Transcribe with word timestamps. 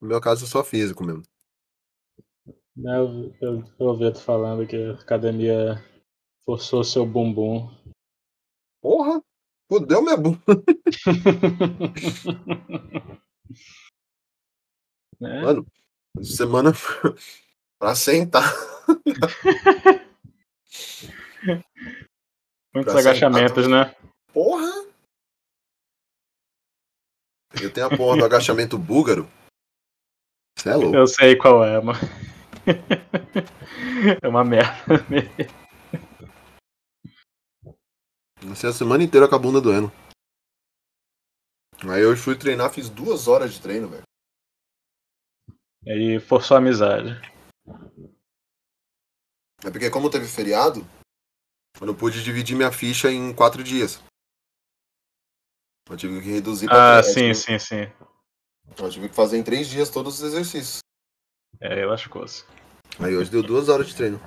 No 0.00 0.08
meu 0.08 0.20
caso 0.20 0.44
é 0.44 0.48
só 0.48 0.62
físico 0.62 1.02
mesmo. 1.04 1.22
Né, 2.76 2.98
Eu, 2.98 3.34
eu, 3.40 3.64
eu 3.78 3.86
ouvi 3.86 4.12
tu 4.12 4.20
falando 4.20 4.66
que 4.66 4.76
a 4.76 4.92
academia 4.94 5.82
forçou 6.44 6.84
seu 6.84 7.06
bumbum. 7.06 7.70
Porra! 8.82 9.22
Fudeu 9.68 10.02
minha 10.02 10.16
bunda. 10.16 10.38
né? 15.20 15.42
Mano, 15.42 15.66
semana 16.22 16.70
pra 17.80 17.96
sentar. 17.96 18.44
Muitos 22.72 22.92
pra 22.92 23.00
agachamentos, 23.00 23.66
né? 23.66 23.92
Porra! 24.32 24.70
Eu 27.60 27.72
tenho 27.72 27.86
a 27.86 27.96
porra 27.96 28.18
do 28.18 28.24
agachamento 28.24 28.78
búlgaro. 28.78 29.28
Você 30.58 30.70
é 30.70 30.74
louco. 30.74 30.96
Eu 30.96 31.06
sei 31.06 31.36
qual 31.36 31.64
é, 31.64 31.80
mano. 31.80 31.98
É 34.22 34.28
uma 34.28 34.44
merda. 34.44 34.72
Passei 38.48 38.70
a 38.70 38.72
semana 38.72 39.02
inteira 39.04 39.28
com 39.28 39.34
a 39.34 39.38
bunda 39.38 39.60
doendo. 39.60 39.90
Aí 41.88 42.04
hoje 42.04 42.20
fui 42.22 42.36
treinar, 42.36 42.72
fiz 42.72 42.88
duas 42.88 43.28
horas 43.28 43.54
de 43.54 43.60
treino, 43.60 43.88
velho. 43.88 44.02
Aí 45.86 46.18
forçou 46.20 46.56
a 46.56 46.58
amizade. 46.58 47.10
É 49.64 49.70
porque 49.70 49.90
como 49.90 50.10
teve 50.10 50.26
feriado, 50.26 50.80
eu 51.80 51.86
não 51.86 51.94
pude 51.94 52.22
dividir 52.22 52.56
minha 52.56 52.72
ficha 52.72 53.10
em 53.10 53.34
quatro 53.34 53.62
dias. 53.62 54.00
Eu 55.88 55.96
tive 55.96 56.20
que 56.20 56.30
reduzir 56.30 56.68
Ah, 56.70 57.00
três. 57.00 57.14
sim, 57.14 57.34
sim, 57.34 57.58
sim. 57.58 57.92
Eu 58.78 58.90
tive 58.90 59.08
que 59.08 59.14
fazer 59.14 59.38
em 59.38 59.42
três 59.42 59.68
dias 59.68 59.90
todos 59.90 60.18
os 60.20 60.22
exercícios. 60.22 60.80
É, 61.60 61.82
eu 61.82 61.88
lascou-se. 61.90 62.44
Aí 63.00 63.16
hoje 63.16 63.30
deu 63.30 63.42
duas 63.42 63.68
horas 63.68 63.86
de 63.88 63.94
treino. 63.96 64.20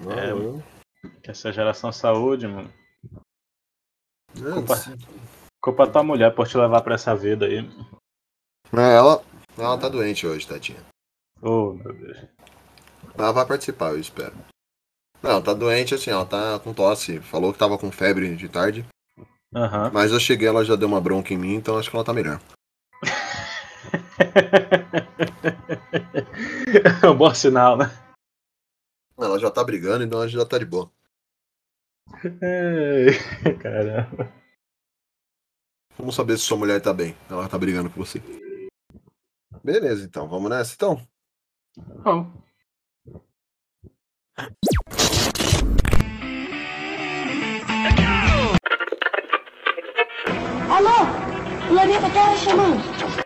É, 0.00 0.30
Ah, 0.30 1.10
Que 1.22 1.30
essa 1.30 1.52
geração 1.52 1.90
saúde, 1.92 2.46
mano. 2.46 2.72
é, 4.36 4.52
Culpa. 4.52 4.76
sim. 4.76 4.96
Culpa 5.62 5.90
tua 5.90 6.02
mulher 6.02 6.34
por 6.34 6.46
te 6.46 6.56
levar 6.56 6.82
pra 6.82 6.94
essa 6.94 7.14
vida 7.16 7.46
aí. 7.46 7.58
É, 8.72 8.96
ela, 8.96 9.22
ela 9.56 9.78
tá 9.78 9.88
doente 9.88 10.26
hoje, 10.26 10.46
tadinha. 10.46 10.82
Oh, 11.42 11.72
meu 11.72 11.92
Deus. 11.92 12.18
Ela 13.16 13.32
vai 13.32 13.46
participar, 13.46 13.90
eu 13.90 14.00
espero. 14.00 14.34
Não, 15.22 15.30
ela 15.30 15.42
tá 15.42 15.54
doente, 15.54 15.94
assim, 15.94 16.10
ela 16.10 16.26
tá 16.26 16.58
com 16.60 16.74
tosse. 16.74 17.20
Falou 17.20 17.52
que 17.52 17.58
tava 17.58 17.78
com 17.78 17.90
febre 17.90 18.36
de 18.36 18.48
tarde. 18.48 18.86
Aham. 19.54 19.90
Mas 19.92 20.12
eu 20.12 20.20
cheguei, 20.20 20.46
ela 20.48 20.64
já 20.64 20.76
deu 20.76 20.86
uma 20.88 21.00
bronca 21.00 21.32
em 21.32 21.38
mim, 21.38 21.54
então 21.54 21.78
acho 21.78 21.90
que 21.90 21.96
ela 21.96 22.04
tá 22.04 22.12
melhor. 22.12 22.40
É 27.02 27.08
um 27.08 27.16
bom 27.16 27.34
sinal, 27.34 27.76
né? 27.76 27.86
Ela 29.18 29.38
já 29.38 29.50
tá 29.50 29.64
brigando, 29.64 30.04
então 30.04 30.18
ela 30.18 30.28
já 30.28 30.44
tá 30.44 30.58
de 30.58 30.66
boa. 30.66 30.90
Ei, 32.42 33.12
Caramba. 33.62 34.32
Vamos 35.98 36.14
saber 36.14 36.36
se 36.36 36.44
sua 36.44 36.58
mulher 36.58 36.80
tá 36.80 36.92
bem. 36.92 37.16
Ela 37.30 37.48
tá 37.48 37.58
brigando 37.58 37.88
com 37.90 38.04
você. 38.04 38.20
Beleza, 39.64 40.04
então. 40.04 40.28
Vamos 40.28 40.50
nessa, 40.50 40.74
então? 40.74 41.00
Bom. 42.04 42.30
Alô? 50.68 51.64
O 51.64 51.68
planeta 51.68 52.10
Terra 52.10 52.36
chamando. 52.36 53.25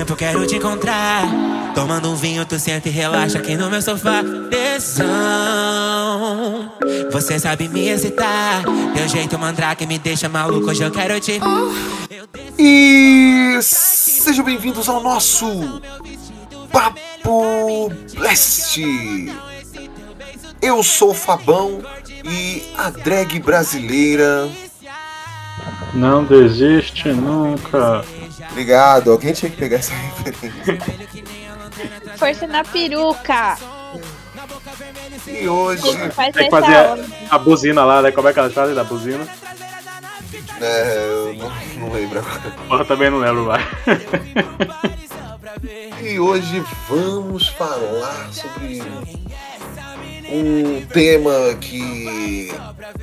Tempo 0.00 0.12
eu 0.12 0.16
quero 0.16 0.46
te 0.46 0.56
encontrar. 0.56 1.24
Tomando 1.74 2.10
um 2.10 2.16
vinho, 2.16 2.46
tu 2.46 2.58
senta 2.58 2.88
e 2.88 2.90
relaxa 2.90 3.36
aqui 3.38 3.54
no 3.54 3.68
meu 3.68 3.82
sofá. 3.82 4.22
Tesão, 4.50 5.04
você 7.12 7.38
sabe 7.38 7.68
me 7.68 7.86
excitar. 7.88 8.62
Teu 8.94 9.06
jeito 9.06 9.38
mandrake 9.38 9.86
me 9.86 9.98
deixa 9.98 10.26
maluco, 10.26 10.70
hoje 10.70 10.82
eu 10.82 10.90
quero 10.90 11.20
te. 11.20 11.38
E 12.58 13.58
sejam 13.60 14.42
bem-vindos 14.42 14.88
ao 14.88 15.02
nosso 15.02 15.82
Papo 16.72 17.92
Blast. 18.14 18.80
Eu 20.62 20.82
sou 20.82 21.10
o 21.10 21.14
Fabão 21.14 21.82
e 22.24 22.62
a 22.78 22.88
drag 22.88 23.38
brasileira. 23.40 24.48
Não 25.92 26.24
desiste 26.24 27.08
nunca. 27.08 28.02
Obrigado, 28.50 29.12
alguém 29.12 29.32
tinha 29.32 29.50
que 29.50 29.56
pegar 29.56 29.76
essa 29.76 29.92
referência. 30.24 30.78
Força 32.16 32.46
na 32.46 32.64
peruca. 32.64 33.56
E 35.26 35.48
hoje, 35.48 36.10
Faz 36.10 36.34
Tem 36.34 36.44
que 36.44 36.50
fazer 36.50 36.74
a, 36.74 36.96
a 37.30 37.38
buzina 37.38 37.84
lá, 37.84 38.02
né? 38.02 38.10
Como 38.10 38.28
é 38.28 38.32
que 38.32 38.38
ela 38.38 38.50
faz 38.50 38.74
da 38.74 38.84
buzina? 38.84 39.26
é, 40.60 41.06
eu 41.06 41.34
não, 41.34 41.52
não 41.76 41.92
lembro 41.92 42.18
agora. 42.18 42.50
Porra, 42.68 42.84
também 42.84 43.10
não 43.10 43.18
lembro 43.18 43.44
mais. 43.44 43.64
E 46.02 46.18
hoje 46.18 46.64
vamos 46.88 47.48
falar 47.48 48.32
sobre 48.32 48.82
um 50.30 50.86
tema 50.86 51.54
que 51.60 52.50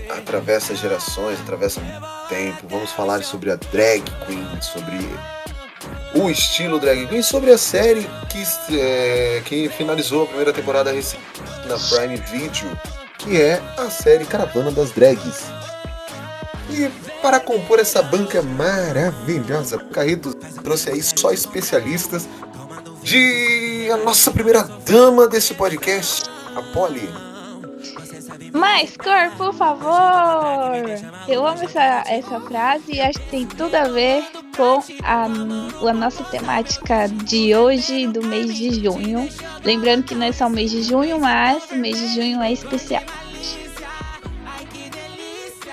atravessa 0.09 0.75
gerações, 0.75 1.39
atravessa 1.39 1.79
tempo. 2.27 2.65
Vamos 2.67 2.91
falar 2.91 3.23
sobre 3.23 3.51
a 3.51 3.55
drag 3.55 4.03
queen, 4.25 4.47
sobre 4.61 4.97
o 6.15 6.29
estilo 6.29 6.79
drag 6.79 7.07
queen, 7.07 7.21
sobre 7.21 7.51
a 7.51 7.57
série 7.57 8.07
que, 8.29 8.77
é, 8.79 9.41
que 9.45 9.69
finalizou 9.69 10.23
a 10.23 10.25
primeira 10.27 10.53
temporada 10.53 10.91
recente 10.91 11.23
na 11.65 11.77
Prime 11.77 12.17
Video, 12.17 12.79
que 13.17 13.41
é 13.41 13.61
a 13.77 13.89
série 13.89 14.25
Caravana 14.25 14.71
das 14.71 14.91
Drags. 14.91 15.45
E 16.69 16.89
para 17.21 17.39
compor 17.39 17.79
essa 17.79 18.01
banca 18.01 18.41
maravilhosa, 18.41 19.77
o 19.77 19.89
Carreto 19.89 20.33
trouxe 20.63 20.89
aí 20.89 21.01
só 21.01 21.31
especialistas 21.31 22.27
de 23.01 23.89
a 23.91 23.97
nossa 23.97 24.31
primeira 24.31 24.63
dama 24.85 25.27
desse 25.27 25.53
podcast, 25.53 26.23
a 26.55 26.61
Polly. 26.73 27.26
Mais 28.57 28.97
cor, 28.97 29.31
por 29.37 29.53
favor. 29.53 30.83
Eu 31.27 31.45
amo 31.45 31.63
essa, 31.63 32.03
essa 32.07 32.39
frase 32.41 32.93
e 32.93 33.01
acho 33.01 33.19
que 33.19 33.29
tem 33.29 33.45
tudo 33.45 33.75
a 33.75 33.83
ver 33.83 34.25
com 34.55 34.81
a, 35.03 35.25
a 35.89 35.93
nossa 35.93 36.23
temática 36.25 37.07
de 37.07 37.55
hoje, 37.55 38.07
do 38.07 38.23
mês 38.23 38.55
de 38.55 38.83
junho. 38.83 39.29
Lembrando 39.63 40.03
que 40.03 40.15
não 40.15 40.25
é 40.25 40.31
só 40.31 40.47
o 40.47 40.49
mês 40.49 40.71
de 40.71 40.81
junho, 40.81 41.19
mas 41.19 41.69
o 41.71 41.75
mês 41.75 41.99
de 41.99 42.15
junho 42.15 42.41
é 42.41 42.51
especial. 42.51 43.03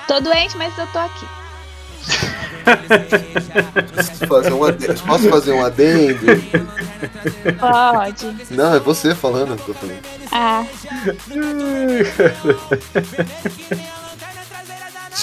Tô 0.06 0.20
doente, 0.20 0.56
mas 0.58 0.76
eu 0.76 0.86
tô 0.88 0.98
aqui. 0.98 1.43
Posso 4.04 4.26
fazer 4.26 4.52
um 4.52 4.64
adendo? 4.64 5.02
Posso 5.02 5.28
fazer 5.28 5.52
um 5.52 5.64
adendo? 5.64 6.26
Pode. 7.58 8.36
Não, 8.50 8.74
é 8.74 8.80
você 8.80 9.14
falando 9.14 9.56
que 9.62 9.68
eu 9.68 9.74
falei. 9.74 9.98
Ah, 10.32 10.64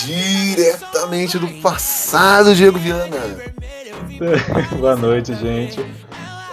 Diretamente 0.06 1.38
do 1.38 1.48
passado, 1.62 2.56
Diego 2.56 2.80
Viana. 2.80 3.18
Boa 4.80 4.95
noite, 4.95 5.34
gente. 5.36 5.84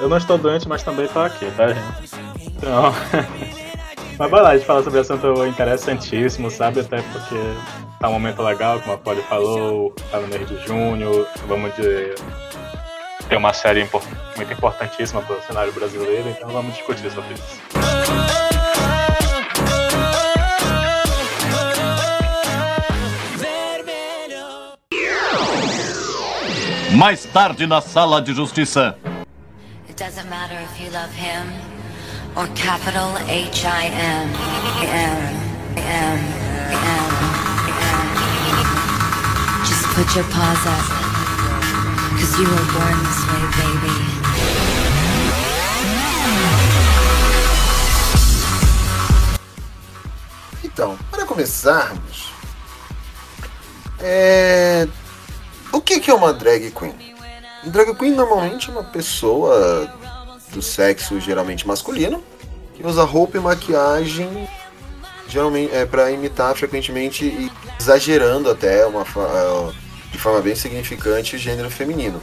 Eu 0.01 0.09
não 0.09 0.17
estou 0.17 0.39
doente, 0.39 0.69
mas 0.69 0.83
também 0.83 1.07
tô 1.09 1.21
aqui, 1.21 1.51
tá, 1.57 1.69
gente? 1.69 2.11
Então. 2.47 2.95
Mas 4.19 4.33
vai 4.33 4.43
lá, 4.43 4.49
a 4.51 4.57
gente 4.57 4.67
fala 4.67 4.83
sobre 4.83 4.99
assunto 4.99 5.47
interessantíssimo, 5.47 6.51
sabe? 6.51 6.81
Até 6.81 7.01
porque 7.03 7.37
tá 7.99 8.09
um 8.09 8.13
momento 8.13 8.43
legal, 8.43 8.81
como 8.81 8.95
a 8.95 8.99
Polly 8.99 9.23
falou, 9.23 9.93
tá 10.11 10.19
no 10.21 10.29
mês 10.29 10.49
de 10.49 10.59
junho, 10.67 11.27
vamos 11.47 11.75
de. 11.75 12.15
ter 13.29 13.37
uma 13.37 13.53
série 13.53 13.89
muito 14.37 14.53
importantíssima 14.53 15.21
para 15.23 15.37
o 15.37 15.43
cenário 15.43 15.73
brasileiro, 15.73 16.29
então 16.29 16.49
vamos 16.49 16.75
discutir 16.75 17.11
sobre 17.11 17.35
isso. 17.35 17.59
Mais 26.97 27.25
tarde 27.27 27.67
na 27.67 27.81
sala 27.81 28.21
de 28.21 28.33
justiça. 28.33 28.97
doesn't 29.99 30.31
matter 30.31 30.57
if 30.61 30.81
you 30.81 30.89
love 30.91 31.13
him 31.13 31.45
or 32.37 32.47
capital 32.55 33.17
H 33.27 33.65
I 33.65 33.87
M 33.87 34.31
M 34.87 35.49
M 35.77 36.19
M 36.19 36.19
M. 36.71 37.18
Put 39.99 40.15
your 40.15 40.25
paws 40.27 40.65
up, 40.65 40.85
cause 42.19 42.39
you 42.39 42.47
were 42.49 42.67
born 42.73 42.97
this 43.03 43.21
way, 43.27 43.45
baby. 43.59 45.09
Então, 50.65 50.99
para 51.11 51.25
começarmos, 51.25 52.33
é... 54.01 54.87
o 55.73 55.81
que 55.81 56.01
que 56.01 56.11
é 56.11 56.15
uma 56.15 56.33
drag 56.33 56.71
queen? 56.71 56.95
Drag 57.65 57.95
queen 57.95 58.13
normalmente 58.15 58.69
é 58.69 58.73
uma 58.73 58.85
pessoa 58.85 59.93
do 60.53 60.63
sexo 60.63 61.21
geralmente 61.21 61.67
masculino 61.67 62.23
que 62.75 62.87
usa 62.87 63.03
roupa 63.05 63.37
e 63.37 63.41
maquiagem 63.41 64.49
geralmente 65.29 65.75
é 65.75 65.85
para 65.85 66.11
imitar 66.11 66.55
frequentemente 66.57 67.25
e 67.27 67.53
exagerando 67.79 68.51
até 68.51 68.87
uma 68.87 69.05
fa- 69.05 69.73
de 70.11 70.19
forma 70.19 70.41
bem 70.41 70.55
significante 70.55 71.37
o 71.37 71.39
gênero 71.39 71.71
feminino. 71.71 72.21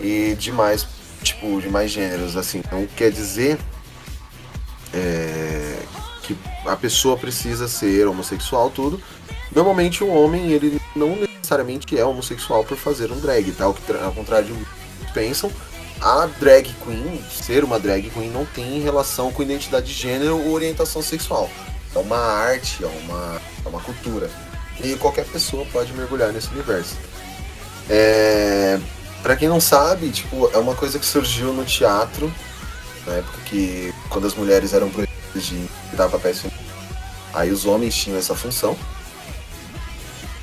E 0.00 0.36
demais 0.38 0.86
tipo 1.22 1.60
de 1.60 1.68
mais 1.68 1.90
gêneros 1.90 2.36
assim. 2.36 2.62
Não 2.70 2.86
quer 2.86 3.10
dizer 3.10 3.58
é, 4.92 5.78
que 6.22 6.36
a 6.66 6.76
pessoa 6.76 7.16
precisa 7.16 7.68
ser 7.68 8.06
homossexual 8.06 8.70
tudo. 8.70 9.00
Normalmente 9.54 10.04
o 10.04 10.08
homem 10.08 10.52
ele 10.52 10.80
não 10.94 11.16
necessariamente 11.16 11.98
é 11.98 12.04
homossexual 12.04 12.64
por 12.64 12.76
fazer 12.76 13.10
um 13.10 13.18
drag 13.18 13.50
tá? 13.52 13.64
Ao, 13.64 13.74
que 13.74 13.92
ao 13.92 14.12
contrário 14.12 14.48
do 14.48 14.54
que 15.06 15.12
pensam 15.12 15.50
a 16.00 16.26
drag 16.38 16.72
queen 16.84 17.24
ser 17.30 17.64
uma 17.64 17.78
drag 17.78 18.10
queen 18.10 18.30
não 18.30 18.44
tem 18.44 18.80
relação 18.80 19.32
com 19.32 19.42
identidade 19.42 19.86
de 19.86 19.94
gênero 19.94 20.38
ou 20.38 20.52
orientação 20.52 21.02
sexual. 21.02 21.50
É 21.94 21.98
uma 21.98 22.18
arte 22.18 22.84
é 22.84 22.86
uma 22.86 23.40
é 23.64 23.68
uma 23.68 23.80
cultura 23.80 24.30
e 24.82 24.96
qualquer 24.96 25.24
pessoa 25.26 25.66
pode 25.72 25.92
mergulhar 25.92 26.32
nesse 26.32 26.48
universo 26.48 26.96
é, 27.88 28.78
para 29.22 29.36
quem 29.36 29.48
não 29.48 29.60
sabe 29.60 30.10
tipo 30.10 30.50
é 30.52 30.58
uma 30.58 30.74
coisa 30.74 30.98
que 30.98 31.06
surgiu 31.06 31.52
no 31.52 31.64
teatro 31.64 32.32
na 33.08 33.14
época 33.14 33.38
que 33.46 33.92
quando 34.10 34.26
as 34.26 34.34
mulheres 34.34 34.74
eram 34.74 34.90
proibidas 34.90 35.46
de 35.46 35.68
dar 35.94 36.08
papéis 36.08 36.40
femininos. 36.40 36.68
Aí 37.32 37.50
os 37.50 37.64
homens 37.64 37.96
tinham 37.96 38.18
essa 38.18 38.34
função. 38.34 38.76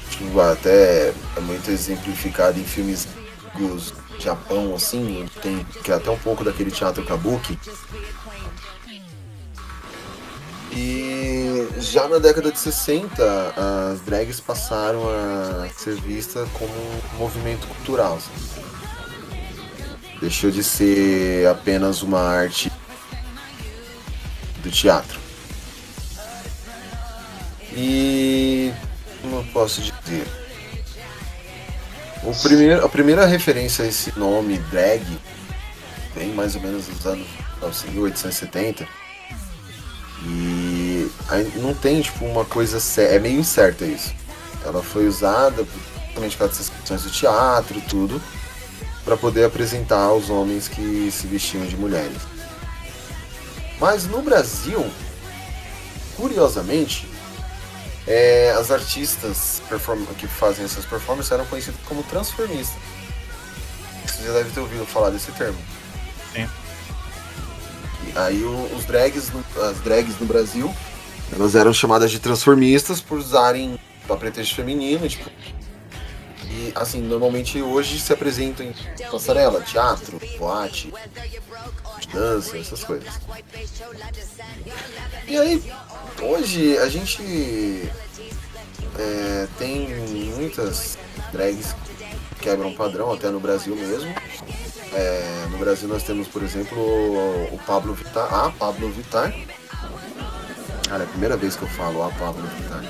Tipo, 0.09 0.39
até 0.39 1.13
é 1.35 1.39
muito 1.41 1.69
exemplificado 1.69 2.59
em 2.59 2.63
filmes 2.63 3.07
do 3.55 3.81
Japão, 4.19 4.73
assim, 4.73 5.25
tem 5.41 5.63
que 5.83 5.91
é 5.91 5.95
até 5.95 6.09
um 6.09 6.17
pouco 6.17 6.43
daquele 6.43 6.71
teatro 6.71 7.03
kabuki. 7.03 7.59
E 10.75 11.67
já 11.79 12.07
na 12.07 12.17
década 12.17 12.51
de 12.51 12.59
60, 12.59 13.23
as 13.93 14.01
drags 14.01 14.39
passaram 14.39 15.01
a 15.07 15.69
ser 15.69 15.95
vistas 16.01 16.47
como 16.53 16.71
um 16.73 17.17
movimento 17.17 17.65
cultural. 17.67 18.17
assim 18.17 18.65
deixou 20.19 20.49
de 20.49 20.63
ser 20.63 21.47
apenas 21.47 22.01
uma 22.01 22.19
arte 22.19 22.71
do 24.63 24.71
teatro. 24.71 25.19
E 27.73 28.71
como 29.21 29.37
eu 29.37 29.43
posso 29.51 29.81
dizer? 29.81 30.25
O 32.23 32.33
primeiro, 32.41 32.83
a 32.83 32.89
primeira 32.89 33.25
referência 33.25 33.85
a 33.85 33.87
esse 33.87 34.17
nome 34.17 34.57
drag 34.71 35.03
vem 36.15 36.29
mais 36.29 36.55
ou 36.55 36.61
menos 36.61 36.87
dos 36.87 37.05
anos 37.05 37.27
1870 37.61 38.83
e 38.83 38.85
aí 38.87 39.04
não 41.55 41.73
tem 41.73 42.01
tipo 42.01 42.25
uma 42.25 42.45
coisa 42.45 42.77
é 43.01 43.19
meio 43.19 43.39
incerta 43.39 43.85
isso. 43.85 44.13
Ela 44.63 44.81
foi 44.81 45.07
usada 45.07 45.65
principalmente 46.15 46.37
para 46.37 46.47
as 46.47 46.55
sessões 46.55 47.03
do 47.03 47.09
teatro, 47.09 47.81
tudo 47.81 48.21
para 49.03 49.15
poder 49.15 49.45
apresentar 49.45 50.11
os 50.13 50.29
homens 50.31 50.67
que 50.67 51.11
se 51.11 51.27
vestiam 51.27 51.65
de 51.65 51.77
mulheres. 51.77 52.17
Mas 53.79 54.07
no 54.07 54.21
Brasil, 54.21 54.83
curiosamente, 56.17 57.07
é, 58.07 58.51
as 58.57 58.71
artistas 58.71 59.61
que 60.17 60.27
fazem 60.27 60.65
essas 60.65 60.85
performances 60.85 61.31
eram 61.31 61.45
conhecidas 61.45 61.79
como 61.85 62.01
transformistas. 62.03 62.81
Você 64.07 64.23
já 64.23 64.33
deve 64.33 64.49
ter 64.51 64.59
ouvido 64.59 64.85
falar 64.85 65.11
desse 65.11 65.31
termo. 65.33 65.57
Sim. 66.33 66.49
E 68.07 68.17
aí 68.17 68.43
os 68.43 68.85
drags, 68.85 69.31
as 69.61 69.77
drags 69.81 70.19
no 70.19 70.25
Brasil, 70.25 70.73
elas 71.33 71.55
eram 71.55 71.73
chamadas 71.73 72.11
de 72.11 72.19
transformistas 72.19 73.01
por 73.01 73.17
usarem 73.17 73.79
pretexto 74.19 74.55
feminino, 74.55 75.07
tipo, 75.09 75.29
e 76.55 76.71
assim, 76.73 77.01
normalmente 77.01 77.61
hoje 77.61 77.99
se 77.99 78.13
apresentam 78.13 78.65
em 78.65 78.73
passarela, 79.11 79.61
teatro, 79.61 80.21
boate, 80.37 80.93
dança, 82.13 82.57
essas 82.57 82.83
coisas. 82.83 83.19
E 85.27 85.37
aí, 85.37 85.61
hoje 86.21 86.77
a 86.77 86.87
gente 86.87 87.89
é, 88.97 89.47
tem 89.57 89.89
muitas 90.37 90.97
drags 91.33 91.73
que 91.73 92.43
quebram 92.43 92.73
padrão, 92.73 93.11
até 93.11 93.29
no 93.29 93.39
Brasil 93.41 93.75
mesmo. 93.75 94.13
É, 94.93 95.47
no 95.51 95.57
Brasil 95.57 95.89
nós 95.89 96.03
temos, 96.03 96.27
por 96.27 96.41
exemplo, 96.41 96.79
o 97.51 97.59
Pablo 97.67 97.93
Vittar, 97.93 98.33
a 98.33 98.49
Pablo 98.49 98.89
Vittar. 98.91 99.33
Cara, 100.87 101.03
é 101.03 101.05
a 101.05 101.09
primeira 101.09 101.35
vez 101.35 101.55
que 101.55 101.63
eu 101.63 101.67
falo 101.69 102.03
a 102.03 102.09
Pablo 102.11 102.47
Vittar. 102.47 102.83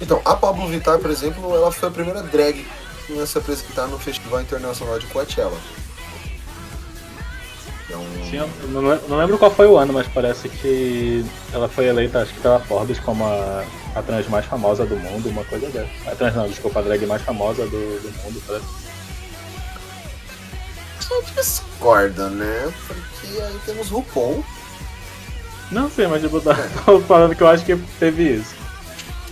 Então, 0.00 0.20
a 0.24 0.34
Pablo 0.34 0.68
Vittar, 0.68 0.98
por 0.98 1.10
exemplo, 1.10 1.54
ela 1.54 1.70
foi 1.70 1.88
a 1.88 1.92
primeira 1.92 2.22
drag 2.22 2.66
a 3.20 3.26
se 3.26 3.38
apresentar 3.38 3.86
no 3.86 3.98
Festival 3.98 4.40
Internacional 4.40 4.98
de 4.98 5.06
Coachella. 5.06 5.56
Então, 7.86 8.02
Sim, 8.30 8.50
não 9.08 9.18
lembro 9.18 9.38
qual 9.38 9.50
foi 9.50 9.66
o 9.66 9.76
ano, 9.76 9.92
mas 9.92 10.08
parece 10.08 10.48
que 10.48 11.24
ela 11.52 11.68
foi 11.68 11.86
eleita, 11.86 12.20
acho 12.20 12.32
que 12.32 12.40
pela 12.40 12.58
Forbes, 12.60 12.98
como 12.98 13.24
a, 13.24 13.64
a 13.94 14.02
trans 14.02 14.26
mais 14.28 14.46
famosa 14.46 14.86
do 14.86 14.96
mundo, 14.96 15.28
uma 15.28 15.44
coisa 15.44 15.68
dessa. 15.68 16.10
A 16.10 16.14
trans 16.14 16.34
não, 16.34 16.48
desculpa, 16.48 16.78
a 16.78 16.82
drag 16.82 17.06
mais 17.06 17.22
famosa 17.22 17.64
do, 17.64 17.70
do 17.70 18.12
mundo, 18.22 18.42
parece. 18.46 18.91
Só 21.12 21.40
discorda, 21.40 22.28
né? 22.30 22.72
Porque 22.86 23.40
aí 23.40 23.58
temos 23.66 23.88
RuPaul. 23.88 24.44
Não 25.70 25.90
sei, 25.90 26.06
mas 26.06 26.22
tipo, 26.22 26.40
tá- 26.40 26.54
tô 26.84 27.00
falando 27.00 27.34
que 27.34 27.42
eu 27.42 27.48
acho 27.48 27.64
que 27.64 27.76
teve 27.98 28.34
isso. 28.36 28.54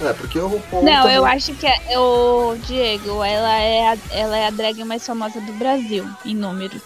É, 0.00 0.12
porque 0.14 0.38
o 0.38 0.46
RuPaul. 0.48 0.84
Não, 0.84 1.02
também- 1.02 1.16
eu 1.16 1.24
acho 1.26 1.52
que 1.54 1.66
é, 1.66 1.98
o 1.98 2.56
Diego, 2.66 3.22
ela 3.22 3.58
é, 3.60 3.88
a, 3.92 3.98
ela 4.10 4.36
é 4.36 4.46
a 4.46 4.50
drag 4.50 4.82
mais 4.84 5.04
famosa 5.06 5.40
do 5.40 5.52
Brasil, 5.54 6.08
em 6.24 6.34
número. 6.34 6.80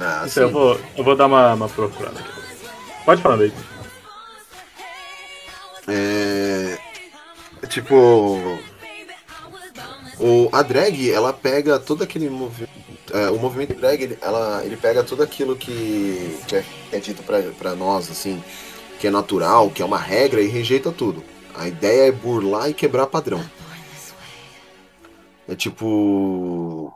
Ah, 0.00 0.24
Isso, 0.26 0.40
eu, 0.40 0.50
vou, 0.50 0.80
eu 0.96 1.04
vou 1.04 1.14
dar 1.14 1.26
uma, 1.26 1.52
uma 1.52 1.68
procurada 1.68 2.18
aqui. 2.18 2.30
Pode 3.04 3.20
falar 3.22 3.36
daí. 3.36 3.52
É. 5.88 6.78
Tipo. 7.68 8.58
O, 10.18 10.48
a 10.52 10.62
drag, 10.62 11.10
ela 11.10 11.32
pega 11.32 11.78
todo 11.80 12.04
aquele 12.04 12.30
movimento. 12.30 12.70
O 13.32 13.38
movimento 13.38 13.74
drag, 13.74 14.02
ele, 14.02 14.18
ela, 14.20 14.64
ele 14.64 14.76
pega 14.76 15.02
tudo 15.02 15.22
aquilo 15.22 15.56
que, 15.56 16.38
que 16.46 16.56
é, 16.56 16.64
é 16.92 16.98
dito 16.98 17.22
pra 17.22 17.74
nós, 17.74 18.10
assim, 18.10 18.42
que 19.00 19.06
é 19.06 19.10
natural, 19.10 19.70
que 19.70 19.82
é 19.82 19.84
uma 19.84 19.98
regra, 19.98 20.40
e 20.40 20.46
rejeita 20.46 20.92
tudo. 20.92 21.22
A 21.54 21.68
ideia 21.68 22.08
é 22.08 22.12
burlar 22.12 22.70
e 22.70 22.74
quebrar 22.74 23.06
padrão. 23.06 23.42
É 25.48 25.54
tipo. 25.54 26.92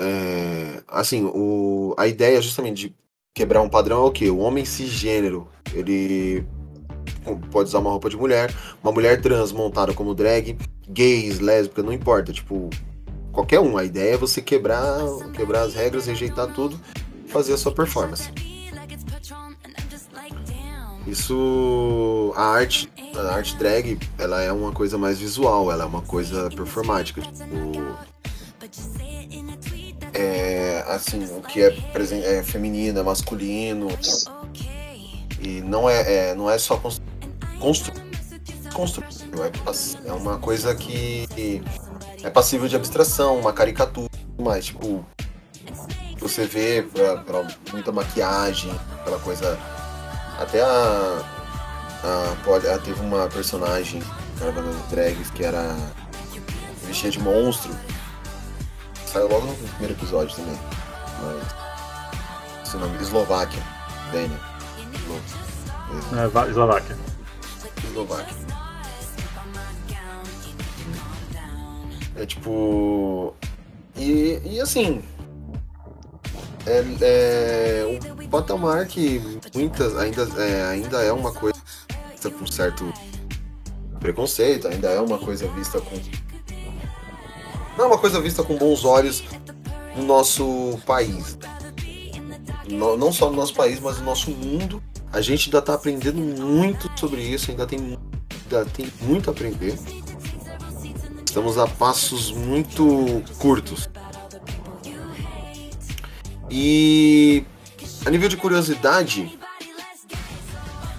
É, 0.00 0.82
assim, 0.86 1.24
o, 1.24 1.94
a 1.98 2.06
ideia 2.06 2.40
justamente 2.40 2.88
de 2.88 2.96
quebrar 3.34 3.60
um 3.60 3.68
padrão 3.68 4.04
é 4.04 4.08
o 4.08 4.12
que? 4.12 4.30
O 4.30 4.38
homem 4.38 4.64
cisgênero, 4.64 5.48
ele 5.74 6.46
pode 7.50 7.68
usar 7.68 7.80
uma 7.80 7.90
roupa 7.90 8.08
de 8.08 8.16
mulher, 8.16 8.54
uma 8.82 8.92
mulher 8.92 9.20
trans 9.20 9.52
montada 9.52 9.92
como 9.92 10.14
drag, 10.14 10.56
gays, 10.88 11.40
lésbica, 11.40 11.82
não 11.82 11.92
importa, 11.92 12.32
tipo, 12.32 12.70
qualquer 13.38 13.60
um. 13.60 13.78
A 13.78 13.84
ideia 13.84 14.14
é 14.14 14.16
você 14.16 14.42
quebrar, 14.42 14.98
quebrar 15.32 15.62
as 15.62 15.74
regras, 15.74 16.06
rejeitar 16.06 16.48
tudo, 16.48 16.78
fazer 17.28 17.52
a 17.52 17.56
sua 17.56 17.70
performance. 17.70 18.28
Isso, 21.06 22.32
a 22.36 22.42
arte, 22.42 22.90
a 23.14 23.34
arte 23.34 23.56
drag, 23.56 23.98
ela 24.18 24.42
é 24.42 24.50
uma 24.52 24.72
coisa 24.72 24.98
mais 24.98 25.18
visual, 25.18 25.70
ela 25.70 25.84
é 25.84 25.86
uma 25.86 26.02
coisa 26.02 26.50
performática, 26.50 27.22
tipo, 27.22 27.96
é, 30.12 30.84
assim, 30.88 31.24
o 31.24 31.40
que 31.40 31.62
é, 31.62 31.74
é 32.38 32.42
feminino, 32.42 32.98
é 32.98 33.02
masculino, 33.02 33.88
e 35.40 35.60
não 35.62 35.88
é, 35.88 36.30
é- 36.30 36.34
não 36.34 36.50
é 36.50 36.58
só 36.58 36.76
constru 36.76 37.04
constru- 37.58 37.94
constru- 38.74 39.04
é, 39.42 40.08
é 40.08 40.12
uma 40.12 40.38
coisa 40.38 40.74
que 40.74 41.26
é 42.22 42.30
passível 42.30 42.68
de 42.68 42.76
abstração, 42.76 43.36
uma 43.38 43.52
caricatura, 43.52 44.08
mas 44.38 44.66
tipo 44.66 45.04
você 46.18 46.46
vê 46.46 46.82
pra, 46.82 47.18
pra 47.18 47.46
muita 47.72 47.92
maquiagem, 47.92 48.72
aquela 49.00 49.18
coisa. 49.20 49.58
Até 50.38 50.60
a, 50.62 51.22
a, 52.04 52.74
a- 52.74 52.78
teve 52.78 53.00
uma 53.00 53.28
personagem 53.28 54.02
das 54.38 54.88
drags 54.90 55.30
que 55.30 55.44
era 55.44 55.76
vestida 56.84 57.10
de 57.12 57.20
monstro. 57.20 57.74
Saiu 59.06 59.28
logo 59.28 59.46
no 59.46 59.54
primeiro 59.54 59.94
episódio 59.94 60.34
também. 60.36 60.58
Mas. 61.22 62.66
Esse 62.68 62.76
nome, 62.76 63.00
Eslováquia. 63.00 63.62
Daniel. 64.12 64.38
É, 66.12 66.50
Eslováquia. 66.50 66.96
Eslováquia. 67.84 68.36
É 72.18 72.26
tipo. 72.26 73.34
E, 73.96 74.40
e 74.44 74.60
assim. 74.60 75.00
É, 76.66 76.84
é 77.00 77.86
um 77.86 78.28
patamar 78.28 78.86
que 78.86 79.22
muitas 79.54 79.96
ainda 79.96 80.28
é, 80.42 80.64
ainda 80.66 81.02
é 81.02 81.10
uma 81.12 81.32
coisa 81.32 81.58
vista 82.10 82.30
com 82.30 82.46
certo 82.46 82.92
preconceito, 84.00 84.68
ainda 84.68 84.88
é 84.88 85.00
uma 85.00 85.18
coisa 85.18 85.48
vista 85.48 85.80
com. 85.80 85.96
Não 87.76 87.84
é 87.84 87.88
uma 87.88 87.98
coisa 87.98 88.20
vista 88.20 88.42
com 88.42 88.56
bons 88.56 88.84
olhos 88.84 89.22
no 89.96 90.04
nosso 90.04 90.78
país. 90.84 91.38
No- 92.68 92.96
não 92.98 93.12
só 93.12 93.30
no 93.30 93.36
nosso 93.36 93.54
país, 93.54 93.80
mas 93.80 93.98
no 93.98 94.04
nosso 94.04 94.30
mundo. 94.30 94.82
A 95.10 95.22
gente 95.22 95.46
ainda 95.48 95.58
está 95.60 95.72
aprendendo 95.72 96.20
muito 96.20 96.90
sobre 96.96 97.22
isso, 97.22 97.50
ainda 97.50 97.66
tem, 97.66 97.78
ainda 98.44 98.64
tem 98.66 98.92
muito 99.00 99.30
a 99.30 99.32
aprender. 99.32 99.74
Estamos 101.38 101.56
a 101.56 101.68
passos 101.68 102.32
muito 102.32 103.22
curtos. 103.38 103.88
E 106.50 107.44
a 108.04 108.10
nível 108.10 108.28
de 108.28 108.36
curiosidade, 108.36 109.38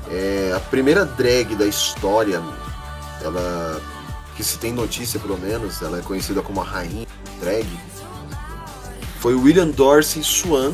é, 0.10 0.54
a 0.56 0.60
primeira 0.62 1.04
drag 1.04 1.56
da 1.56 1.66
história, 1.66 2.42
ela 3.22 3.82
que 4.38 4.42
se 4.42 4.58
tem 4.58 4.72
notícia 4.72 5.20
pelo 5.20 5.38
menos, 5.38 5.82
ela 5.82 6.00
é 6.00 6.02
conhecida 6.02 6.42
como 6.42 6.62
a 6.62 6.64
rainha 6.64 7.06
drag, 7.42 7.68
foi 9.20 9.36
William 9.36 9.68
Dorsey 9.68 10.24
Swan, 10.24 10.72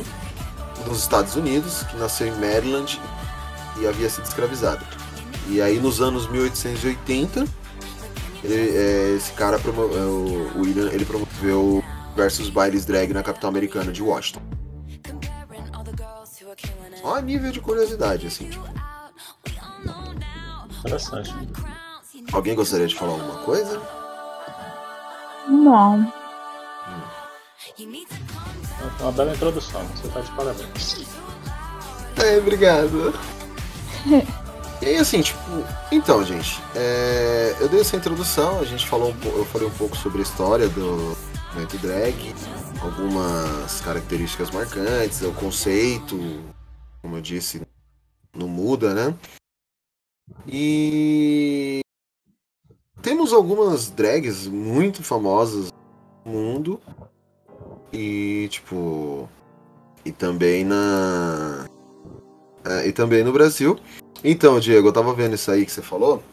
dos 0.87 0.99
Estados 0.99 1.35
Unidos, 1.35 1.81
que 1.89 1.97
nasceu 1.97 2.27
em 2.27 2.39
Maryland 2.39 3.01
e 3.79 3.87
havia 3.87 4.11
sido 4.11 4.25
escravizado. 4.25 4.85
E 5.47 5.59
aí 5.59 5.79
nos 5.79 6.01
anos 6.01 6.29
1880, 6.29 7.64
ele- 8.45 8.77
é, 8.77 9.15
esse 9.17 9.31
cara 9.33 9.59
promoveu, 9.59 10.51
o 10.55 10.61
William, 10.61 10.89
ele 10.91 11.05
promoveu 11.05 11.83
versus 12.15 12.49
bailes 12.49 12.85
drag 12.85 13.13
na 13.13 13.23
capital 13.23 13.49
americana 13.49 13.91
de 13.91 14.01
Washington. 14.01 14.41
Só 17.01 17.15
a 17.15 17.21
nível 17.21 17.51
de 17.51 17.59
curiosidade, 17.59 18.27
assim, 18.27 18.49
tipo. 18.49 18.65
Interessante. 20.79 21.33
Alguém 22.31 22.55
gostaria 22.55 22.87
de 22.87 22.95
falar 22.95 23.13
alguma 23.13 23.37
coisa? 23.43 23.81
Não. 25.47 26.11
É 27.79 29.03
uma 29.03 29.11
bela 29.11 29.33
introdução, 29.33 29.81
você 29.87 30.07
tá 30.09 30.21
de 30.21 30.31
parabéns. 30.31 31.05
É, 32.23 32.37
obrigado. 32.37 33.13
E 34.85 34.89
aí, 34.89 34.97
assim, 34.97 35.19
tipo, 35.19 35.39
então, 35.91 36.23
gente, 36.23 36.61
é, 36.75 37.55
eu 37.59 37.67
dei 37.67 37.81
essa 37.81 37.95
introdução, 37.95 38.59
a 38.59 38.63
gente 38.63 38.87
falou 38.87 39.11
um 39.11 39.23
eu 39.35 39.43
falei 39.45 39.67
um 39.67 39.71
pouco 39.71 39.97
sobre 39.97 40.19
a 40.19 40.21
história 40.21 40.69
do 40.69 41.17
movimento 41.47 41.75
drag, 41.79 42.35
algumas 42.79 43.81
características 43.81 44.51
marcantes, 44.51 45.23
o 45.23 45.33
conceito, 45.33 46.15
como 47.01 47.17
eu 47.17 47.21
disse, 47.21 47.63
não 48.31 48.47
muda, 48.47 48.93
né? 48.93 49.15
E 50.47 51.79
temos 53.01 53.33
algumas 53.33 53.89
drags 53.89 54.45
muito 54.45 55.01
famosas 55.01 55.69
no 56.23 56.31
mundo 56.31 56.79
e, 57.91 58.47
tipo, 58.51 59.27
e 60.05 60.11
também 60.11 60.63
na 60.63 61.67
é, 62.63 62.87
e 62.87 62.93
também 62.93 63.23
no 63.23 63.33
Brasil. 63.33 63.79
Então, 64.27 64.59
Diego, 64.59 64.87
eu 64.87 64.91
tava 64.91 65.13
vendo 65.13 65.35
isso 65.35 65.51
aí 65.51 65.63
que 65.63 65.71
você 65.71 65.83
falou. 65.83 66.23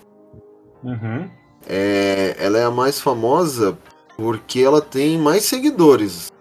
Uhum. 0.82 1.28
É, 1.68 2.34
ela 2.38 2.58
é 2.58 2.64
a 2.64 2.70
mais 2.70 2.98
famosa 2.98 3.76
porque 4.16 4.60
ela 4.60 4.80
tem 4.80 5.18
mais 5.18 5.44
seguidores. 5.44 6.32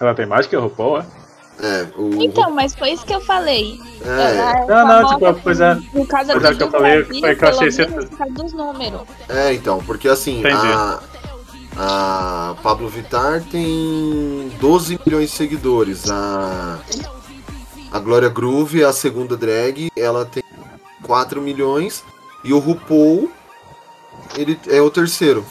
Ela 0.00 0.14
tem 0.14 0.26
mais 0.26 0.48
que 0.48 0.56
o 0.56 0.60
RuPaul, 0.60 0.98
é? 0.98 1.06
É, 1.60 1.86
o, 1.96 2.20
Então, 2.20 2.50
mas 2.50 2.74
foi 2.74 2.90
isso 2.90 3.06
que 3.06 3.14
eu 3.14 3.20
falei. 3.20 3.78
é, 4.04 4.36
Ela 4.68 4.84
Não, 4.84 5.02
não, 5.02 5.08
tipo, 5.08 5.42
pois 5.42 5.60
é. 5.60 5.76
Por 5.92 6.06
causa 6.08 6.32
Pois 6.32 6.44
é, 6.44 6.50
do 6.50 6.56
que 6.56 6.62
eu 6.64 6.70
falei, 6.70 7.04
foi 7.04 7.36
que 7.36 7.44
eu 7.44 7.48
achei 7.48 7.60
menos 7.60 7.74
certo. 7.76 8.08
por 8.10 8.18
causa 8.18 8.34
dos 8.34 8.52
números. 8.52 9.00
é, 9.28 9.52
então, 9.54 9.78
porque 9.84 10.08
assim, 10.08 10.40
Entendi. 10.40 10.54
a, 10.56 11.00
a 11.76 12.54
Pablo 12.60 12.88
Vittar 12.88 13.42
tem 13.50 14.50
12 14.60 14.98
milhões 15.06 15.30
de 15.30 15.36
seguidores. 15.36 16.10
A, 16.10 16.78
a 17.90 17.98
Glória 17.98 18.28
Groove, 18.28 18.84
a 18.84 18.92
segunda 18.92 19.36
drag, 19.36 19.90
ela 19.96 20.24
tem 20.24 20.42
4 21.02 21.40
milhões. 21.40 22.04
E 22.44 22.52
o 22.52 22.58
RuPaul, 22.58 23.30
ele 24.36 24.58
é 24.68 24.80
o 24.80 24.90
terceiro. 24.90 25.44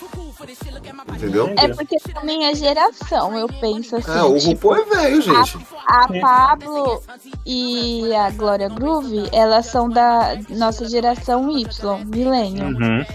Entendeu? 1.09 1.53
É 1.57 1.67
porque 1.69 1.97
também 2.13 2.45
é 2.45 2.53
geração, 2.53 3.37
eu 3.37 3.47
penso 3.47 3.95
assim. 3.95 4.11
É, 4.11 4.23
o 4.23 4.37
tipo, 4.37 4.69
RuPaul 4.69 4.75
é 4.75 4.95
velho, 4.95 5.21
gente. 5.21 5.57
a 5.87 6.07
Pablo 6.21 7.01
e 7.45 8.13
a 8.13 8.29
Glória 8.31 8.67
Groove, 8.67 9.29
elas 9.31 9.67
são 9.67 9.89
da 9.89 10.37
nossa 10.49 10.87
geração 10.87 11.49
Y, 11.49 12.05
milênio. 12.05 12.65
Uhum. 12.65 13.05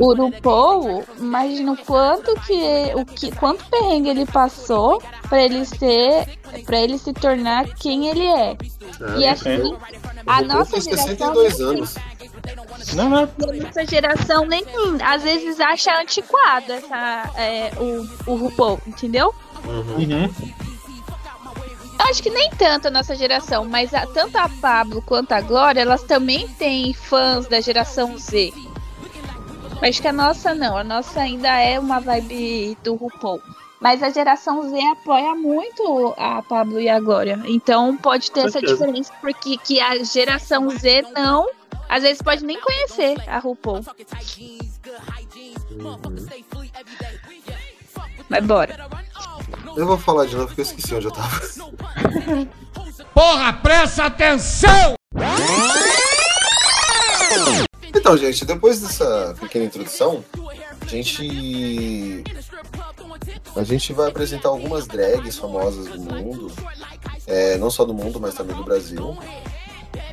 O 0.00 0.14
RuPaul, 0.14 1.04
imagina 1.18 1.72
o 1.72 1.76
quanto 1.76 2.34
que 2.40 2.92
o 2.94 3.04
que 3.04 3.30
quanto 3.36 3.64
perrengue 3.70 4.10
ele 4.10 4.26
passou 4.26 5.00
pra 5.28 5.42
ele 5.42 5.64
ser 5.64 6.26
para 6.64 6.80
ele 6.80 6.98
se 6.98 7.12
tornar 7.12 7.66
quem 7.76 8.08
ele 8.08 8.26
é. 8.26 8.50
É, 8.50 9.18
E 9.18 9.26
assim, 9.26 9.76
a 10.26 10.40
RuPaul 10.40 10.48
nossa 10.48 10.80
geração 10.80 11.06
62 11.34 11.60
anos. 11.60 11.94
Não, 12.94 13.08
não. 13.08 13.18
a 13.18 13.64
nossa 13.64 13.84
geração 13.86 14.46
nem 14.46 14.64
às 15.02 15.22
vezes 15.22 15.58
acha 15.60 16.00
antiquado 16.00 16.72
essa, 16.72 17.30
é, 17.36 17.72
o, 17.78 18.30
o 18.30 18.36
RuPaul, 18.36 18.80
entendeu? 18.86 19.34
Uhum. 19.64 19.96
Uhum. 19.96 20.30
Eu 21.98 22.04
acho 22.10 22.22
que 22.22 22.30
nem 22.30 22.50
tanto 22.50 22.88
a 22.88 22.90
nossa 22.90 23.16
geração, 23.16 23.64
mas 23.64 23.92
a- 23.94 24.06
tanto 24.06 24.36
a 24.36 24.48
Pablo 24.48 25.02
quanto 25.02 25.32
a 25.32 25.40
Glória, 25.40 25.80
elas 25.80 26.02
também 26.02 26.46
têm 26.46 26.92
fãs 26.94 27.46
da 27.46 27.60
geração 27.60 28.16
Z. 28.18 28.52
Acho 29.82 30.00
que 30.00 30.08
a 30.08 30.12
nossa 30.12 30.54
não, 30.54 30.76
a 30.76 30.84
nossa 30.84 31.20
ainda 31.20 31.48
é 31.60 31.78
uma 31.78 32.00
vibe 32.00 32.76
do 32.82 32.94
RuPaul. 32.94 33.42
Mas 33.80 34.02
a 34.02 34.08
geração 34.10 34.68
Z 34.70 34.80
apoia 34.92 35.34
muito 35.34 36.14
a 36.16 36.40
Pablo 36.42 36.80
e 36.80 36.88
a 36.88 36.98
Glória. 36.98 37.38
Então 37.44 37.94
pode 37.96 38.30
ter 38.30 38.46
essa 38.46 38.60
diferença, 38.72 39.12
porque 39.20 39.56
que 39.58 39.80
a 39.80 40.02
geração 40.02 40.70
Z 40.70 41.02
não, 41.14 41.46
às 41.88 42.02
vezes 42.02 42.22
pode 42.22 42.44
nem 42.44 42.58
conhecer 42.60 43.16
a 43.28 43.38
RuPaul. 43.38 43.80
Mas 48.28 48.44
bora. 48.44 48.86
Eu 49.76 49.86
vou 49.86 49.98
falar 49.98 50.26
de 50.26 50.34
novo 50.34 50.48
porque 50.48 50.62
eu 50.62 50.64
esqueci 50.64 50.94
onde 50.94 51.06
eu 51.06 51.10
tava. 51.10 51.40
Porra, 53.12 53.52
presta 53.52 54.04
atenção! 54.04 54.94
Então, 57.94 58.16
gente, 58.16 58.44
depois 58.44 58.80
dessa 58.80 59.34
pequena 59.40 59.64
introdução, 59.64 60.24
a 60.80 60.86
gente. 60.86 62.22
A 63.54 63.62
gente 63.64 63.92
vai 63.92 64.08
apresentar 64.08 64.48
algumas 64.48 64.86
drags 64.86 65.36
famosas 65.38 65.86
do 65.88 66.00
mundo. 66.00 66.52
é, 67.26 67.56
não 67.56 67.70
só 67.70 67.84
do 67.84 67.94
mundo, 67.94 68.20
mas 68.20 68.34
também 68.34 68.54
do 68.56 68.64
Brasil. 68.64 69.16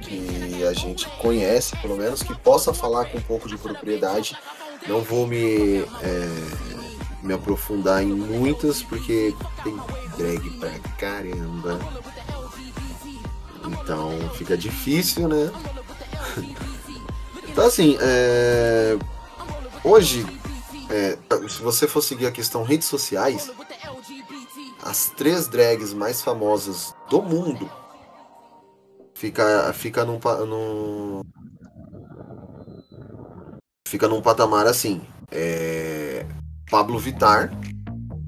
Que 0.01 0.65
a 0.65 0.73
gente 0.73 1.07
conhece, 1.21 1.75
pelo 1.77 1.97
menos, 1.97 2.23
que 2.23 2.33
possa 2.39 2.73
falar 2.73 3.05
com 3.05 3.17
um 3.17 3.21
pouco 3.21 3.47
de 3.47 3.57
propriedade. 3.57 4.37
Não 4.87 5.01
vou 5.01 5.27
me, 5.27 5.79
é, 5.79 6.29
me 7.23 7.33
aprofundar 7.33 8.03
em 8.03 8.13
muitas, 8.13 8.83
porque 8.83 9.33
tem 9.63 9.75
drag 10.17 10.49
pra 10.59 10.71
caramba. 10.97 11.79
Então 13.65 14.11
fica 14.35 14.57
difícil, 14.57 15.27
né? 15.27 15.51
Então, 17.47 17.65
assim, 17.65 17.97
é, 18.01 18.97
hoje, 19.83 20.25
é, 20.89 21.17
se 21.47 21.61
você 21.61 21.87
for 21.87 22.01
seguir 22.01 22.25
a 22.25 22.31
questão 22.31 22.63
redes 22.63 22.87
sociais, 22.87 23.51
as 24.83 25.09
três 25.11 25.47
drags 25.47 25.93
mais 25.93 26.21
famosas 26.21 26.93
do 27.09 27.21
mundo 27.21 27.69
fica, 29.13 29.71
fica 29.73 30.03
num, 30.03 30.19
num 30.47 31.21
fica 33.87 34.07
num 34.07 34.21
patamar 34.21 34.67
assim. 34.67 35.01
É, 35.31 36.25
Pablo 36.73 36.97
Vittar 36.97 37.51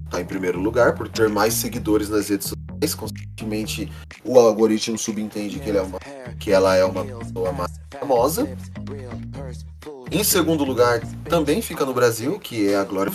tá 0.08 0.22
em 0.22 0.25
primeiro 0.25 0.60
lugar 0.60 0.94
por 0.94 1.10
ter 1.10 1.28
mais 1.28 1.52
seguidores 1.56 2.10
nas 2.10 2.30
redes 2.30 2.50
sociais. 2.50 2.94
Consequentemente, 2.94 3.92
o 4.24 4.40
algoritmo 4.40 5.00
subentende 5.00 5.58
que, 5.60 5.68
ele 5.68 5.80
é 5.80 5.82
uma, 5.82 6.00
que 6.40 6.52
ela 6.52 6.75
é 6.75 6.86
uma 6.86 7.04
pessoa 7.04 7.52
mais 7.52 7.72
famosa. 8.00 8.48
Em 10.12 10.24
segundo 10.24 10.64
lugar, 10.64 11.02
também 11.28 11.60
fica 11.60 11.84
no 11.88 11.92
Brasil, 11.92 12.40
que 12.40 12.68
é 12.68 12.75
a 12.75 12.84
Glória. 12.84 13.12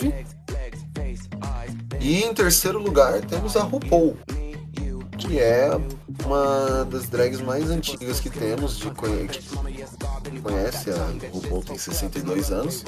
E 2.00 2.24
em 2.24 2.34
terceiro 2.34 2.80
lugar, 2.80 3.20
temos 3.20 3.56
a 3.56 3.62
RuPaul, 3.62 4.16
que 5.16 5.38
é 5.38 5.70
uma 6.24 6.84
das 6.84 7.08
drags 7.08 7.40
mais 7.40 7.70
antigas 7.70 8.20
que 8.20 8.30
temos, 8.30 8.76
de 8.78 8.90
conhe- 8.90 9.28
que 9.28 10.40
conhece, 10.40 10.90
a 10.90 11.06
RuPaul 11.32 11.62
tem 11.64 11.78
62 11.78 12.50
anos, 12.50 12.84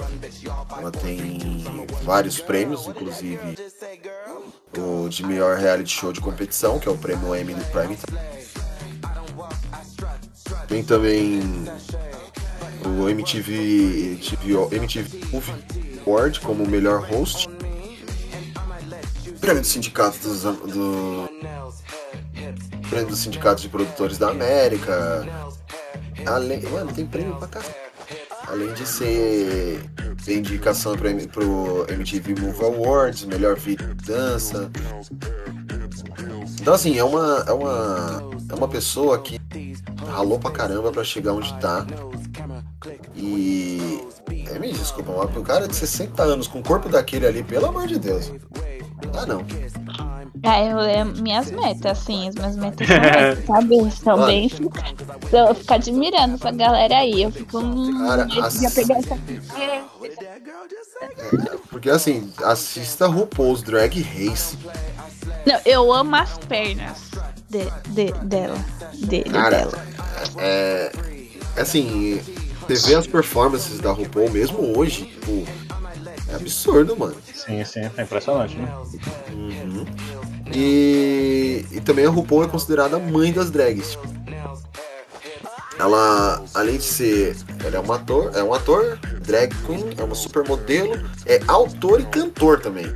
ela 0.78 0.90
tem 0.90 1.64
vários 2.02 2.38
prêmios, 2.40 2.86
inclusive 2.86 3.38
o 4.78 5.08
de 5.08 5.24
melhor 5.26 5.56
reality 5.58 5.90
show 5.92 6.12
de 6.12 6.20
competição, 6.20 6.78
que 6.78 6.88
é 6.88 6.90
o 6.92 6.96
prêmio 6.98 7.34
Emmy 7.34 7.54
do 7.54 7.64
Prime. 7.66 7.96
Tem 10.68 10.82
também 10.82 11.40
o 12.84 13.08
MTV, 13.08 14.18
MTV, 14.20 14.76
MTV 14.76 15.08
Award 16.06 16.40
como 16.40 16.66
melhor 16.66 17.02
host. 17.08 17.48
Prêmio 19.42 19.60
do 19.60 19.66
sindicato 19.66 20.18
dos, 20.20 20.42
do 20.44 21.28
prêmio 22.88 23.08
do 23.08 23.16
sindicato 23.16 23.60
de 23.60 23.68
produtores 23.68 24.16
da 24.16 24.28
América. 24.28 25.26
Além, 26.24 26.62
mano, 26.62 26.92
tem 26.92 27.04
prêmio 27.04 27.34
pra. 27.34 27.60
Além 28.46 28.72
de 28.72 28.86
ser 28.86 29.82
indicação 30.28 30.96
pro, 30.96 31.08
pro 31.28 31.86
MTV 31.92 32.40
Movie 32.40 32.64
Awards, 32.64 33.24
melhor 33.24 33.56
vídeo 33.56 33.92
de 33.96 34.04
dança. 34.04 34.70
Então 36.60 36.74
assim, 36.74 36.96
é 36.96 37.02
uma 37.02 37.44
é 37.48 37.52
uma 37.52 38.30
é 38.48 38.54
uma 38.54 38.68
pessoa 38.68 39.18
que 39.18 39.40
ralou 40.06 40.38
pra 40.38 40.52
caramba 40.52 40.92
pra 40.92 41.02
chegar 41.02 41.32
onde 41.32 41.52
tá. 41.58 41.84
E 43.16 44.06
é, 44.52 44.58
me 44.60 44.72
desculpa, 44.72 45.12
mas 45.16 45.36
o 45.36 45.42
cara 45.42 45.66
de 45.66 45.74
60 45.74 46.22
anos 46.22 46.46
com 46.46 46.60
o 46.60 46.62
corpo 46.62 46.88
daquele 46.88 47.26
ali, 47.26 47.42
pelo 47.42 47.66
amor 47.66 47.88
de 47.88 47.98
Deus. 47.98 48.30
Ah, 49.14 49.26
não. 49.26 49.44
Ah, 50.44 50.60
eu, 50.64 50.80
é 50.80 51.04
minhas 51.04 51.50
metas, 51.52 51.86
assim, 52.00 52.28
as 52.28 52.34
minhas 52.34 52.56
metas 52.56 52.86
são 52.88 52.96
essas, 53.04 53.44
sabe? 53.46 53.90
São 53.92 54.26
bem. 54.26 54.50
Eu 55.32 55.54
fico 55.54 55.74
admirando 55.74 56.34
essa 56.34 56.50
galera 56.50 56.98
aí. 56.98 57.22
Eu 57.22 57.30
fico. 57.30 57.58
Hum, 57.58 58.06
Cara, 58.06 58.26
eu 58.34 58.44
as- 58.44 58.52
devia 58.54 58.70
pegar 58.70 58.98
essa. 58.98 59.18
Porque 61.70 61.90
assim, 61.90 62.32
assista 62.44 63.06
RuPaul's 63.06 63.62
Drag 63.62 64.00
Race. 64.02 64.56
Não, 65.46 65.58
eu 65.64 65.92
amo 65.92 66.14
as 66.16 66.38
pernas 66.38 66.98
de, 67.48 67.64
de- 67.88 68.12
dela. 68.24 68.56
Dele, 68.94 69.30
Cara, 69.30 69.56
dela. 69.58 69.86
é. 70.38 70.92
Assim, 71.56 72.20
você 72.66 72.88
vê 72.88 72.94
as 72.94 73.06
performances 73.06 73.78
da 73.80 73.90
RuPaul 73.92 74.30
mesmo 74.30 74.76
hoje, 74.78 75.04
tipo, 75.06 75.44
é 76.32 76.36
absurdo, 76.36 76.96
mano. 76.96 77.16
Sim, 77.34 77.64
sim, 77.64 77.80
é 77.96 78.02
impressionante, 78.02 78.56
né? 78.56 78.74
Uhum. 79.30 79.84
E, 80.54 81.66
e 81.70 81.80
também 81.80 82.06
a 82.06 82.10
RuPaul 82.10 82.44
é 82.44 82.48
considerada 82.48 82.96
a 82.96 82.98
mãe 82.98 83.32
das 83.32 83.50
drags. 83.50 83.98
Ela, 85.78 86.44
além 86.54 86.76
de 86.76 86.84
ser, 86.84 87.36
ela 87.64 87.76
é 87.76 87.80
um 87.80 87.92
ator, 87.92 88.30
é 88.36 88.42
um 88.42 88.54
ator, 88.54 88.98
drag 89.22 89.54
queen, 89.66 89.94
é 89.98 90.04
uma 90.04 90.14
supermodelo, 90.14 90.94
é 91.26 91.40
autor 91.48 92.00
e 92.00 92.04
cantor 92.04 92.60
também. 92.60 92.86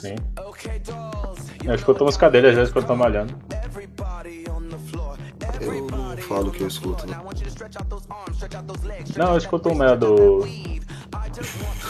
Sim. 0.00 0.16
Eu 1.64 1.74
escuto 1.74 2.04
música 2.04 2.28
dele 2.30 2.48
às 2.48 2.56
vezes 2.56 2.72
quando 2.72 2.84
eu 2.84 2.88
tô 2.88 2.96
malhando. 2.96 3.34
Eu 5.60 5.86
não 5.86 6.16
falo 6.18 6.50
que 6.50 6.62
eu 6.62 6.68
escuto, 6.68 7.06
né? 7.06 7.18
Não, 9.16 9.32
eu 9.32 9.38
escuto 9.38 9.68
uma 9.68 9.94
do. 9.96 10.46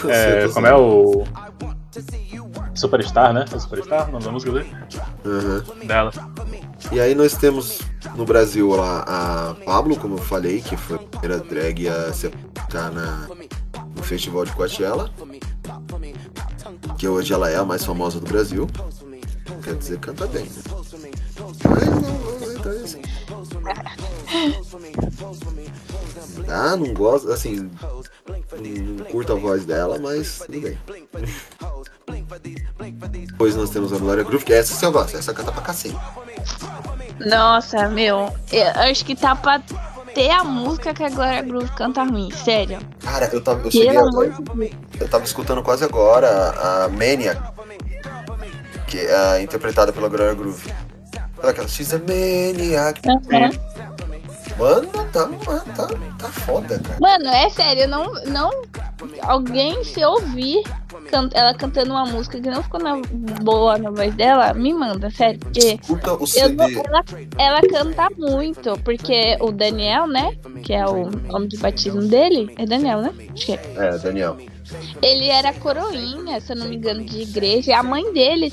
É, 0.09 0.49
como 0.49 0.67
é 0.67 0.75
o. 0.75 1.25
Superstar, 2.75 3.33
né? 3.33 3.45
É 3.53 3.59
Superstar, 3.59 4.09
o 4.09 4.13
nome 4.13 4.25
da 4.25 4.31
música 4.31 4.53
dele? 4.53 4.75
Uhum. 5.25 5.87
Dela. 5.87 6.13
E 6.93 7.01
aí 7.01 7.15
nós 7.15 7.35
temos 7.35 7.81
no 8.15 8.25
Brasil 8.25 8.69
lá 8.71 9.05
a 9.07 9.55
Pablo, 9.65 9.97
como 9.97 10.15
eu 10.15 10.19
falei, 10.19 10.61
que 10.61 10.77
foi 10.77 10.97
a 10.97 10.99
primeira 11.01 11.39
drag 11.39 11.89
a 11.89 12.13
se 12.13 12.29
apresentar 12.29 12.91
na, 12.91 13.29
no 13.95 14.03
Festival 14.03 14.45
de 14.45 14.53
Coachella. 14.53 15.11
Que 16.97 17.09
hoje 17.09 17.33
ela 17.33 17.51
é 17.51 17.57
a 17.57 17.65
mais 17.65 17.85
famosa 17.85 18.21
do 18.21 18.27
Brasil. 18.27 18.69
Quer 19.63 19.75
dizer, 19.75 19.99
canta 19.99 20.27
bem, 20.27 20.45
né? 20.45 20.63
Mas 21.69 21.87
não 21.87 22.01
vamos 22.01 22.55
entrar 22.55 22.73
nisso. 22.75 22.99
Ah, 26.49 26.77
não 26.77 26.93
gosto, 26.95 27.31
assim, 27.31 27.71
não 28.59 29.05
curto 29.07 29.33
a 29.33 29.37
voz 29.37 29.65
dela, 29.65 29.99
mas 29.99 30.43
tudo 30.47 30.61
bem. 30.61 30.79
Depois 33.27 33.57
nós 33.57 33.71
temos 33.71 33.93
a 33.93 33.99
Glória 33.99 34.25
Groove, 34.25 34.45
que 34.45 34.53
essa 34.53 34.85
eu 34.85 34.93
gosto, 34.93 35.17
essa 35.17 35.33
canta 35.33 35.53
pra 35.53 35.63
cacete. 35.63 35.97
Nossa, 37.27 37.89
meu. 37.89 38.33
Eu 38.51 38.67
acho 38.91 39.05
que 39.05 39.15
tá 39.15 39.35
pra 39.37 39.63
ter 40.15 40.31
a 40.31 40.43
música 40.45 40.93
que 40.93 41.05
a 41.05 41.09
Glória 41.11 41.43
Groove 41.43 41.71
canta 41.73 42.03
ruim, 42.03 42.31
sério. 42.33 42.79
Cara, 43.01 43.31
eu 43.33 43.41
tava, 43.41 43.67
eu 43.67 43.71
cheguei, 43.71 43.97
eu 45.01 45.09
tava 45.09 45.25
escutando 45.25 45.63
quase 45.63 45.85
agora 45.85 46.29
a, 46.29 46.85
a 46.85 46.89
Maniac, 46.89 47.41
que 48.87 48.99
é 48.99 49.43
interpretada 49.43 49.93
pela 49.93 50.09
Glória 50.09 50.35
Groove. 50.35 50.73
Aquela, 51.43 51.69
She's 51.69 51.93
a 51.95 51.99
Maniac. 51.99 53.01
Aham. 53.09 53.51
Mano, 54.59 54.89
tá, 55.11 55.27
tá, 55.75 55.87
tá 56.19 56.29
foda, 56.29 56.79
cara. 56.79 56.99
Mano, 57.01 57.29
é 57.35 57.49
sério, 57.49 57.89
não, 57.89 58.13
não. 58.27 58.51
Alguém 59.23 59.83
se 59.85 60.05
ouvir 60.05 60.63
can- 61.11 61.31
ela 61.33 61.55
cantando 61.55 61.93
uma 61.93 62.05
música 62.05 62.39
que 62.39 62.51
não 62.51 62.63
ficou 62.63 62.79
na- 62.79 63.01
boa 63.43 63.79
na 63.79 63.91
voz 63.91 64.15
dela, 64.15 64.53
me 64.53 64.75
manda, 64.75 65.11
sério. 65.11 65.41
Porque 65.41 65.79
Escuta 65.81 66.13
o 66.13 66.19
não- 66.19 66.27
CD. 66.27 66.63
ela, 66.77 67.05
ela 67.39 67.61
canta 67.63 68.09
muito, 68.19 68.79
porque 68.85 69.39
o 69.41 69.51
Daniel, 69.51 70.07
né? 70.07 70.37
Que 70.63 70.75
é 70.75 70.85
o 70.85 71.09
nome 71.09 71.49
de 71.49 71.57
batismo 71.57 72.03
dele. 72.03 72.53
É 72.59 72.67
Daniel, 72.67 73.01
né? 73.01 73.15
Acho 73.33 73.47
que 73.47 73.53
é. 73.53 73.61
É, 73.77 73.97
Daniel. 73.99 74.37
Ele 75.03 75.29
era 75.29 75.53
coroinha, 75.53 76.41
se 76.41 76.53
eu 76.53 76.57
não 76.57 76.69
me 76.69 76.77
engano, 76.77 77.03
de 77.05 77.23
igreja. 77.23 77.77
A 77.77 77.83
mãe 77.83 78.13
dele 78.13 78.53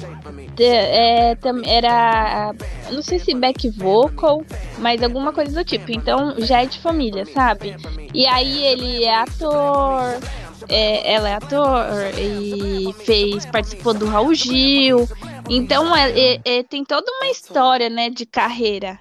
é, 0.59 1.37
era, 1.65 2.53
não 2.91 3.01
sei 3.01 3.19
se 3.19 3.33
back 3.33 3.69
vocal, 3.69 4.43
mas 4.79 5.01
alguma 5.03 5.31
coisa 5.33 5.51
do 5.51 5.65
tipo. 5.65 5.91
Então 5.91 6.35
já 6.39 6.63
é 6.63 6.65
de 6.65 6.79
família, 6.79 7.25
sabe? 7.25 7.75
E 8.13 8.25
aí 8.25 8.63
ele 8.65 9.03
é 9.03 9.15
ator, 9.15 10.19
é, 10.69 11.13
ela 11.13 11.29
é 11.29 11.33
ator 11.35 11.85
e 12.19 12.93
fez, 13.03 13.45
participou 13.45 13.93
do 13.93 14.05
Raul 14.07 14.33
Gil. 14.33 15.07
Então 15.49 15.95
é- 15.95 16.11
é- 16.11 16.41
é- 16.43 16.63
tem 16.63 16.83
toda 16.83 17.09
uma 17.11 17.29
história, 17.31 17.89
né, 17.89 18.09
de 18.09 18.25
carreira. 18.25 18.99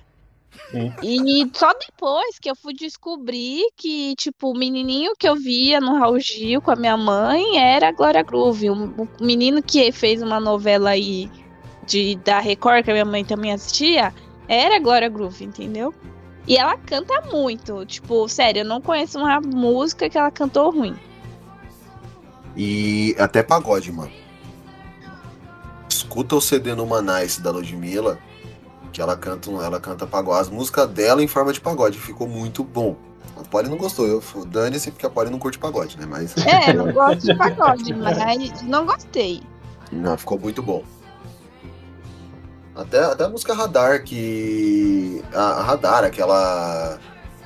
Sim. 0.70 0.92
E 1.02 1.50
só 1.54 1.72
depois 1.74 2.38
que 2.38 2.50
eu 2.50 2.56
fui 2.56 2.74
descobrir 2.74 3.62
que, 3.76 4.14
tipo, 4.16 4.50
o 4.50 4.58
menininho 4.58 5.12
que 5.18 5.28
eu 5.28 5.36
via 5.36 5.80
no 5.80 5.98
Raul 5.98 6.18
Gil 6.18 6.60
com 6.60 6.70
a 6.70 6.76
minha 6.76 6.96
mãe 6.96 7.58
era 7.58 7.88
a 7.88 7.92
Glória 7.92 8.22
Groove. 8.22 8.70
O, 8.70 9.08
menino 9.20 9.62
que 9.62 9.92
fez 9.92 10.20
uma 10.20 10.40
novela 10.40 10.90
aí 10.90 11.30
de, 11.86 12.16
da 12.16 12.40
Record, 12.40 12.84
que 12.84 12.90
a 12.90 12.94
minha 12.94 13.04
mãe 13.04 13.24
também 13.24 13.52
assistia, 13.52 14.12
era 14.48 14.76
a 14.76 14.80
Glória 14.80 15.08
Groove, 15.08 15.44
entendeu? 15.44 15.94
E 16.46 16.56
ela 16.56 16.76
canta 16.76 17.20
muito. 17.32 17.84
Tipo, 17.86 18.28
sério, 18.28 18.60
eu 18.60 18.64
não 18.64 18.80
conheço 18.80 19.18
uma 19.18 19.40
música 19.40 20.08
que 20.08 20.18
ela 20.18 20.30
cantou 20.30 20.70
ruim. 20.70 20.96
E 22.56 23.14
até 23.18 23.42
pagode, 23.42 23.92
mano. 23.92 24.12
Escuta 25.88 26.36
o 26.36 26.40
CD 26.40 26.74
no 26.74 26.86
Manice 26.86 27.40
da 27.40 27.50
Ludmilla, 27.50 28.18
que 28.96 29.02
ela 29.02 29.14
canta, 29.14 29.50
ela 29.50 29.78
canta 29.78 30.06
pagode. 30.06 30.40
As 30.40 30.48
músicas 30.48 30.88
dela 30.88 31.22
em 31.22 31.26
forma 31.26 31.52
de 31.52 31.60
pagode 31.60 31.98
ficou 31.98 32.26
muito 32.26 32.64
bom. 32.64 32.96
A 33.38 33.44
Polly 33.44 33.68
não 33.68 33.76
gostou, 33.76 34.06
eu 34.06 34.22
dane-se 34.46 34.90
porque 34.90 35.04
a 35.04 35.10
Polly 35.10 35.28
não 35.28 35.38
curte 35.38 35.58
pagode, 35.58 35.98
né? 35.98 36.06
Mas 36.08 36.34
É, 36.38 36.72
não 36.72 36.90
gosto 36.90 37.26
de 37.26 37.36
pagode, 37.36 37.92
mas 37.94 38.62
não 38.62 38.86
gostei. 38.86 39.42
não, 39.92 40.16
ficou 40.16 40.38
muito 40.38 40.62
bom. 40.62 40.82
Até, 42.74 43.04
até 43.04 43.24
a 43.24 43.28
música 43.28 43.52
Radar, 43.52 44.02
que. 44.02 45.22
A, 45.34 45.42
a 45.42 45.62
Radar, 45.62 46.02
aquela. 46.02 46.98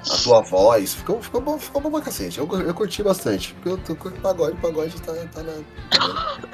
A 0.09 0.17
tua 0.23 0.43
voz, 0.43 0.95
ficou, 0.95 1.21
ficou 1.21 1.41
bom, 1.41 1.59
ficou 1.59 1.83
bom 1.83 1.91
pra 1.91 2.01
cacete. 2.01 2.39
Eu, 2.39 2.49
eu 2.61 2.73
curti 2.73 3.03
bastante. 3.03 3.55
Porque 3.55 3.71
eu, 3.71 3.79
tô 3.79 3.97
curto 3.97 4.21
pagode, 4.21 4.57
pagode 4.59 4.95
tá, 5.03 5.13
tá 5.35 5.43
na. 5.43 5.55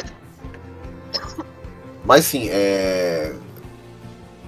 Mas 2.04 2.24
sim, 2.24 2.48
é. 2.50 3.34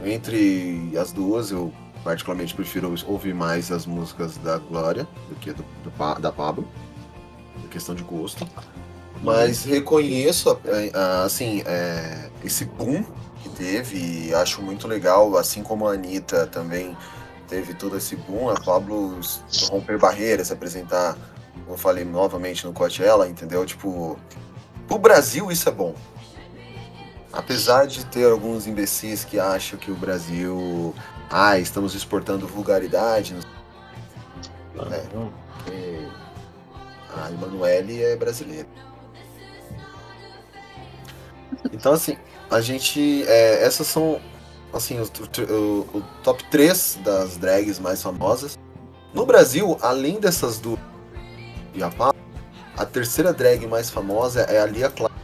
Entre 0.05 0.93
as 0.99 1.13
duas, 1.13 1.51
eu 1.51 1.73
particularmente 2.05 2.55
prefiro 2.55 2.95
ouvir 3.07 3.35
mais 3.35 3.71
as 3.73 3.85
músicas 3.87 4.37
da 4.39 4.59
Glória 4.59 5.07
do 5.29 5.35
que 5.37 5.53
do, 5.53 5.65
do 5.83 6.21
da 6.21 6.31
Pablo. 6.33 6.67
Em 7.65 7.69
questão 7.69 7.95
de 7.95 8.03
gosto. 8.05 8.47
Mas 9.23 9.65
reconheço, 9.65 10.51
a- 10.51 10.99
a- 10.99 11.25
assim, 11.25 11.63
é, 11.67 12.31
esse 12.45 12.65
boom 12.65 13.03
que 13.43 13.49
teve 13.49 14.29
e 14.29 14.35
acho 14.35 14.63
muito 14.63 14.87
legal, 14.87 15.37
assim 15.37 15.63
como 15.63 15.89
a 15.89 15.93
Anitta 15.95 16.47
também 16.47 16.97
teve 17.49 17.75
todo 17.75 17.97
esse 17.97 18.15
boom, 18.15 18.49
a 18.51 18.55
Pablo 18.61 19.19
romper 19.69 19.99
barreiras, 19.99 20.49
se 20.49 20.53
apresentar, 20.53 21.17
como 21.65 21.75
eu 21.75 21.79
falei 21.79 22.05
novamente 22.05 22.65
no 22.65 22.73
Coachella, 22.73 23.29
entendeu? 23.29 23.67
Tipo, 23.67 24.17
pro 24.87 24.99
Brasil 24.99 25.51
isso 25.51 25.69
é 25.69 25.73
bom. 25.73 25.95
Apesar 27.33 27.87
de 27.87 28.05
ter 28.07 28.31
alguns 28.31 28.67
imbecis 28.67 29.25
que 29.25 29.39
acham 29.39 29.79
que 29.79 29.91
o 29.91 29.95
Brasil, 29.95 30.95
ah, 31.31 31.59
estamos 31.59 31.95
exportando 31.95 32.47
vulgaridade, 32.47 33.35
não 33.35 33.43
sei 33.43 33.51
Então, 35.07 35.27
o 35.27 35.65
quê. 35.65 36.09
a 37.15 37.31
Emanuele 37.31 38.03
é 38.03 38.17
brasileira. 38.17 38.67
Então, 41.73 41.93
assim, 41.93 42.17
a 42.51 42.61
gente. 42.61 43.25
é, 43.27 43.63
essas 43.65 43.87
são, 43.87 44.21
assim, 44.73 44.99
o, 45.01 45.05
o- 45.53 45.99
o 45.99 46.03
top 46.23 46.45
3 46.51 46.99
das 47.05 47.37
drags 47.37 47.79
mais 47.79 48.03
famosas. 48.03 48.59
No 49.13 49.25
Brasil, 49.27 49.77
além 49.83 50.21
dessas 50.21 50.59
duas 50.59 50.79
e 51.75 51.83
a 51.83 51.91
a 52.77 52.87
terceira 52.87 53.33
drag 53.33 53.67
mais 53.67 53.91
famosa 53.91 54.43
é 54.43 54.61
a 54.61 54.67
Lia 54.67 54.89
Clark. 54.91 55.15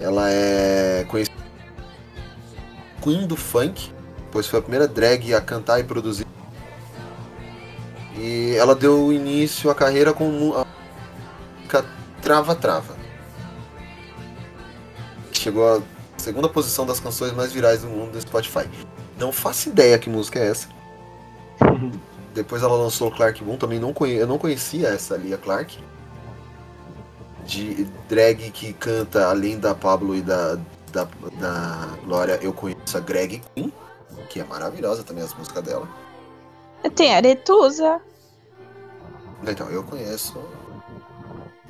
Ela 0.00 0.30
é 0.30 1.04
conhecida 1.06 1.36
Queen 3.02 3.26
do 3.26 3.36
Funk, 3.36 3.92
pois 4.32 4.46
foi 4.46 4.58
a 4.58 4.62
primeira 4.62 4.88
drag 4.88 5.34
a 5.34 5.40
cantar 5.40 5.78
e 5.78 5.84
produzir. 5.84 6.26
E 8.16 8.54
ela 8.56 8.74
deu 8.74 9.12
início 9.12 9.70
à 9.70 9.74
carreira 9.74 10.12
com 10.12 10.54
a 10.54 10.64
música 10.64 11.84
Trava 12.20 12.54
Trava. 12.54 12.96
Chegou 15.32 15.76
à 15.76 15.82
segunda 16.18 16.48
posição 16.48 16.84
das 16.84 17.00
canções 17.00 17.32
mais 17.32 17.52
virais 17.52 17.80
do 17.82 17.88
mundo 17.88 18.12
do 18.12 18.20
Spotify. 18.20 18.68
Não 19.18 19.32
faço 19.32 19.68
ideia 19.68 19.98
que 19.98 20.10
música 20.10 20.38
é 20.38 20.50
essa. 20.50 20.68
Depois 22.34 22.62
ela 22.62 22.76
lançou 22.76 23.10
Clark 23.10 23.42
Boom, 23.42 23.56
também 23.56 23.78
não 23.78 23.92
conhe... 23.92 24.14
eu 24.14 24.26
não 24.26 24.38
conhecia 24.38 24.88
essa 24.88 25.16
Lia 25.16 25.36
Clark. 25.36 25.78
De 27.50 27.84
drag 28.08 28.50
que 28.52 28.72
canta, 28.72 29.28
além 29.28 29.58
da 29.58 29.74
Pablo 29.74 30.14
e 30.14 30.22
da, 30.22 30.54
da, 30.92 31.08
da 31.40 31.88
Glória, 32.04 32.38
eu 32.40 32.52
conheço 32.52 32.96
a 32.96 33.00
Greg 33.00 33.42
Queen, 33.54 33.72
que 34.28 34.38
é 34.38 34.44
maravilhosa 34.44 35.02
também 35.02 35.24
as 35.24 35.34
músicas 35.34 35.64
dela. 35.64 35.88
Tem 36.94 37.12
Aretusa. 37.12 38.00
Então, 39.42 39.68
eu 39.68 39.82
conheço. 39.82 40.40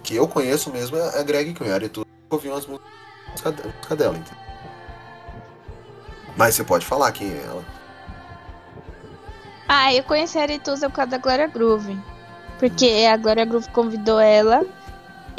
Que 0.03 0.17
eu 0.17 0.29
conheço 0.29 0.71
mesmo 0.71 0.99
é 0.99 1.19
a 1.19 1.23
Greg 1.23 1.55
Queen, 1.55 1.71
a 1.71 1.75
Aretusa, 1.75 2.07
eu 2.07 2.37
ouvi 2.37 2.49
umas 2.49 2.67
músicas 2.67 2.91
música 3.31 3.97
dela, 3.97 4.17
entendeu? 4.17 4.45
Mas 6.37 6.55
você 6.55 6.65
pode 6.65 6.85
falar 6.85 7.13
quem 7.13 7.33
é 7.33 7.43
ela. 7.45 7.65
Ah, 9.67 9.95
eu 9.95 10.03
conheci 10.05 10.39
a 10.39 10.43
Aretusa 10.43 10.91
por 10.91 10.97
causa 10.97 11.13
da 11.13 11.19
Glória 11.19 11.47
Groove. 11.47 11.99
Porque 12.59 13.07
a 13.11 13.17
Glória 13.17 13.45
Groove 13.45 13.71
convidou 13.71 14.21
ela. 14.21 14.65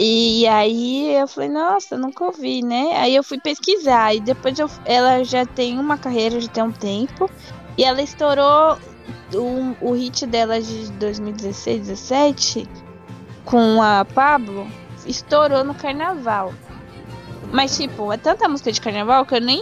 E 0.04 0.48
aí 0.48 1.14
eu 1.14 1.28
falei, 1.28 1.48
nossa, 1.48 1.96
nunca 1.96 2.26
ouvi, 2.26 2.64
né? 2.64 2.98
Aí 2.98 3.16
eu 3.16 3.24
fui 3.24 3.40
pesquisar. 3.40 4.16
E 4.16 4.20
depois 4.20 4.58
eu- 4.58 4.68
ela 4.84 5.24
já 5.24 5.46
tem 5.46 5.78
uma 5.78 5.96
carreira, 5.96 6.42
já 6.42 6.48
tem 6.48 6.64
um 6.64 6.72
tempo. 6.72 7.30
E 7.78 7.84
ela 7.84 8.02
estourou 8.02 8.80
o, 9.32 9.76
o 9.80 9.94
hit 9.94 10.26
dela 10.26 10.60
de 10.60 10.92
2016, 10.94 11.86
17 11.86 12.68
com 13.46 13.80
a 13.80 14.04
Pablo. 14.04 14.68
Estourou 15.06 15.64
no 15.64 15.76
carnaval. 15.76 16.52
Mas, 17.54 17.78
tipo, 17.78 18.12
é 18.12 18.18
tanta 18.18 18.50
música 18.50 18.72
de 18.72 18.82
carnaval 18.82 19.24
que 19.24 19.36
eu 19.36 19.42
nem 19.42 19.62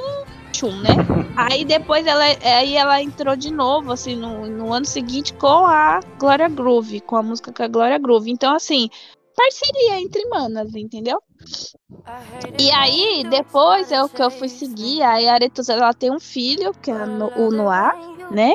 tchum, 0.54 0.71
né? 0.78 0.89
Aí 1.36 1.65
depois 1.65 2.08
ela, 2.08 2.23
aí 2.43 2.75
ela 2.75 3.02
entrou 3.02 3.36
de 3.36 3.49
novo, 3.52 3.91
assim, 3.93 4.15
no, 4.15 4.45
no 4.45 4.73
ano 4.73 4.86
seguinte 4.86 5.34
com 5.34 5.65
a 5.65 5.99
Glória 6.17 6.49
Groove, 6.49 6.99
com 7.02 7.15
a 7.15 7.23
música 7.23 7.52
com 7.52 7.63
a 7.63 7.67
Glória 7.67 7.97
Groove. 7.97 8.30
Então, 8.30 8.54
assim, 8.54 8.89
parceria 9.39 10.02
entre 10.02 10.25
manas, 10.28 10.75
entendeu? 10.75 11.21
E 12.58 12.69
aí, 12.71 13.23
depois 13.30 13.91
é 13.91 14.04
o 14.04 14.10
que 14.10 14.21
eu 14.21 14.30
fui 14.30 14.49
seguir, 14.49 15.02
aí 15.02 15.28
a 15.28 15.34
Aretusa, 15.36 15.73
ela 15.73 15.93
tem 15.93 16.12
um 16.12 16.19
filho, 16.19 16.73
que 16.73 16.91
é 16.91 17.06
no- 17.06 17.32
o 17.38 17.49
Noah, 17.52 17.95
né? 18.32 18.54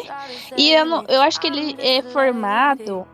E 0.56 0.70
eu, 0.70 0.84
não- 0.84 1.04
eu 1.08 1.22
acho 1.22 1.40
que 1.40 1.46
ele 1.46 1.74
é 1.78 2.02
formado 2.02 3.06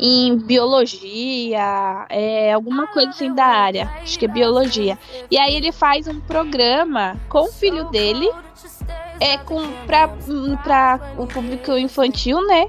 em 0.00 0.36
biologia, 0.36 2.06
é 2.08 2.52
alguma 2.52 2.86
coisa 2.88 3.10
assim 3.10 3.32
da 3.34 3.44
área, 3.44 3.90
acho 4.02 4.18
que 4.18 4.24
é 4.24 4.28
biologia. 4.28 4.98
E 5.30 5.38
aí 5.38 5.54
ele 5.54 5.70
faz 5.70 6.08
um 6.08 6.18
programa 6.20 7.20
com 7.28 7.42
o 7.44 7.52
filho 7.52 7.84
dele, 7.90 8.28
é 9.20 9.36
com 9.38 9.60
pra 9.86 10.08
o 11.18 11.26
público 11.26 11.72
infantil, 11.76 12.44
né? 12.46 12.66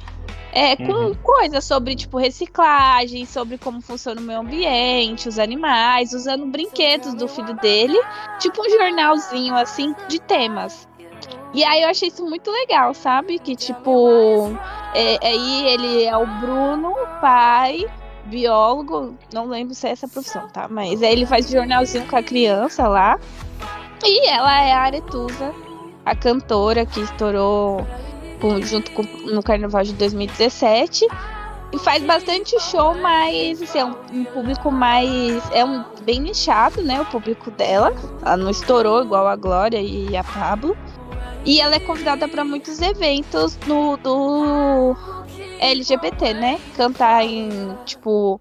É, 0.55 0.75
com 0.75 0.91
Uhum. 0.91 1.15
coisas 1.15 1.65
sobre, 1.65 1.95
tipo, 1.95 2.17
reciclagem, 2.19 3.25
sobre 3.25 3.57
como 3.57 3.81
funciona 3.81 4.21
o 4.21 4.23
meio 4.23 4.39
ambiente, 4.39 5.27
os 5.27 5.39
animais, 5.39 6.13
usando 6.13 6.45
brinquedos 6.45 7.15
do 7.15 7.27
filho 7.27 7.55
dele, 7.55 7.99
tipo 8.37 8.61
um 8.61 8.69
jornalzinho, 8.69 9.55
assim, 9.55 9.95
de 10.07 10.19
temas. 10.19 10.87
E 11.55 11.63
aí 11.63 11.81
eu 11.81 11.89
achei 11.89 12.09
isso 12.09 12.23
muito 12.23 12.51
legal, 12.51 12.93
sabe? 12.93 13.39
Que, 13.39 13.55
tipo, 13.55 14.51
é, 14.93 15.17
aí 15.25 15.67
ele 15.69 16.03
é 16.03 16.15
o 16.15 16.25
Bruno, 16.39 16.93
pai, 17.19 17.85
biólogo, 18.25 19.15
não 19.33 19.47
lembro 19.47 19.73
se 19.73 19.87
é 19.87 19.91
essa 19.91 20.07
profissão, 20.07 20.47
tá? 20.49 20.67
Mas 20.69 21.01
aí 21.01 21.11
ele 21.13 21.25
faz 21.25 21.49
jornalzinho 21.49 22.05
com 22.07 22.15
a 22.15 22.21
criança 22.23 22.87
lá. 22.87 23.19
E 24.03 24.29
ela 24.29 24.61
é 24.61 24.71
a 24.73 24.81
Aretusa, 24.81 25.53
a 26.05 26.15
cantora 26.15 26.85
que 26.85 26.99
estourou 26.99 27.85
com- 28.43 28.61
junto 28.61 28.91
com, 28.91 29.03
no 29.03 29.41
carnaval 29.41 29.83
de 29.83 29.93
2017. 29.93 31.07
E 31.71 31.79
faz 31.79 32.03
bastante 32.03 32.59
show, 32.59 32.93
mas 32.95 33.59
assim, 33.59 33.79
é 33.79 33.85
um, 33.85 33.95
um 34.11 34.25
público 34.25 34.69
mais. 34.69 35.41
É 35.51 35.63
um 35.65 35.83
bem 36.03 36.19
nichado, 36.19 36.83
né? 36.83 37.01
O 37.01 37.05
público 37.05 37.49
dela. 37.49 37.91
Ela 38.21 38.37
não 38.37 38.49
estourou 38.51 39.01
igual 39.01 39.25
a 39.27 39.35
Glória 39.35 39.81
e 39.81 40.15
a 40.15 40.23
Pablo. 40.23 40.77
E 41.45 41.59
ela 41.59 41.75
é 41.75 41.79
convidada 41.79 42.27
para 42.27 42.43
muitos 42.45 42.79
eventos 42.79 43.57
no, 43.65 43.97
do 43.97 44.95
LGBT, 45.59 46.33
né? 46.35 46.59
Cantar 46.75 47.23
em, 47.25 47.75
tipo. 47.85 48.39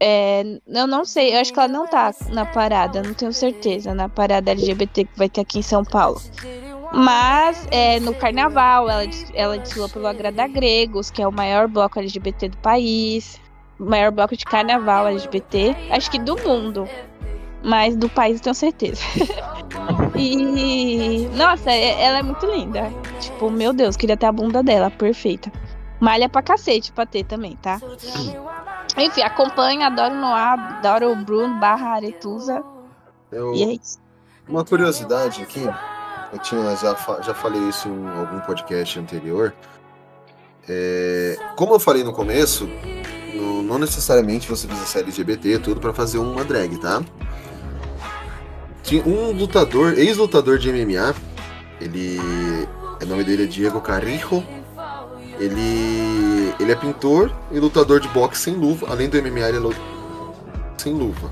é, 0.00 0.42
eu 0.66 0.86
não 0.88 1.04
sei, 1.04 1.34
eu 1.36 1.40
acho 1.40 1.52
que 1.52 1.58
ela 1.60 1.68
não 1.68 1.86
tá 1.86 2.12
na 2.30 2.44
parada, 2.44 3.00
não 3.02 3.14
tenho 3.14 3.32
certeza, 3.32 3.94
na 3.94 4.08
parada 4.08 4.50
LGBT 4.50 5.04
que 5.04 5.16
vai 5.16 5.28
ter 5.28 5.42
aqui 5.42 5.60
em 5.60 5.62
São 5.62 5.84
Paulo. 5.84 6.20
Mas 6.94 7.66
é, 7.70 7.98
no 8.00 8.14
carnaval, 8.14 8.88
ela, 8.88 9.04
ela 9.34 9.58
desfilou 9.58 9.88
pelo 9.88 10.06
Agrada 10.06 10.46
Gregos, 10.46 11.10
que 11.10 11.22
é 11.22 11.26
o 11.26 11.32
maior 11.32 11.66
bloco 11.66 11.98
LGBT 11.98 12.50
do 12.50 12.56
país. 12.58 13.40
Maior 13.78 14.12
bloco 14.12 14.36
de 14.36 14.44
carnaval 14.44 15.08
LGBT, 15.08 15.74
acho 15.90 16.10
que 16.10 16.18
do 16.18 16.36
mundo. 16.36 16.88
Mas 17.64 17.96
do 17.96 18.08
país 18.08 18.36
eu 18.36 18.42
tenho 18.42 18.54
certeza. 18.54 19.02
e. 20.16 21.28
Nossa, 21.34 21.70
é- 21.70 22.02
ela 22.02 22.18
é 22.18 22.22
muito 22.22 22.44
linda. 22.46 22.90
Tipo, 23.20 23.50
meu 23.50 23.72
Deus, 23.72 23.96
queria 23.96 24.16
ter 24.16 24.26
a 24.26 24.32
bunda 24.32 24.62
dela, 24.62 24.90
perfeita. 24.90 25.50
Malha 26.00 26.28
pra 26.28 26.42
cacete 26.42 26.92
pra 26.92 27.06
ter 27.06 27.24
também, 27.24 27.56
tá? 27.56 27.80
Enfim, 28.96 29.22
acompanha, 29.22 29.86
adoro 29.86 30.14
Noah, 30.14 30.78
adoro 30.78 31.12
o 31.12 31.16
Bruno 31.16 31.58
barra 31.58 31.90
Aretusa. 31.94 32.62
Eu, 33.30 33.54
E 33.54 33.62
é 33.62 33.72
isso. 33.74 33.98
Uma 34.48 34.64
curiosidade 34.64 35.42
aqui, 35.42 35.64
eu 36.32 36.38
tinha, 36.38 36.74
já, 36.76 36.94
já 37.22 37.34
falei 37.34 37.60
isso 37.68 37.88
em 37.88 38.08
algum 38.08 38.40
podcast 38.40 38.98
anterior. 38.98 39.52
É, 40.68 41.36
como 41.56 41.74
eu 41.74 41.80
falei 41.80 42.04
no 42.04 42.12
começo, 42.12 42.68
no- 43.34 43.62
não 43.62 43.78
necessariamente 43.78 44.48
você 44.48 44.66
precisa 44.66 44.86
ser 44.86 44.98
LGBT, 45.00 45.58
tudo 45.58 45.80
pra 45.80 45.92
fazer 45.92 46.18
uma 46.18 46.44
drag, 46.44 46.76
tá? 46.78 47.02
Tinha 48.82 49.02
um 49.04 49.32
lutador, 49.32 49.94
ex-lutador 49.98 50.58
de 50.58 50.70
MMA, 50.70 51.14
ele. 51.80 52.18
O 53.02 53.06
nome 53.06 53.24
dele 53.24 53.44
é 53.44 53.46
Diego 53.46 53.80
Carrijo. 53.80 54.44
Ele. 55.38 56.52
Ele 56.60 56.70
é 56.72 56.76
pintor 56.76 57.32
e 57.50 57.58
lutador 57.58 57.98
de 58.00 58.08
boxe 58.08 58.42
sem 58.42 58.54
luva. 58.54 58.86
Além 58.90 59.08
do 59.08 59.16
MMA, 59.20 59.40
ele 59.48 59.56
é 59.56 59.60
lu- 59.60 59.74
sem 60.76 60.92
luva. 60.92 61.30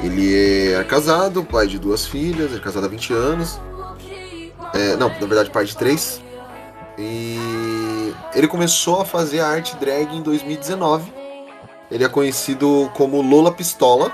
Ele 0.00 0.72
é 0.72 0.84
casado, 0.84 1.44
pai 1.44 1.66
de 1.66 1.78
duas 1.78 2.06
filhas, 2.06 2.54
é 2.54 2.58
casado 2.58 2.84
há 2.84 2.88
20 2.88 3.12
anos. 3.12 3.58
É, 4.74 4.96
não, 4.96 5.08
na 5.08 5.26
verdade, 5.26 5.50
de 5.50 5.76
três. 5.76 6.20
E 6.98 8.12
ele 8.34 8.46
começou 8.48 9.00
a 9.00 9.04
fazer 9.04 9.40
a 9.40 9.48
arte 9.48 9.74
drag 9.76 10.14
em 10.14 10.22
2019. 10.22 11.12
Ele 11.90 12.04
é 12.04 12.08
conhecido 12.08 12.90
como 12.94 13.20
Lola 13.22 13.52
Pistola. 13.52 14.10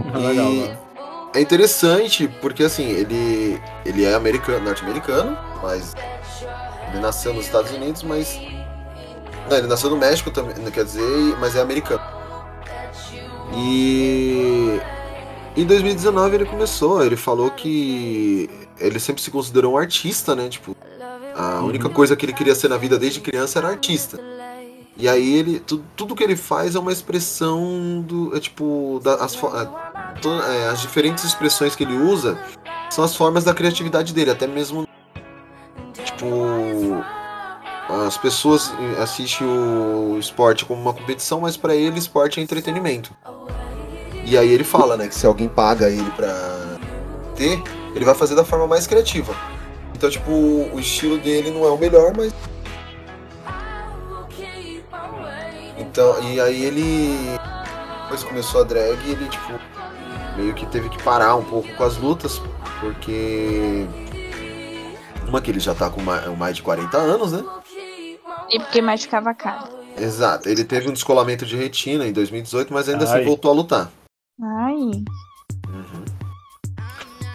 Legal, 0.14 0.46
E- 0.50 0.68
né? 0.68 0.78
É 1.32 1.40
interessante 1.40 2.26
porque 2.40 2.64
assim, 2.64 2.88
ele, 2.88 3.62
ele 3.84 4.04
é 4.04 4.14
americano, 4.14 4.64
norte-americano, 4.64 5.38
mas 5.62 5.94
ele 6.88 6.98
nasceu 7.00 7.32
nos 7.32 7.44
Estados 7.46 7.70
Unidos, 7.70 8.02
mas. 8.02 8.36
Não, 9.48 9.56
ele 9.56 9.68
nasceu 9.68 9.90
no 9.90 9.96
México 9.96 10.30
também, 10.32 10.54
quer 10.72 10.84
dizer, 10.84 11.36
mas 11.38 11.54
é 11.54 11.60
americano. 11.60 12.02
E 13.56 14.80
em 15.56 15.64
2019 15.64 16.34
ele 16.34 16.44
começou, 16.44 17.04
ele 17.04 17.16
falou 17.16 17.50
que 17.50 18.48
ele 18.78 19.00
sempre 19.00 19.22
se 19.22 19.30
considerou 19.30 19.74
um 19.74 19.76
artista, 19.78 20.34
né? 20.34 20.48
Tipo, 20.48 20.76
a 21.34 21.60
única 21.62 21.88
coisa 21.88 22.16
que 22.16 22.24
ele 22.24 22.32
queria 22.32 22.54
ser 22.54 22.68
na 22.68 22.76
vida 22.76 22.98
desde 22.98 23.20
criança 23.20 23.58
era 23.58 23.68
artista. 23.68 24.18
E 24.96 25.08
aí 25.08 25.34
ele. 25.34 25.60
Tu, 25.60 25.82
tudo 25.96 26.14
que 26.14 26.22
ele 26.22 26.36
faz 26.36 26.74
é 26.74 26.78
uma 26.78 26.92
expressão 26.92 28.02
do. 28.02 28.36
É 28.36 28.40
tipo. 28.40 29.00
Da, 29.02 29.14
as, 29.14 29.34
é, 29.34 30.68
as 30.68 30.80
diferentes 30.82 31.24
expressões 31.24 31.74
que 31.74 31.84
ele 31.84 31.96
usa 31.96 32.38
são 32.90 33.02
as 33.02 33.16
formas 33.16 33.42
da 33.42 33.54
criatividade 33.54 34.12
dele, 34.12 34.30
até 34.30 34.46
mesmo. 34.46 34.86
Tipo. 36.04 37.02
As 38.06 38.16
pessoas 38.16 38.72
assistem 39.02 39.44
o 39.46 40.16
esporte 40.18 40.64
como 40.64 40.80
uma 40.80 40.92
competição, 40.94 41.40
mas 41.40 41.56
pra 41.56 41.74
ele 41.74 41.98
esporte 41.98 42.38
é 42.38 42.42
entretenimento. 42.42 43.12
E 44.24 44.36
aí 44.38 44.50
ele 44.52 44.64
fala, 44.64 44.96
né, 44.96 45.08
que 45.08 45.14
se 45.14 45.26
alguém 45.26 45.48
paga 45.48 45.88
ele 45.88 46.10
pra 46.12 46.78
ter, 47.34 47.62
ele 47.94 48.04
vai 48.04 48.14
fazer 48.14 48.34
da 48.34 48.44
forma 48.44 48.66
mais 48.66 48.86
criativa. 48.86 49.34
Então, 49.94 50.08
tipo, 50.10 50.30
o 50.30 50.78
estilo 50.78 51.18
dele 51.18 51.50
não 51.50 51.64
é 51.64 51.70
o 51.70 51.76
melhor, 51.78 52.12
mas. 52.16 52.32
Então, 55.78 56.22
e 56.22 56.40
aí 56.40 56.64
ele. 56.64 57.38
Depois 58.02 58.24
começou 58.24 58.60
a 58.62 58.64
drag, 58.64 58.98
ele, 59.08 59.28
tipo, 59.28 59.52
meio 60.36 60.54
que 60.54 60.66
teve 60.66 60.88
que 60.88 61.02
parar 61.02 61.36
um 61.36 61.44
pouco 61.44 61.68
com 61.74 61.84
as 61.84 61.96
lutas, 61.96 62.40
porque. 62.80 63.86
Uma 65.28 65.40
que 65.40 65.50
ele 65.50 65.60
já 65.60 65.74
tá 65.74 65.88
com 65.90 66.00
ma- 66.02 66.22
mais 66.36 66.56
de 66.56 66.62
40 66.62 66.96
anos, 66.96 67.32
né? 67.32 67.44
E 68.48 68.58
porque 68.58 68.82
machucava 68.82 69.30
a 69.30 69.34
cara. 69.34 69.68
Exato. 69.96 70.48
Ele 70.48 70.64
teve 70.64 70.88
um 70.88 70.92
descolamento 70.92 71.46
de 71.46 71.56
retina 71.56 72.06
em 72.06 72.12
2018, 72.12 72.72
mas 72.72 72.88
ainda 72.88 73.04
assim 73.04 73.14
Ai. 73.18 73.24
voltou 73.24 73.50
a 73.50 73.54
lutar. 73.54 73.90
Ai. 74.42 75.04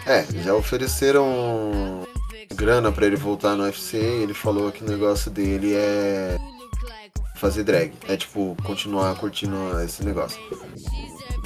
É, 0.06 0.24
já 0.42 0.54
ofereceram 0.54 2.06
grana 2.54 2.92
pra 2.92 3.06
ele 3.06 3.16
voltar 3.16 3.56
no 3.56 3.64
UFC 3.64 3.96
e 3.98 4.22
ele 4.22 4.34
falou 4.34 4.70
que 4.70 4.84
o 4.84 4.88
negócio 4.88 5.30
dele 5.30 5.74
é 5.74 6.38
fazer 7.36 7.64
drag. 7.64 7.92
É 8.08 8.16
tipo, 8.16 8.56
continuar 8.64 9.14
curtindo 9.16 9.56
esse 9.82 10.04
negócio. 10.04 10.40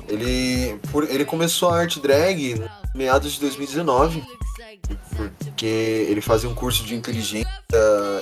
Ele, 0.09 0.79
por- 0.93 1.09
ele 1.09 1.25
começou 1.25 1.71
a 1.71 1.79
arte 1.81 2.01
drag 2.01 2.63
meados 2.95 3.33
de 3.33 3.41
2019, 3.41 4.23
porque 5.19 5.67
ele 5.67 6.21
fazia 6.21 6.49
um 6.49 6.55
curso 6.55 6.85
de 6.85 6.95
inteligência 6.95 7.49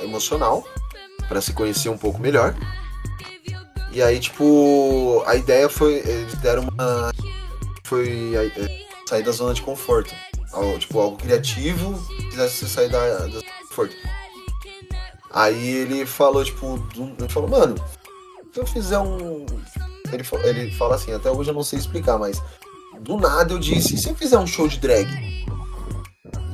emocional 0.03 0.63
pra 1.29 1.41
se 1.41 1.53
conhecer 1.53 1.89
um 1.89 1.99
pouco 1.99 2.21
melhor. 2.21 2.55
E 3.91 4.03
aí, 4.03 4.21
tipo, 4.21 5.23
a 5.27 5.35
ideia 5.35 5.69
foi. 5.69 5.95
Eles 5.95 6.35
deram 6.37 6.63
uma. 6.69 7.11
Foi 7.89 8.35
é, 8.35 8.87
sair 9.09 9.23
da 9.23 9.33
zona 9.33 9.55
de 9.55 9.63
conforto. 9.63 10.15
Algo, 10.53 10.79
tipo, 10.79 10.99
algo 11.01 11.17
criativo 11.17 11.93
você 12.35 12.67
sair 12.67 12.89
da, 12.91 12.99
da 13.01 13.19
zona 13.29 13.41
de 13.41 13.53
conforto. 13.69 13.97
Aí 15.31 15.69
ele 15.69 16.05
falou, 16.07 16.45
tipo, 16.45 16.79
do- 16.95 17.15
ele 17.19 17.29
falou, 17.29 17.49
mano, 17.49 17.75
se 18.53 18.61
eu 18.61 18.67
fizer 18.67 18.99
um. 18.99 19.47
Ele, 20.13 20.25
ele 20.45 20.73
fala 20.73 20.95
assim, 20.95 21.13
até 21.13 21.31
hoje 21.31 21.51
eu 21.51 21.55
não 21.55 21.63
sei 21.63 21.79
explicar, 21.79 22.19
mas 22.19 22.43
do 23.01 23.17
nada 23.19 23.53
eu 23.53 23.59
disse, 23.59 23.97
se 23.97 24.09
eu 24.09 24.15
fizer 24.15 24.39
um 24.39 24.47
show 24.47 24.67
de 24.69 24.79
drag? 24.79 25.09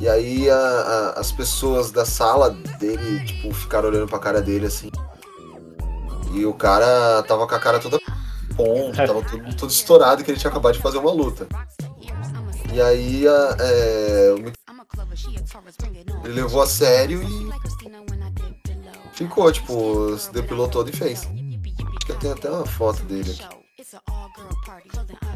E 0.01 0.09
aí 0.09 0.51
a- 0.51 0.57
a- 0.57 1.21
as 1.21 1.31
pessoas 1.33 1.91
da 1.91 2.05
sala 2.05 2.51
dele, 2.51 3.25
tipo, 3.25 3.55
ficaram 3.55 3.89
olhando 3.89 4.09
pra 4.09 4.19
cara 4.19 4.43
dele 4.43 4.67
assim. 4.67 4.91
E 6.33 6.45
o 6.45 6.53
cara 6.53 7.23
tava 7.23 7.47
com 7.47 7.55
a 7.55 7.61
cara 7.61 7.79
toda 7.79 7.99
ponto, 8.57 8.97
tava 8.97 9.23
todo, 9.23 9.57
todo 9.57 9.71
estourado 9.71 10.25
que 10.25 10.31
ele 10.31 10.39
tinha 10.39 10.51
acabado 10.51 10.75
de 10.75 10.81
fazer 10.81 10.99
uma 10.99 11.11
luta. 11.13 11.47
E 12.73 12.81
aí 12.81 13.27
a- 13.29 13.57
é, 13.61 14.35
ele 16.25 16.35
levou 16.35 16.63
a 16.63 16.67
sério 16.67 17.23
e 17.23 17.51
ficou, 19.13 19.51
tipo, 19.53 20.17
se 20.19 20.33
depilou 20.33 20.69
todo 20.69 20.89
e 20.91 20.93
fez. 20.97 21.23
Acho 21.23 22.07
que 22.07 22.13
eu 22.13 22.17
tenho 22.19 22.33
até 22.35 22.51
uma 22.51 22.67
foto 22.67 23.03
dele 23.05 23.31
aqui. 23.31 23.45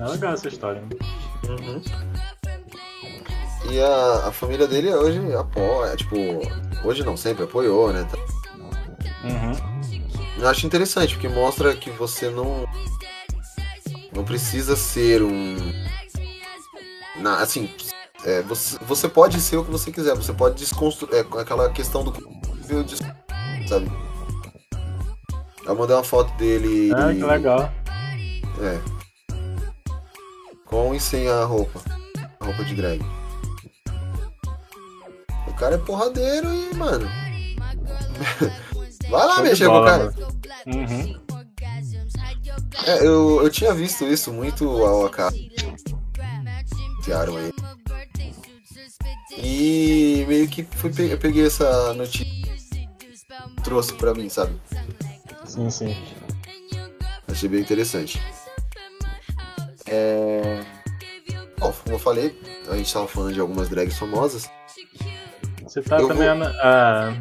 É 0.01 0.07
legal 0.09 0.35
essa 0.35 0.49
história. 0.49 0.83
Uhum. 1.49 1.83
E 3.71 3.81
a, 3.81 4.29
a 4.29 4.33
família 4.33 4.67
dele 4.67 4.93
hoje 4.95 5.21
apoia, 5.35 5.95
tipo, 5.97 6.17
hoje 6.85 7.05
não, 7.05 7.17
sempre 7.17 7.45
apoiou, 7.45 7.93
né? 7.93 8.07
Uhum. 9.25 9.79
Eu 10.39 10.49
acho 10.49 10.67
interessante, 10.67 11.15
porque 11.15 11.29
mostra 11.29 11.75
que 11.77 11.91
você 11.91 12.31
não. 12.31 12.65
Não 14.13 14.25
precisa 14.25 14.77
ser 14.77 15.23
um. 15.23 15.57
Na, 17.17 17.41
assim, 17.41 17.71
é, 18.25 18.43
você, 18.43 18.79
você 18.83 19.09
pode 19.09 19.41
ser 19.41 19.57
o 19.57 19.65
que 19.65 19.71
você 19.71 19.93
quiser, 19.93 20.15
você 20.15 20.33
pode 20.33 20.57
desconstruir. 20.57 21.15
É, 21.15 21.21
aquela 21.41 21.71
questão 21.71 22.05
do. 22.05 22.13
Sabe? 23.69 23.91
Eu 25.65 25.77
mandei 25.77 25.95
uma 25.95 26.05
foto 26.05 26.35
dele. 26.37 26.91
Ah, 26.95 27.13
que 27.13 27.23
legal. 27.23 27.71
É. 28.61 28.81
Com 30.65 30.95
e 30.95 31.01
sem 31.01 31.29
a 31.29 31.45
roupa. 31.45 31.81
A 32.41 32.45
roupa 32.45 32.65
de 32.65 32.75
drag. 32.75 33.01
O 35.47 35.53
cara 35.55 35.75
é 35.75 35.79
porradeiro 35.79 36.53
e, 36.53 36.75
mano. 36.75 37.09
Vai 39.11 39.27
lá 39.27 39.37
de 39.37 39.43
mexer 39.43 39.67
com 39.67 39.73
o 39.73 39.75
bola, 39.75 39.91
cara. 39.91 40.05
mano. 40.05 40.15
Uhum. 40.67 41.21
É, 42.87 43.07
eu, 43.07 43.43
eu 43.43 43.51
tinha 43.51 43.73
visto 43.75 44.05
isso 44.05 44.33
muito 44.33 44.65
ao 44.85 45.07
acaso. 45.07 45.35
Aí. 45.37 45.51
E 49.37 50.25
meio 50.29 50.49
que 50.49 50.63
fui, 50.65 50.91
eu 51.13 51.19
peguei 51.19 51.47
essa 51.47 51.93
notícia. 51.95 52.27
Trouxe 53.63 53.93
pra 53.95 54.15
mim, 54.15 54.29
sabe? 54.29 54.53
Sim, 55.45 55.71
sim. 55.71 55.97
Achei 57.31 57.49
bem 57.49 57.61
interessante. 57.61 58.21
É... 59.87 60.61
Bom, 61.59 61.73
como 61.85 61.97
eu 61.97 61.99
falei, 61.99 62.39
a 62.71 62.77
gente 62.77 62.93
tava 62.93 63.07
falando 63.09 63.35
de 63.35 63.41
algumas 63.41 63.69
drags 63.69 63.99
famosas. 63.99 64.49
Você 65.63 65.83
tá 65.83 65.99
Eu 65.99 66.09
também 66.09 66.29
vou- 66.37 66.47
a, 66.47 67.15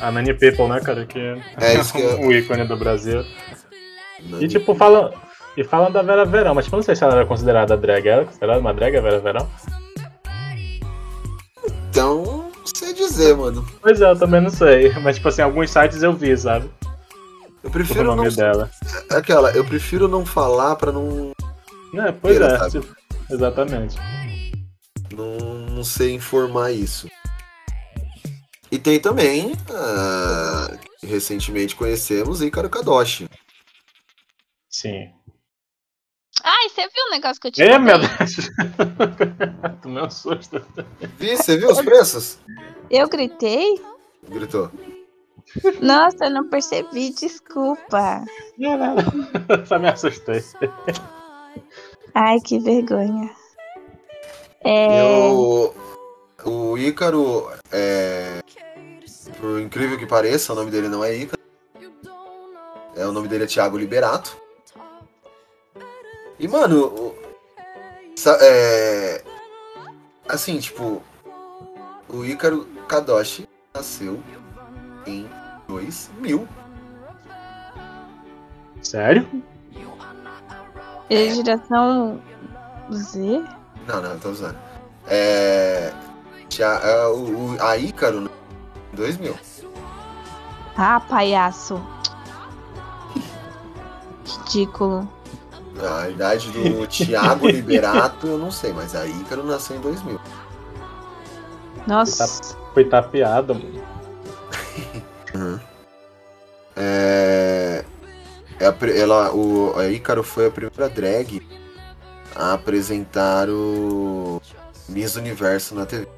a, 0.00 0.08
a 0.08 0.12
Nani 0.12 0.34
People, 0.34 0.68
né, 0.68 0.80
cara? 0.80 1.06
Que 1.06 1.18
É 1.60 1.74
isso 1.80 1.92
que 1.92 2.00
eu- 2.00 2.20
o 2.20 2.32
ícone 2.32 2.64
do 2.66 2.76
Brasil. 2.76 3.24
E 4.40 4.48
tipo, 4.48 4.74
falam. 4.74 5.12
E 5.56 5.64
falam 5.64 5.90
da 5.90 6.02
Vera 6.02 6.24
Verão, 6.24 6.54
mas 6.54 6.64
tipo, 6.66 6.76
não 6.76 6.82
sei 6.82 6.94
se 6.94 7.02
ela 7.02 7.14
era 7.14 7.26
considerada 7.26 7.76
drag. 7.76 8.06
Ela 8.06 8.22
é 8.22 8.24
considerada 8.24 8.60
uma 8.60 8.72
drag, 8.74 8.96
a 8.96 9.00
Vera 9.00 9.18
Verão? 9.18 9.48
Então, 11.90 12.50
não 12.56 12.66
sei 12.66 12.92
dizer, 12.92 13.36
mano. 13.36 13.66
Pois 13.80 14.00
é, 14.00 14.10
eu 14.10 14.18
também 14.18 14.40
não 14.40 14.50
sei. 14.50 14.92
Mas 15.00 15.16
tipo 15.16 15.28
assim, 15.28 15.42
alguns 15.42 15.70
sites 15.70 16.02
eu 16.02 16.12
vi, 16.12 16.36
sabe? 16.36 16.70
Eu 17.62 17.70
O 17.70 17.72
prefiro 17.72 18.04
não. 18.04 18.16
nome 18.16 18.30
dela. 18.30 18.70
Aquela, 19.10 19.50
eu 19.52 19.64
prefiro 19.64 20.06
não 20.06 20.24
falar 20.24 20.76
pra 20.76 20.92
não, 20.92 21.32
É, 21.94 22.12
pois 22.12 22.36
Feira, 22.38 22.54
é. 22.64 22.70
tipo, 22.70 22.86
exatamente. 23.30 23.96
não, 25.12 25.36
não 25.74 25.82
sei 25.84 26.14
informar 26.14 26.70
isso. 26.70 27.08
E 28.70 28.78
tem 28.78 29.00
também, 29.00 29.54
que 31.00 31.06
recentemente 31.06 31.74
conhecemos, 31.74 32.42
Ícaro 32.42 32.68
Kadoshi. 32.68 33.28
Sim. 34.68 35.12
Ai, 36.44 36.68
você 36.68 36.82
viu 36.82 37.04
o 37.08 37.10
negócio 37.10 37.40
que 37.40 37.48
eu 37.48 37.52
te 37.52 37.62
É, 37.62 37.78
meu 37.78 37.98
Deus! 37.98 38.50
Tomei 39.82 40.02
um 40.02 40.10
susto. 40.10 40.64
Vi, 41.18 41.36
você 41.36 41.56
viu 41.56 41.70
os 41.70 41.80
preços? 41.80 42.38
Eu 42.90 43.08
gritei? 43.08 43.80
Gritou. 44.28 44.70
Nossa, 45.80 46.26
eu 46.26 46.30
não 46.30 46.48
percebi, 46.48 47.10
desculpa. 47.10 48.24
Não, 48.56 48.76
não, 48.76 48.94
não. 48.96 49.02
Só 49.66 49.78
me 49.78 49.88
assustei. 49.88 50.44
Ai, 52.14 52.38
que 52.40 52.58
vergonha. 52.58 53.30
É. 54.64 55.00
Eu, 55.00 55.74
o 56.44 56.78
Ícaro, 56.78 57.50
é, 57.72 58.42
por 59.40 59.60
incrível 59.60 59.98
que 59.98 60.06
pareça, 60.06 60.52
o 60.52 60.56
nome 60.56 60.70
dele 60.70 60.88
não 60.88 61.02
é 61.04 61.16
Ícaro. 61.16 61.42
É, 62.94 63.06
o 63.06 63.12
nome 63.12 63.28
dele 63.28 63.44
é 63.44 63.46
Thiago 63.46 63.78
Liberato. 63.78 64.36
E, 66.38 66.46
mano, 66.46 67.14
é, 68.40 69.24
assim, 70.28 70.58
tipo, 70.58 71.02
o 72.08 72.24
Ícaro 72.24 72.64
Kadoshi 72.86 73.48
nasceu 73.74 74.22
em 75.06 75.28
2000. 75.66 76.46
Sério? 78.82 79.28
Ele 81.10 81.28
é 81.30 81.34
geração 81.34 82.22
Z? 82.92 83.42
Não, 83.86 84.02
não, 84.02 84.18
tô 84.18 84.30
usando. 84.30 84.58
É, 85.08 85.92
Thia- 86.48 86.66
é, 86.84 87.06
o, 87.08 87.56
a 87.60 87.76
Ícaro, 87.76 88.20
né, 88.20 88.30
em 88.92 88.96
2000. 88.96 89.36
Ah, 90.76 91.00
palhaço. 91.00 91.80
Ridículo. 94.24 95.08
A 95.80 96.08
idade 96.08 96.50
do 96.50 96.86
Thiago 96.86 97.46
Liberato 97.48 98.26
eu 98.26 98.38
não 98.38 98.50
sei, 98.50 98.72
mas 98.72 98.94
a 98.94 99.06
Ícaro 99.06 99.44
nasceu 99.44 99.76
em 99.76 99.80
2000. 99.80 100.20
Nossa. 101.86 102.56
Foi 102.74 102.84
tapeado, 102.84 103.54
mano. 103.54 103.82
Uhum. 105.34 105.60
É... 106.74 107.84
é 108.58 108.98
ela, 108.98 109.30
o, 109.34 109.78
a 109.78 109.88
Ícaro 109.88 110.22
foi 110.22 110.46
a 110.46 110.50
primeira 110.50 110.88
drag 110.88 111.46
a 112.34 112.54
apresentar 112.54 113.50
o 113.50 114.40
Miss 114.88 115.16
Universo 115.16 115.74
na 115.74 115.84
TV. 115.84 116.08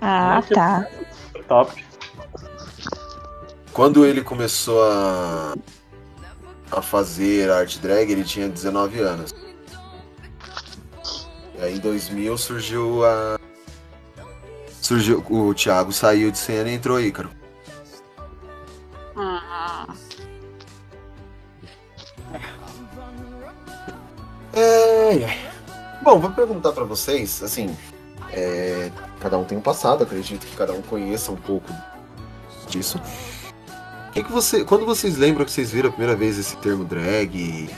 Ah, 0.00 0.42
tá. 0.52 0.86
Top. 1.46 1.84
Quando 3.72 4.04
ele 4.04 4.22
começou 4.22 4.82
a, 4.82 5.54
a 6.70 6.80
fazer 6.80 7.50
arte 7.50 7.78
drag, 7.78 8.10
ele 8.10 8.24
tinha 8.24 8.48
19 8.48 9.00
anos. 9.00 9.34
E 11.58 11.62
aí 11.62 11.76
em 11.76 11.80
2000 11.80 12.38
surgiu 12.38 13.04
a. 13.04 13.38
Surgiu. 14.80 15.24
O 15.28 15.54
Thiago 15.54 15.92
saiu 15.92 16.30
de 16.30 16.38
cena 16.38 16.70
e 16.70 16.74
entrou 16.74 17.00
Ícaro. 17.00 17.30
É, 24.52 25.14
é. 25.14 25.50
Bom, 26.02 26.18
vou 26.18 26.30
perguntar 26.30 26.72
pra 26.72 26.84
vocês, 26.84 27.42
assim, 27.42 27.76
é, 28.32 28.90
cada 29.20 29.36
um 29.38 29.44
tem 29.44 29.58
um 29.58 29.60
passado, 29.60 30.02
acredito 30.02 30.46
que 30.46 30.56
cada 30.56 30.72
um 30.72 30.82
conheça 30.82 31.30
um 31.30 31.36
pouco 31.36 31.72
disso. 32.68 33.00
Que, 34.20 34.24
que 34.24 34.32
você, 34.32 34.64
quando 34.66 34.84
vocês 34.84 35.16
lembram 35.16 35.46
que 35.46 35.50
vocês 35.50 35.72
viram 35.72 35.88
a 35.88 35.92
primeira 35.92 36.14
vez 36.14 36.38
esse 36.38 36.54
termo 36.58 36.84
drag, 36.84 37.70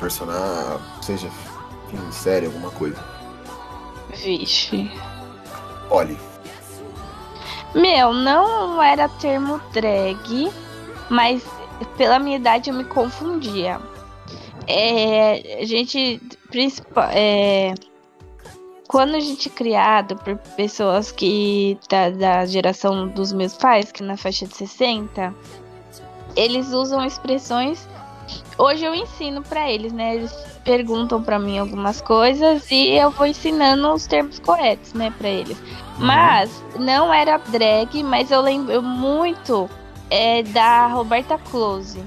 personagem, 0.00 0.80
seja 1.00 1.30
em 1.92 2.12
série, 2.12 2.46
alguma 2.46 2.72
coisa? 2.72 2.96
Vixe. 4.12 4.90
Olhe, 5.88 6.18
Meu, 7.76 8.12
não 8.12 8.82
era 8.82 9.08
termo 9.08 9.60
drag, 9.72 10.50
mas 11.08 11.44
pela 11.96 12.18
minha 12.18 12.36
idade 12.36 12.70
eu 12.70 12.74
me 12.74 12.84
confundia. 12.84 13.80
É, 14.66 15.60
a 15.62 15.64
gente, 15.64 16.20
principal, 16.50 17.08
é, 17.12 17.72
quando 18.88 19.14
a 19.14 19.20
gente 19.20 19.48
é 19.48 19.52
criado 19.52 20.16
por 20.16 20.36
pessoas 20.56 21.12
que 21.12 21.78
da, 21.90 22.08
da 22.08 22.46
geração 22.46 23.06
dos 23.06 23.32
meus 23.32 23.54
pais, 23.54 23.92
que 23.92 24.02
é 24.02 24.06
na 24.06 24.16
faixa 24.16 24.46
de 24.46 24.56
60, 24.56 25.34
eles 26.34 26.72
usam 26.72 27.04
expressões. 27.04 27.86
Hoje 28.56 28.84
eu 28.84 28.94
ensino 28.94 29.42
pra 29.42 29.70
eles, 29.70 29.92
né? 29.92 30.16
Eles 30.16 30.32
perguntam 30.64 31.22
pra 31.22 31.38
mim 31.38 31.58
algumas 31.58 32.00
coisas 32.00 32.70
e 32.70 32.90
eu 32.90 33.10
vou 33.10 33.26
ensinando 33.26 33.92
os 33.92 34.06
termos 34.06 34.38
corretos, 34.38 34.94
né, 34.94 35.12
pra 35.16 35.28
eles. 35.28 35.56
Mas 35.98 36.62
não 36.78 37.12
era 37.12 37.38
drag, 37.38 38.02
mas 38.02 38.30
eu 38.30 38.40
lembro 38.40 38.82
muito 38.82 39.68
é, 40.10 40.42
da 40.42 40.86
Roberta 40.86 41.38
Close. 41.38 42.02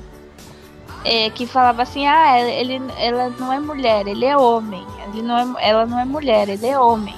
É, 1.04 1.30
que 1.32 1.48
falava 1.48 1.82
assim, 1.82 2.06
ah, 2.06 2.40
ele, 2.40 2.80
ela 2.98 3.30
não 3.40 3.52
é 3.52 3.60
mulher, 3.60 4.08
ele 4.08 4.26
é 4.26 4.38
homem. 4.38 4.86
Ele 5.08 5.22
não 5.22 5.58
é, 5.58 5.70
ela 5.70 5.86
não 5.86 6.00
é 6.00 6.06
mulher, 6.06 6.48
ele 6.48 6.68
é 6.68 6.80
homem. 6.80 7.16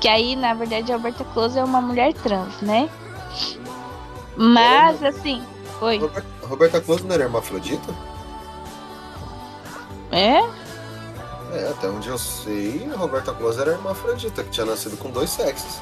Que 0.00 0.08
aí, 0.08 0.34
na 0.34 0.54
verdade, 0.54 0.92
a 0.92 0.96
Roberta 0.96 1.24
Close 1.24 1.58
é 1.58 1.64
uma 1.64 1.80
mulher 1.80 2.14
trans, 2.14 2.60
né? 2.62 2.88
Mas, 4.36 5.02
assim, 5.02 5.42
oi. 5.80 5.98
Roberta, 5.98 6.28
Roberta 6.42 6.80
Close 6.80 7.04
não 7.04 7.14
era 7.14 7.24
hermafrodita? 7.24 7.94
É? 10.10 10.38
É, 11.52 11.68
até 11.70 11.88
onde 11.88 12.08
eu 12.08 12.18
sei, 12.18 12.88
a 12.92 12.96
Roberta 12.96 13.32
Close 13.32 13.60
era 13.60 13.72
hermafrodita, 13.72 14.44
que 14.44 14.50
tinha 14.50 14.66
nascido 14.66 14.96
com 14.96 15.10
dois 15.10 15.30
sexos. 15.30 15.80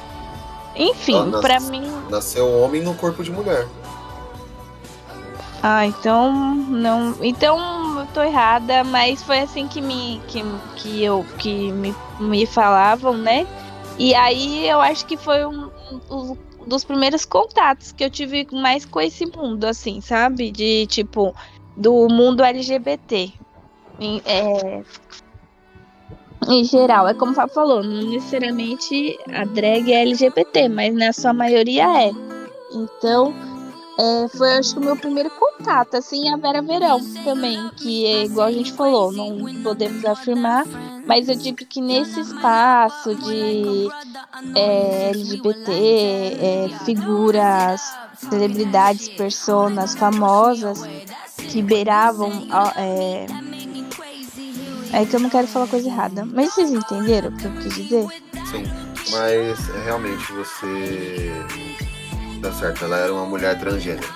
Enfim, 0.75 1.31
pra 1.41 1.59
mim. 1.59 1.91
Nasceu 2.09 2.51
homem 2.61 2.81
no 2.81 2.93
corpo 2.95 3.23
de 3.23 3.31
mulher. 3.31 3.67
Ah, 5.61 5.85
então 5.85 6.55
não. 6.55 7.15
Então 7.21 7.99
eu 7.99 8.07
tô 8.07 8.21
errada, 8.21 8.83
mas 8.83 9.23
foi 9.23 9.39
assim 9.39 9.67
que 9.67 9.81
me 9.81 10.21
que, 10.27 10.43
que 10.75 11.03
eu 11.03 11.25
que 11.37 11.71
me, 11.71 11.95
me 12.19 12.45
falavam, 12.45 13.17
né? 13.17 13.47
E 13.97 14.13
aí 14.13 14.67
eu 14.67 14.79
acho 14.79 15.05
que 15.05 15.17
foi 15.17 15.45
um, 15.45 15.69
um 16.09 16.37
dos 16.65 16.83
primeiros 16.83 17.25
contatos 17.25 17.91
que 17.91 18.03
eu 18.03 18.09
tive 18.09 18.47
mais 18.51 18.85
com 18.85 19.01
esse 19.01 19.25
mundo, 19.25 19.65
assim, 19.65 20.01
sabe? 20.01 20.51
De 20.51 20.85
tipo 20.87 21.33
do 21.75 22.07
mundo 22.07 22.43
LGBT. 22.43 23.33
Em, 23.99 24.21
é, 24.25 24.83
em 26.47 26.63
geral, 26.63 27.07
é 27.07 27.13
como 27.13 27.31
o 27.31 27.35
Fábio 27.35 27.55
falou, 27.55 27.83
não 27.83 28.11
necessariamente 28.11 29.17
a 29.33 29.43
drag 29.45 29.91
é 29.91 30.01
LGBT, 30.01 30.69
mas 30.69 30.93
na 30.93 31.11
sua 31.11 31.33
maioria 31.33 32.05
é. 32.05 32.11
Então, 32.71 33.33
é, 33.97 34.27
foi 34.29 34.53
acho 34.53 34.73
que 34.73 34.79
o 34.79 34.83
meu 34.83 34.95
primeiro 34.95 35.29
contato, 35.31 35.95
assim, 35.95 36.29
a 36.29 36.37
Vera 36.37 36.61
Verão 36.61 36.99
também, 37.23 37.69
que 37.75 38.05
é 38.05 38.25
igual 38.25 38.47
a 38.47 38.51
gente 38.51 38.71
falou, 38.73 39.11
não 39.11 39.63
podemos 39.63 40.05
afirmar, 40.05 40.65
mas 41.05 41.27
eu 41.27 41.35
digo 41.35 41.57
que 41.57 41.81
nesse 41.81 42.19
espaço 42.19 43.15
de 43.15 43.87
é, 44.55 45.09
LGBT, 45.09 45.71
é, 45.71 46.69
figuras, 46.85 47.81
celebridades, 48.17 49.09
personas 49.09 49.95
famosas 49.95 50.83
que 51.49 51.61
beiravam. 51.61 52.47
É, 52.75 53.25
é 54.93 55.05
que 55.05 55.15
eu 55.15 55.19
não 55.19 55.29
quero 55.29 55.47
falar 55.47 55.67
coisa 55.67 55.87
errada, 55.87 56.25
mas 56.25 56.53
vocês 56.53 56.71
entenderam 56.71 57.29
o 57.29 57.37
que 57.37 57.45
eu 57.45 57.51
quis 57.53 57.75
dizer? 57.75 58.07
Sim. 58.51 58.63
Mas 59.11 59.67
realmente 59.85 60.31
você. 60.33 61.86
Tá 62.41 62.51
certo, 62.51 62.85
ela 62.85 62.97
era 62.97 63.13
uma 63.13 63.25
mulher 63.25 63.59
transgênero. 63.59 64.07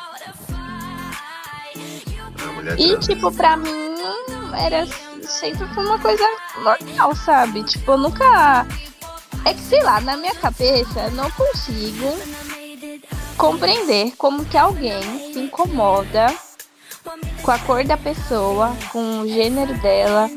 Uma 2.43 2.53
mulher 2.53 2.79
E, 2.79 2.97
tipo, 2.99 3.31
pra 3.31 3.57
mim, 3.57 3.95
era 4.57 4.85
sempre 5.31 5.65
foi 5.73 5.85
uma 5.85 5.99
coisa 5.99 6.23
normal, 6.57 7.15
sabe? 7.15 7.63
Tipo, 7.63 7.93
eu 7.93 7.97
nunca. 7.97 8.65
É 9.45 9.53
que, 9.53 9.61
sei 9.61 9.81
lá, 9.81 9.99
na 10.01 10.15
minha 10.17 10.35
cabeça, 10.35 11.01
eu 11.01 11.11
não 11.11 11.29
consigo 11.31 12.15
compreender 13.37 14.13
como 14.17 14.45
que 14.45 14.57
alguém 14.57 15.01
se 15.33 15.39
incomoda 15.39 16.27
com 17.41 17.51
a 17.51 17.57
cor 17.59 17.83
da 17.83 17.97
pessoa, 17.97 18.75
com 18.91 19.21
o 19.21 19.27
gênero 19.27 19.73
dela, 19.81 20.29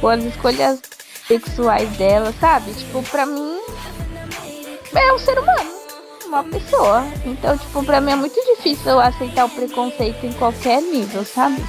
com 0.00 0.08
as 0.08 0.22
escolhas 0.24 0.80
sexuais 1.26 1.88
dela, 1.96 2.34
sabe? 2.38 2.74
Tipo, 2.74 3.02
pra 3.04 3.24
mim, 3.24 3.58
é 4.94 5.12
um 5.12 5.18
ser 5.18 5.38
humano, 5.38 5.70
uma 6.30 6.44
pessoa. 6.44 7.04
Então, 7.26 7.58
tipo, 7.58 7.84
pra 7.84 8.00
mim 8.00 8.12
é 8.12 8.16
muito 8.16 8.40
difícil 8.56 8.92
eu 8.92 9.00
aceitar 9.00 9.44
o 9.44 9.50
preconceito 9.50 10.24
em 10.24 10.32
qualquer 10.32 10.80
nível, 10.80 11.24
sabe? 11.24 11.62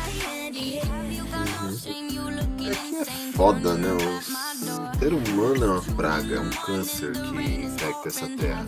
Foda, 3.36 3.74
né? 3.74 3.90
O 3.92 5.00
ser 5.00 5.14
humano 5.14 5.66
é 5.66 5.68
uma 5.68 5.82
praga, 5.96 6.36
é 6.36 6.40
um 6.40 6.50
câncer 6.50 7.12
que 7.12 7.66
infecta 7.66 8.08
essa 8.08 8.28
terra. 8.28 8.66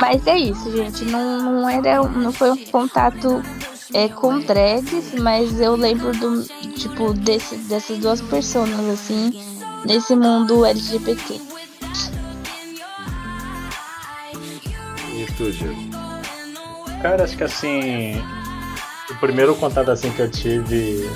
Mas 0.00 0.26
é 0.26 0.36
isso, 0.36 0.70
gente. 0.76 1.04
Não, 1.04 1.42
não, 1.42 1.68
era, 1.68 2.02
não 2.02 2.32
foi 2.32 2.50
um 2.50 2.64
contato 2.66 3.42
é, 3.94 4.08
com 4.08 4.40
drags, 4.40 5.14
mas 5.14 5.60
eu 5.60 5.74
lembro 5.74 6.12
do 6.12 6.44
tipo 6.74 7.14
desse, 7.14 7.56
dessas 7.56 7.98
duas 7.98 8.20
pessoas 8.20 8.70
assim 8.90 9.32
nesse 9.86 10.14
mundo 10.14 10.66
LGBT. 10.66 11.40
Tu, 15.32 15.50
Diego? 15.50 15.74
Cara, 17.00 17.24
acho 17.24 17.36
que 17.36 17.44
assim. 17.44 18.22
O 19.10 19.14
primeiro 19.16 19.54
contato 19.56 19.90
assim 19.90 20.10
que 20.10 20.20
eu 20.20 20.30
tive. 20.30 21.10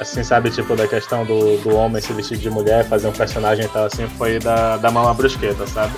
Assim, 0.00 0.22
sabe, 0.22 0.50
tipo, 0.50 0.76
da 0.76 0.86
questão 0.86 1.24
do, 1.24 1.58
do 1.58 1.74
homem 1.74 2.00
se 2.00 2.12
vestir 2.12 2.38
de 2.38 2.48
mulher, 2.48 2.88
fazer 2.88 3.08
um 3.08 3.12
personagem 3.12 3.64
e 3.64 3.68
tal, 3.68 3.86
assim, 3.86 4.06
foi 4.16 4.38
da, 4.38 4.76
da 4.76 4.92
Mama 4.92 5.12
Brusqueta, 5.12 5.66
sabe? 5.66 5.92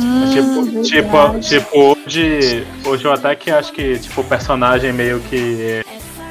Hum, 0.00 0.28
tipo, 0.32 0.82
tipo, 0.82 1.40
tipo, 1.40 1.78
hoje, 1.78 2.66
hoje 2.84 3.04
eu 3.04 3.12
até 3.12 3.36
que 3.36 3.48
acho 3.48 3.72
que, 3.72 3.96
tipo, 4.00 4.22
o 4.22 4.24
personagem 4.24 4.92
meio 4.92 5.20
que 5.20 5.84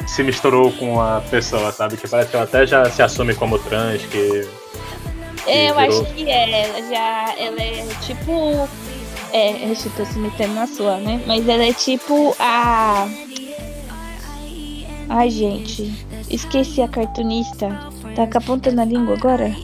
se 0.06 0.22
misturou 0.22 0.72
com 0.74 1.02
a 1.02 1.22
pessoa, 1.22 1.72
sabe? 1.72 1.96
Que 1.96 2.08
parece 2.08 2.30
que 2.30 2.36
ela 2.36 2.46
até 2.46 2.68
já 2.68 2.90
se 2.90 3.02
assume 3.02 3.34
como 3.34 3.58
trans, 3.58 4.02
que. 4.06 4.48
É, 5.46 5.70
eu 5.70 5.76
virou. 5.76 6.02
acho 6.02 6.14
que 6.14 6.30
é, 6.30 6.62
ela 6.64 6.90
já. 6.90 7.36
Ela 7.38 7.62
é 7.62 7.86
tipo. 8.02 8.70
É, 9.32 9.70
eu 9.70 9.76
tô 9.98 10.06
se 10.06 10.20
metendo 10.20 10.54
na 10.54 10.68
sua, 10.68 10.98
né? 10.98 11.22
Mas 11.26 11.48
ela 11.48 11.64
é 11.64 11.74
tipo 11.74 12.36
a. 12.40 13.08
Ai, 15.10 15.30
gente. 15.30 15.94
Esqueci 16.30 16.82
a 16.82 16.88
cartunista. 16.88 17.70
Tá 18.16 18.28
com 18.28 18.38
a 18.38 18.42
ponta 18.42 18.72
na 18.72 18.86
língua 18.86 19.16
agora? 19.16 19.56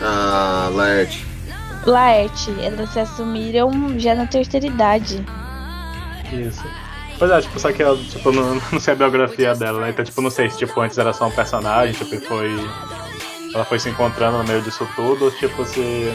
A 0.00 0.68
Laerte. 0.72 1.26
Laerte, 1.86 2.50
elas 2.62 2.90
se 2.90 3.00
assumiram 3.00 3.98
já 3.98 4.14
na 4.14 4.26
terceira 4.26 4.66
idade. 4.66 5.24
Isso. 6.32 6.64
Pois 7.18 7.30
é, 7.30 7.40
tipo, 7.40 7.58
só 7.58 7.72
que 7.72 7.82
ela, 7.82 7.96
tipo, 7.96 8.32
não, 8.32 8.54
não 8.72 8.80
sei 8.80 8.94
a 8.94 8.96
biografia 8.96 9.54
dela, 9.54 9.80
né? 9.80 9.90
Então, 9.90 10.04
tipo, 10.04 10.20
não 10.20 10.30
sei 10.30 10.50
se, 10.50 10.58
tipo, 10.58 10.80
antes 10.80 10.98
era 10.98 11.12
só 11.12 11.26
um 11.26 11.30
personagem, 11.30 11.94
tipo, 11.94 12.14
e 12.14 12.20
foi... 12.20 12.50
Ela 13.54 13.64
foi 13.64 13.78
se 13.78 13.88
encontrando 13.88 14.38
no 14.38 14.44
meio 14.44 14.60
disso 14.62 14.86
tudo, 14.96 15.30
tipo, 15.32 15.64
se... 15.64 16.12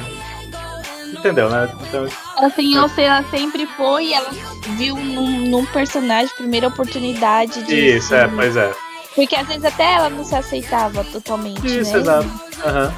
Entendeu, 1.13 1.49
né? 1.49 1.69
Então, 1.87 2.07
Assim, 2.37 2.77
ou 2.77 2.87
se 2.87 3.01
ela 3.01 3.23
sempre 3.31 3.65
foi, 3.65 4.13
ela 4.13 4.29
viu 4.77 4.95
num, 4.95 5.47
num 5.47 5.65
personagem 5.65 6.33
primeira 6.35 6.67
oportunidade 6.67 7.63
de. 7.63 7.97
isso, 7.97 8.13
é, 8.13 8.27
pois 8.27 8.55
é. 8.55 8.71
Porque 9.15 9.35
às 9.35 9.47
vezes 9.47 9.65
até 9.65 9.95
ela 9.95 10.09
não 10.09 10.23
se 10.23 10.35
aceitava 10.35 11.03
totalmente. 11.05 11.65
Isso, 11.65 11.93
né? 11.93 11.99
exato. 11.99 12.29
Aham. 12.63 12.93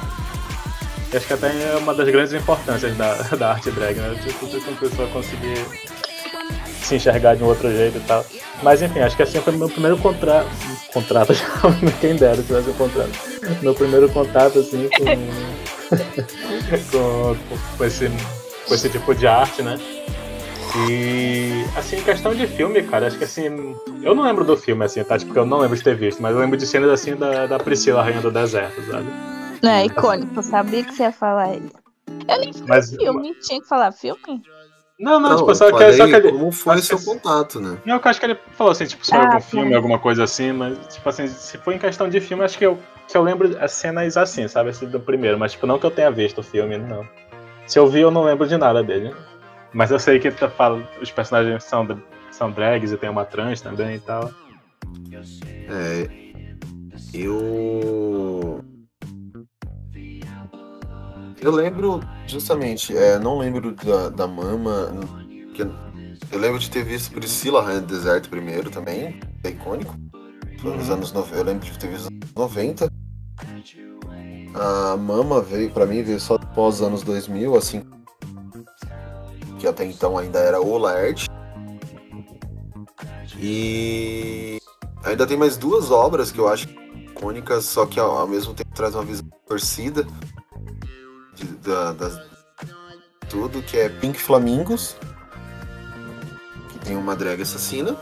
E 1.12 1.16
Acho 1.16 1.26
que 1.26 1.32
até 1.32 1.46
é 1.48 1.76
uma 1.76 1.94
das 1.94 2.08
grandes 2.08 2.32
importâncias 2.32 2.96
da, 2.96 3.14
da 3.36 3.50
arte 3.52 3.70
drag, 3.70 3.96
né? 3.96 4.14
Tipo, 4.24 4.46
se 4.46 4.56
uma 4.58 4.76
pessoa 4.76 5.08
conseguir 5.08 5.66
se 6.86 6.96
enxergar 6.96 7.34
de 7.36 7.42
um 7.42 7.46
outro 7.46 7.70
jeito 7.70 7.98
e 7.98 8.00
tal. 8.00 8.24
Mas 8.62 8.82
enfim, 8.82 9.00
acho 9.00 9.16
que 9.16 9.22
assim 9.22 9.40
foi 9.40 9.52
meu 9.54 9.68
primeiro 9.68 9.96
contrato. 9.98 10.48
Contrato, 10.92 11.32
quem 12.02 12.16
dera 12.16 12.36
se 12.36 12.42
tivesse 12.42 12.68
um 12.68 12.74
contrato. 12.74 13.10
Meu 13.62 13.74
primeiro 13.74 14.10
contato, 14.10 14.58
assim, 14.58 14.90
com, 16.90 17.34
com, 17.38 17.78
com, 17.78 17.84
esse, 17.84 18.10
com 18.68 18.74
esse 18.74 18.90
tipo 18.90 19.14
de 19.14 19.26
arte, 19.26 19.62
né? 19.62 19.78
E 20.88 21.64
assim, 21.76 21.96
em 21.96 22.02
questão 22.02 22.34
de 22.34 22.46
filme, 22.46 22.82
cara, 22.82 23.06
acho 23.06 23.16
que 23.18 23.24
assim. 23.24 23.74
Eu 24.02 24.14
não 24.14 24.22
lembro 24.24 24.44
do 24.44 24.56
filme, 24.56 24.84
assim, 24.84 25.02
tá? 25.04 25.18
Tipo, 25.18 25.38
eu 25.38 25.46
não 25.46 25.58
lembro 25.58 25.76
de 25.76 25.82
ter 25.82 25.94
visto, 25.96 26.20
mas 26.22 26.34
eu 26.34 26.40
lembro 26.40 26.56
de 26.56 26.66
cenas 26.66 26.90
assim 26.90 27.14
da, 27.14 27.46
da 27.46 27.58
Priscila, 27.58 28.02
Rainha 28.02 28.20
do 28.20 28.30
Deserto, 28.30 28.80
sabe? 28.90 29.06
É 29.62 29.86
icônico, 29.86 30.32
eu 30.36 30.42
sabia 30.42 30.82
que 30.84 30.94
você 30.94 31.04
ia 31.04 31.12
falar 31.12 31.54
ele. 31.54 31.70
Eu 32.28 32.38
nem 32.38 32.52
falei 32.52 32.66
Mas- 32.68 32.90
filme, 32.90 33.34
tinha 33.40 33.60
que 33.60 33.68
falar 33.68 33.92
filme? 33.92 34.42
Não, 35.00 35.18
não, 35.18 35.30
Não, 35.30 35.36
tipo, 35.38 35.50
eu 35.50 35.54
só 35.54 35.72
que, 35.72 35.92
só 35.94 36.06
que 36.06 36.14
ele. 36.14 36.30
como 36.32 36.52
foi 36.52 36.74
acho 36.74 36.82
seu 36.84 36.98
que- 36.98 37.04
contato, 37.06 37.58
né? 37.60 37.76
Não, 37.84 37.96
eu 37.96 38.00
acho 38.04 38.20
que 38.20 38.26
ele 38.26 38.38
falou 38.52 38.70
assim, 38.70 38.84
tipo, 38.86 39.04
sobre 39.04 39.20
Ah, 39.22 39.26
algum 39.26 39.38
tá. 39.38 39.40
filme, 39.40 39.74
alguma 39.74 39.98
coisa 39.98 40.22
assim, 40.24 40.52
mas, 40.52 40.78
tipo 40.94 41.08
assim, 41.08 41.26
se 41.26 41.58
for 41.58 41.72
em 41.72 41.78
questão 41.78 42.08
de 42.08 42.20
filme, 42.20 42.44
acho 42.44 42.56
que 42.56 42.64
eu, 42.66 42.78
que 43.08 43.16
eu 43.16 43.22
lembro 43.22 43.56
as 43.60 43.72
cenas 43.72 44.16
assim, 44.16 44.46
sabe? 44.46 44.70
Assim, 44.70 44.86
do 44.86 45.00
primeiro, 45.00 45.38
mas, 45.38 45.52
tipo, 45.52 45.66
não 45.66 45.78
que 45.78 45.86
eu 45.86 45.90
tenha 45.90 46.10
visto 46.10 46.38
o 46.38 46.42
filme, 46.42 46.78
não. 46.78 47.06
Se 47.66 47.78
eu 47.78 47.88
vi, 47.88 48.00
eu 48.00 48.10
não 48.10 48.22
lembro 48.22 48.46
de 48.46 48.56
nada 48.56 48.82
dele. 48.82 49.12
Mas 49.72 49.90
eu 49.90 49.98
sei 49.98 50.18
que 50.20 50.30
tá, 50.30 50.48
fala, 50.50 50.86
os 51.00 51.10
personagens 51.10 51.64
são, 51.64 51.86
são 52.30 52.50
drags 52.50 52.92
e 52.92 52.96
tem 52.96 53.08
uma 53.10 53.24
trans 53.24 53.60
também 53.60 53.96
e 53.96 53.98
tal. 54.00 54.30
É. 55.68 56.08
Eu. 57.14 58.51
Eu 61.42 61.50
lembro, 61.50 62.00
justamente, 62.26 62.96
é, 62.96 63.18
não 63.18 63.38
lembro 63.38 63.72
da, 63.74 64.08
da 64.10 64.26
Mama. 64.28 64.92
que 65.54 65.62
eu- 65.62 66.38
lembro 66.38 66.58
de 66.58 66.70
ter 66.70 66.84
visto 66.84 67.12
Priscila 67.12 67.62
Rainha 67.62 67.80
do 67.80 67.86
Deserto 67.86 68.30
primeiro 68.30 68.70
também, 68.70 69.20
é 69.44 69.48
icônico. 69.50 69.94
Nos 70.62 70.88
anos 70.88 71.12
nove- 71.12 71.36
Eu 71.36 71.42
lembro 71.44 71.64
de 71.68 71.76
ter 71.78 71.88
visto 71.88 72.08
nos 72.10 72.22
anos 72.22 72.34
90. 72.36 72.88
A 74.54 74.96
Mama 74.96 75.40
veio, 75.42 75.70
pra 75.72 75.84
mim, 75.84 76.02
veio 76.02 76.20
só 76.20 76.36
após 76.36 76.76
os 76.76 76.82
anos 76.82 77.02
2000, 77.02 77.56
assim. 77.56 77.82
Que 79.58 79.66
até 79.66 79.84
então 79.84 80.16
ainda 80.16 80.38
era 80.38 80.60
o 80.60 80.78
Laerte. 80.78 81.26
E 83.38 84.58
ainda 85.04 85.26
tem 85.26 85.36
mais 85.36 85.56
duas 85.56 85.90
obras 85.90 86.30
que 86.30 86.38
eu 86.38 86.48
acho 86.48 86.68
icônicas, 86.96 87.64
só 87.64 87.84
que 87.86 87.98
ao, 87.98 88.10
ao 88.18 88.28
mesmo 88.28 88.54
tempo 88.54 88.70
traz 88.74 88.94
uma 88.94 89.04
visão 89.04 89.26
torcida 89.46 90.06
da, 91.46 91.92
das, 91.92 92.20
tudo, 93.28 93.62
que 93.62 93.76
é 93.78 93.88
Pink 93.88 94.18
Flamingos, 94.18 94.96
que 96.70 96.78
tem 96.80 96.96
uma 96.96 97.14
drag 97.16 97.40
assassina, 97.42 97.96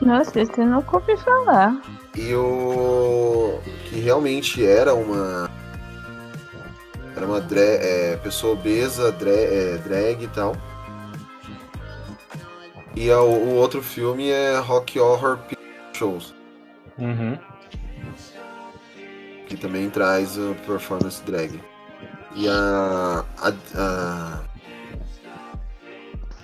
Nossa, 0.00 0.40
esse 0.40 0.58
eu 0.60 0.66
não 0.66 0.84
ouvi 0.92 1.16
falar. 1.18 1.80
e 2.16 2.34
o 2.34 3.58
que 3.88 3.98
realmente 4.00 4.64
era 4.64 4.94
uma 4.94 5.50
era 7.16 7.26
uma 7.26 7.40
dra- 7.40 7.60
é, 7.60 8.16
pessoa 8.16 8.54
obesa, 8.54 9.12
dra- 9.12 9.30
é, 9.30 9.78
drag 9.78 10.24
e 10.24 10.28
tal. 10.28 10.56
E 12.96 13.08
a- 13.10 13.20
o 13.20 13.54
outro 13.54 13.82
filme 13.82 14.30
é 14.30 14.58
Rock 14.58 14.98
Horror 14.98 15.38
Shows. 15.92 16.34
Uhum. 16.98 17.38
que 19.48 19.56
também 19.56 19.90
traz 19.90 20.36
o 20.38 20.56
performance 20.66 21.22
drag. 21.22 21.60
E 22.34 22.48
a. 22.48 23.24
A, 23.38 23.52
a, 23.76 24.40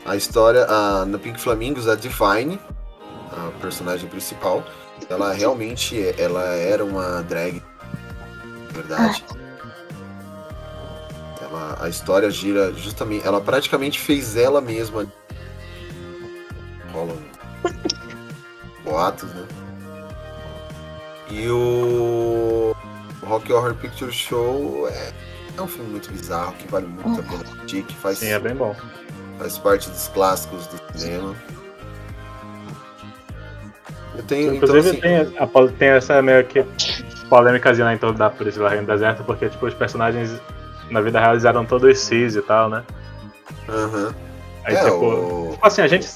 a 0.06 0.16
história. 0.16 0.64
A, 0.66 1.04
na 1.04 1.18
Pink 1.18 1.40
Flamingos, 1.40 1.88
a 1.88 1.94
Divine, 1.94 2.60
a 3.32 3.50
personagem 3.60 4.08
principal, 4.08 4.64
ela 5.08 5.32
realmente 5.32 5.96
ela 6.18 6.44
era 6.54 6.84
uma 6.84 7.22
drag. 7.22 7.54
de 7.54 8.74
Verdade. 8.74 9.24
Ela, 11.40 11.78
a 11.80 11.88
história 11.88 12.30
gira 12.30 12.72
justamente. 12.72 13.26
Ela 13.26 13.40
praticamente 13.40 13.98
fez 13.98 14.36
ela 14.36 14.60
mesma. 14.60 15.06
Rolam 16.92 17.18
boatos, 18.84 19.32
né? 19.32 19.46
E 21.30 21.48
o 21.48 22.74
Rock 23.22 23.52
Horror 23.52 23.74
Picture 23.76 24.12
Show 24.12 24.88
é, 24.88 25.12
é 25.60 25.64
um 25.64 25.68
filme 25.68 25.90
muito 25.90 26.10
bizarro, 26.10 26.52
que 26.54 26.66
vale 26.68 26.86
muito 26.86 27.20
a 27.20 27.22
pena 27.24 27.42
assistir, 27.42 27.82
que 27.84 27.94
faz, 27.96 28.18
Sim, 28.18 28.28
é 28.28 28.38
bem 28.38 28.54
bom. 28.54 28.74
faz 29.38 29.58
parte 29.58 29.88
dos 29.90 30.08
clássicos 30.08 30.66
do 30.66 30.98
cinema. 30.98 31.34
Eu 34.16 34.22
tenho, 34.24 34.54
então, 34.54 34.68
Inclusive 34.76 34.90
assim, 34.90 35.00
tem, 35.00 35.16
a 35.38 35.68
tem 35.78 35.88
essa 35.88 36.20
meio 36.20 36.44
que 36.44 36.64
polêmicazinha 37.28 37.86
lá 37.86 37.94
em 37.94 37.98
torno 37.98 38.18
da 38.18 38.28
Priscila 38.28 38.68
Rainha 38.68 38.82
do 38.82 38.88
Deserto, 38.88 39.22
porque 39.24 39.48
tipo, 39.48 39.66
os 39.66 39.74
personagens 39.74 40.40
na 40.90 41.00
vida 41.00 41.20
real 41.20 41.36
eram 41.36 41.64
todos 41.64 41.98
cis 41.98 42.34
e 42.34 42.42
tal, 42.42 42.68
né? 42.68 42.82
aham. 43.68 44.12
Aí, 44.64 44.74
É, 44.74 44.84
tipo, 44.84 45.04
o- 45.06 45.48
tipo 45.52 45.66
assim, 45.66 45.80
a 45.80 45.86
gente 45.86 46.06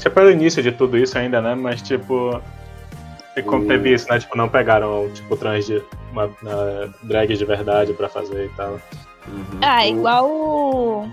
tipo 0.00 0.18
é 0.20 0.22
o 0.24 0.30
início 0.30 0.62
de 0.62 0.72
tudo 0.72 0.96
isso 0.96 1.16
ainda, 1.16 1.40
né? 1.40 1.54
Mas 1.54 1.82
tipo. 1.82 2.40
E 3.36 3.42
como 3.42 3.66
teve 3.66 3.94
isso, 3.94 4.08
né? 4.08 4.18
Tipo, 4.18 4.36
não 4.36 4.48
pegaram, 4.48 5.10
tipo, 5.12 5.36
trans 5.36 5.66
de. 5.66 5.82
Uma, 6.10 6.26
na, 6.42 6.92
drag 7.02 7.34
de 7.34 7.44
verdade 7.44 7.92
pra 7.94 8.08
fazer 8.08 8.46
e 8.46 8.48
tal. 8.50 8.72
Uhum. 9.26 9.60
Ah, 9.62 9.86
igual 9.86 10.30
o. 10.30 11.08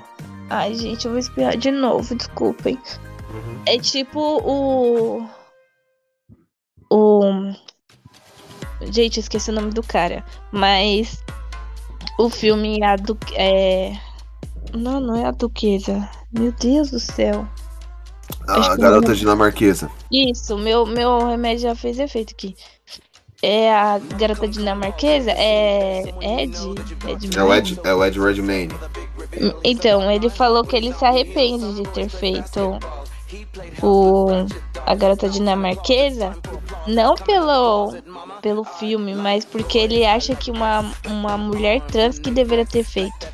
Ai, 0.49 0.73
gente, 0.75 1.05
eu 1.05 1.11
vou 1.11 1.19
espirrar 1.19 1.55
de 1.55 1.71
novo, 1.71 2.15
desculpem. 2.15 2.77
Uhum. 3.29 3.61
É 3.65 3.77
tipo 3.77 4.19
o. 4.19 5.25
O. 6.91 7.53
Gente, 8.81 9.17
eu 9.17 9.21
esqueci 9.21 9.49
o 9.51 9.53
nome 9.53 9.71
do 9.71 9.83
cara. 9.83 10.23
Mas. 10.51 11.23
O 12.17 12.29
filme 12.29 12.83
a 12.83 12.97
du... 12.97 13.17
é. 13.33 13.93
Não, 14.73 14.99
não 14.99 15.15
é 15.15 15.25
a 15.25 15.31
Duquesa. 15.31 16.09
Meu 16.31 16.51
Deus 16.51 16.91
do 16.91 16.99
céu. 16.99 17.47
A 18.47 18.75
garota 18.75 19.15
dinamarquesa. 19.15 19.89
Isso, 20.11 20.57
meu, 20.57 20.85
meu 20.85 21.27
remédio 21.27 21.63
já 21.63 21.75
fez 21.75 21.99
efeito 21.99 22.33
aqui. 22.33 22.55
É 23.41 23.73
a 23.73 23.99
garota 24.17 24.47
dinamarquesa? 24.47 25.31
É. 25.31 26.03
Ed? 26.21 26.57
Ed 27.07 27.37
É 27.37 27.43
o? 27.43 27.53
Ed, 27.53 27.79
é 27.83 27.93
o 27.93 28.03
Ed 28.03 28.19
Redmayne. 28.19 28.73
Então, 29.63 30.11
ele 30.11 30.29
falou 30.29 30.65
que 30.65 30.75
ele 30.75 30.93
se 30.93 31.05
arrepende 31.05 31.75
de 31.75 31.83
ter 31.89 32.09
feito 32.09 32.79
o 33.81 34.45
a 34.85 34.95
garota 34.95 35.29
dinamarquesa, 35.29 36.35
não 36.87 37.15
pelo 37.15 37.93
pelo 38.41 38.63
filme, 38.63 39.13
mas 39.13 39.45
porque 39.45 39.77
ele 39.77 40.05
acha 40.05 40.35
que 40.35 40.49
uma, 40.49 40.91
uma 41.05 41.37
mulher 41.37 41.81
trans 41.81 42.17
que 42.17 42.31
deveria 42.31 42.65
ter 42.65 42.83
feito 42.83 43.27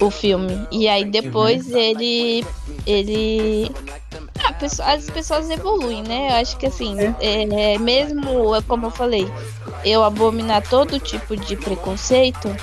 o 0.00 0.10
filme. 0.10 0.66
E 0.70 0.88
aí 0.88 1.04
depois 1.04 1.70
ele 1.72 2.44
ele 2.86 3.70
ah, 4.44 4.52
pesso- 4.52 4.82
as 4.82 5.08
pessoas 5.10 5.50
evoluem, 5.50 6.02
né? 6.02 6.30
Eu 6.30 6.34
acho 6.36 6.56
que 6.56 6.66
assim, 6.66 6.96
é, 7.20 7.78
mesmo 7.78 8.54
é 8.54 8.62
como 8.62 8.86
eu 8.86 8.90
falei, 8.90 9.30
eu 9.84 10.04
abominar 10.04 10.62
todo 10.68 10.98
tipo 11.00 11.36
de 11.36 11.56
preconceito, 11.56 12.54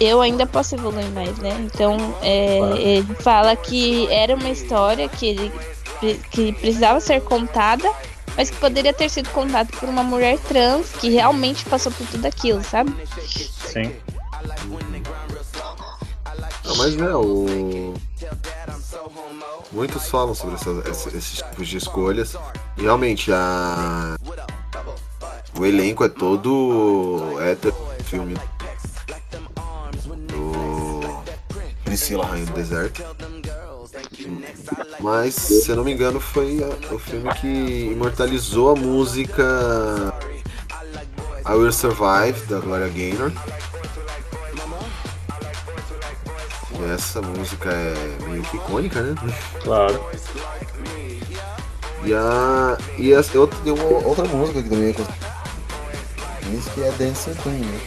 eu 0.00 0.20
ainda 0.20 0.46
posso 0.46 0.74
evoluir 0.74 1.08
mais, 1.10 1.36
né? 1.38 1.50
Então, 1.60 1.96
é, 2.22 2.58
ele 2.78 3.14
fala 3.16 3.54
que 3.56 4.06
era 4.10 4.34
uma 4.34 4.48
história 4.50 5.08
que 5.08 5.26
ele 5.26 5.52
que 6.30 6.52
precisava 6.52 7.00
ser 7.00 7.20
contada, 7.22 7.90
mas 8.36 8.50
que 8.50 8.56
poderia 8.58 8.92
ter 8.92 9.08
sido 9.08 9.28
contada 9.30 9.68
por 9.80 9.88
uma 9.88 10.04
mulher 10.04 10.38
trans 10.38 10.92
que 10.92 11.10
realmente 11.10 11.64
passou 11.64 11.90
por 11.90 12.06
tudo 12.06 12.24
aquilo, 12.24 12.62
sabe? 12.62 12.94
Sim. 13.66 13.92
Não, 16.68 16.76
mas 16.76 16.96
é, 16.96 17.16
o. 17.16 17.94
Muitos 19.72 20.08
falam 20.08 20.34
sobre 20.34 20.54
essas- 20.56 20.86
esses, 21.14 21.36
tipos 21.38 21.68
de 21.68 21.76
escolhas. 21.78 22.36
E 22.76 22.82
realmente 22.82 23.32
a. 23.32 24.16
O 25.58 25.64
elenco 25.66 26.04
é 26.04 26.08
todo 26.08 27.38
hétero 27.40 27.74
filme. 28.04 28.36
Do 30.28 31.22
Priscila 31.84 32.26
Rainha 32.26 32.46
do 32.46 32.52
Deserto. 32.52 33.02
Mas, 35.00 35.34
se 35.34 35.70
eu 35.70 35.76
não 35.76 35.84
me 35.84 35.92
engano, 35.92 36.20
foi 36.20 36.60
a- 36.62 36.94
o 36.94 36.98
filme 36.98 37.32
que 37.34 37.90
imortalizou 37.92 38.70
a 38.70 38.76
música 38.76 40.12
I 41.46 41.52
Will 41.54 41.72
Survive, 41.72 42.40
da 42.48 42.60
Gloria 42.60 42.88
Gaynor. 42.88 43.32
Essa 46.90 47.20
música 47.22 47.70
é 47.70 48.28
meio 48.28 48.42
que 48.42 48.56
icônica, 48.56 49.02
né? 49.02 49.14
Claro. 49.62 50.04
E 52.04 52.14
a. 52.14 52.78
E 52.98 53.12
essa, 53.12 53.36
eu 53.36 53.46
tenho 53.46 53.74
uma 53.74 54.06
outra 54.06 54.24
música 54.24 54.62
que 54.62 54.68
também 54.68 54.88
é 54.88 56.54
isso 56.56 56.70
que 56.70 56.82
é 56.82 56.90
Dancing 56.92 57.34
Queen, 57.42 57.60
né? 57.60 57.80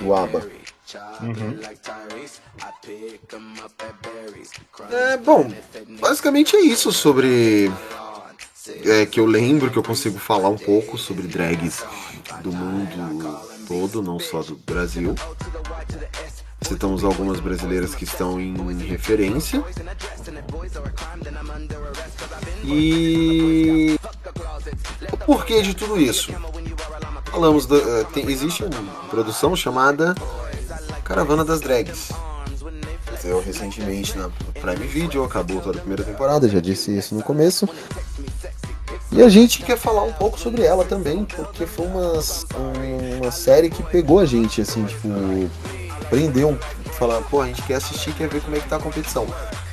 Do 0.00 0.14
ABBA. 0.14 0.50
Uhum. 1.20 1.58
É, 4.90 5.16
bom, 5.16 5.50
basicamente 6.00 6.56
é 6.56 6.60
isso 6.60 6.92
sobre. 6.92 7.70
É, 8.84 9.06
que 9.06 9.18
eu 9.18 9.24
lembro 9.24 9.70
que 9.70 9.78
eu 9.78 9.82
consigo 9.82 10.18
falar 10.18 10.50
um 10.50 10.58
pouco 10.58 10.98
sobre 10.98 11.26
drags 11.26 11.82
do 12.42 12.52
mundo 12.52 13.40
todo, 13.66 14.02
não 14.02 14.18
só 14.18 14.42
do 14.42 14.56
Brasil. 14.56 15.14
Citamos 16.60 17.04
algumas 17.04 17.40
brasileiras 17.40 17.94
que 17.94 18.04
estão 18.04 18.40
em 18.40 18.78
referência. 18.86 19.62
E 22.64 23.98
o 25.12 25.16
porquê 25.16 25.62
de 25.62 25.74
tudo 25.74 26.00
isso? 26.00 26.32
Falamos, 27.26 27.68
eh, 27.70 28.04
tem, 28.12 28.28
existe 28.30 28.64
uma 28.64 29.08
produção 29.08 29.54
chamada 29.54 30.14
Caravana 31.04 31.44
das 31.44 31.60
Drags. 31.60 32.10
Eu 33.24 33.40
recentemente 33.42 34.16
na 34.16 34.30
Prime 34.60 34.86
Video, 34.86 35.24
acabou 35.24 35.60
toda 35.60 35.78
a 35.78 35.80
primeira 35.80 36.04
temporada, 36.04 36.48
já 36.48 36.60
disse 36.60 36.96
isso 36.96 37.14
no 37.14 37.22
começo. 37.22 37.68
E 39.10 39.22
a 39.22 39.28
gente 39.28 39.62
quer 39.62 39.78
falar 39.78 40.02
um 40.02 40.12
pouco 40.12 40.38
sobre 40.38 40.62
ela 40.62 40.84
também, 40.84 41.24
porque 41.24 41.66
foi 41.66 41.86
uma, 41.86 42.12
uma 43.20 43.30
série 43.30 43.70
que 43.70 43.82
pegou 43.82 44.18
a 44.18 44.26
gente, 44.26 44.60
assim, 44.60 44.84
tipo, 44.84 45.08
prendeu, 46.08 46.58
falar, 46.98 47.22
pô, 47.22 47.40
a 47.40 47.46
gente 47.46 47.62
quer 47.62 47.74
assistir, 47.74 48.14
quer 48.14 48.28
ver 48.28 48.42
como 48.42 48.56
é 48.56 48.60
que 48.60 48.68
tá 48.68 48.76
a 48.76 48.80
competição. 48.80 49.26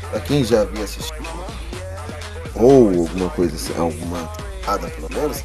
Pra 0.10 0.20
quem 0.20 0.44
já 0.44 0.62
havia 0.62 0.84
assistido, 0.84 1.28
ou 2.56 2.88
alguma 2.88 3.30
coisa 3.32 3.56
assim, 3.56 3.78
alguma 3.78 4.32
nada 4.66 4.90
pelo 4.90 5.10
menos, 5.10 5.44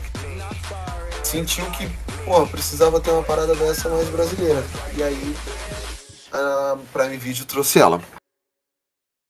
sentiu 1.25 1.65
que, 1.73 1.89
pô, 2.25 2.47
precisava 2.47 3.01
ter 3.01 3.11
uma 3.11 3.23
parada 3.23 3.55
dessa 3.55 3.89
mais 3.89 4.09
brasileira. 4.09 4.63
E 4.97 5.03
aí 5.03 5.37
a 6.33 6.77
Prime 6.93 7.17
Video 7.17 7.45
trouxe 7.47 7.79
ela. 7.79 8.01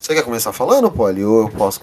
Você 0.02 0.14
quer 0.14 0.24
começar 0.24 0.52
falando, 0.52 0.90
Polly? 0.90 1.24
Ou 1.24 1.42
eu 1.42 1.50
posso? 1.50 1.80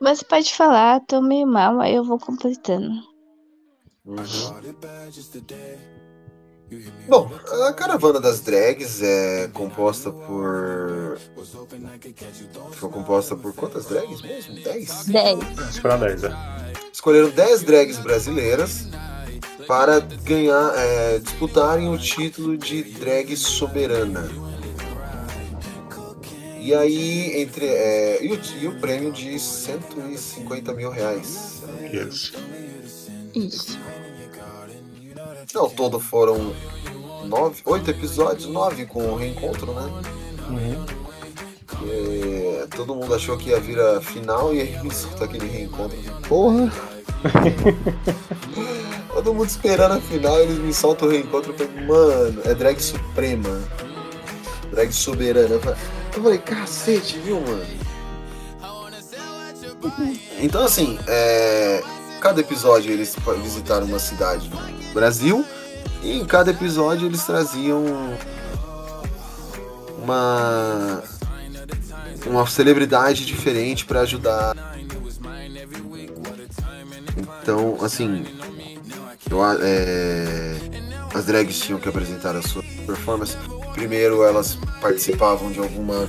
Você 0.00 0.24
pode 0.24 0.54
falar, 0.54 1.00
tô 1.00 1.20
meio 1.20 1.46
mal, 1.46 1.80
aí 1.80 1.94
eu 1.94 2.04
vou 2.04 2.18
completando. 2.18 3.02
Bom, 7.08 7.30
a 7.66 7.72
caravana 7.72 8.20
das 8.20 8.40
drags 8.40 9.02
é 9.02 9.48
composta 9.54 10.10
por. 10.10 11.18
Foi 12.72 12.90
composta 12.90 13.34
por 13.34 13.54
quantas 13.54 13.86
drags 13.86 14.20
mesmo? 14.20 14.54
10? 14.62 15.06
10. 15.06 15.38
Acho 15.58 15.72
que 15.72 15.80
foram 15.80 15.98
10, 15.98 16.24
é. 16.24 16.32
Escolheram 16.92 17.30
10 17.30 17.62
drags 17.62 17.98
brasileiras 17.98 18.88
para 19.66 20.00
ganhar, 20.00 20.72
é, 20.76 21.18
disputarem 21.20 21.88
o 21.88 21.96
título 21.96 22.56
de 22.56 22.82
drag 22.82 23.34
soberana. 23.36 24.28
E 26.60 26.74
aí, 26.74 27.40
entre. 27.40 27.64
é, 27.64 28.22
e, 28.22 28.32
o, 28.32 28.40
e 28.60 28.68
o 28.68 28.78
prêmio 28.78 29.10
de 29.10 29.38
150 29.38 30.74
mil 30.74 30.90
reais. 30.90 31.62
Isso. 31.92 32.34
Isso. 33.34 33.78
Ao 35.54 35.70
todo 35.70 35.98
foram 35.98 36.54
nove, 37.24 37.62
oito 37.64 37.90
episódios, 37.90 38.46
nove 38.46 38.84
com 38.84 39.12
o 39.12 39.16
reencontro, 39.16 39.72
né? 39.72 40.02
Uhum. 40.48 40.86
É, 41.88 42.66
todo 42.74 42.94
mundo 42.94 43.14
achou 43.14 43.36
que 43.36 43.50
ia 43.50 43.60
vir 43.60 43.80
a 43.80 44.00
final 44.00 44.54
e 44.54 44.60
aí 44.60 44.90
soltou 44.92 45.26
aquele 45.26 45.46
reencontro. 45.46 45.96
Porra! 46.28 46.70
todo 49.14 49.34
mundo 49.34 49.48
esperando 49.48 49.92
a 49.94 50.00
final, 50.00 50.38
eles 50.40 50.58
me 50.58 50.72
soltam 50.72 51.08
o 51.08 51.10
reencontro. 51.10 51.52
Eu 51.52 51.58
falei, 51.58 51.86
mano, 51.86 52.42
é 52.44 52.54
drag 52.54 52.80
suprema. 52.80 53.60
Drag 54.70 54.92
soberana. 54.92 55.54
Eu 55.54 55.60
falei, 55.60 55.78
eu 56.14 56.22
falei, 56.22 56.38
cacete, 56.38 57.18
viu, 57.18 57.40
mano? 57.40 57.64
Então, 60.40 60.64
assim, 60.64 60.98
é, 61.06 61.82
cada 62.20 62.40
episódio 62.40 62.92
eles 62.92 63.16
visitaram 63.42 63.86
uma 63.86 63.98
cidade 63.98 64.48
do 64.48 64.56
Brasil 64.92 65.44
e 66.02 66.18
em 66.18 66.24
cada 66.24 66.50
episódio 66.50 67.06
eles 67.06 67.24
traziam 67.24 67.84
uma 70.02 71.02
uma 72.26 72.46
celebridade 72.46 73.24
diferente 73.24 73.84
para 73.84 74.00
ajudar. 74.00 74.54
Então, 77.42 77.78
assim, 77.80 78.26
eu, 79.30 79.44
é, 79.62 80.56
as 81.14 81.24
drags 81.24 81.58
tinham 81.60 81.80
que 81.80 81.88
apresentar 81.88 82.36
a 82.36 82.42
sua 82.42 82.62
performance. 82.86 83.36
Primeiro, 83.72 84.22
elas 84.22 84.58
participavam 84.80 85.50
de 85.50 85.58
alguma. 85.58 86.08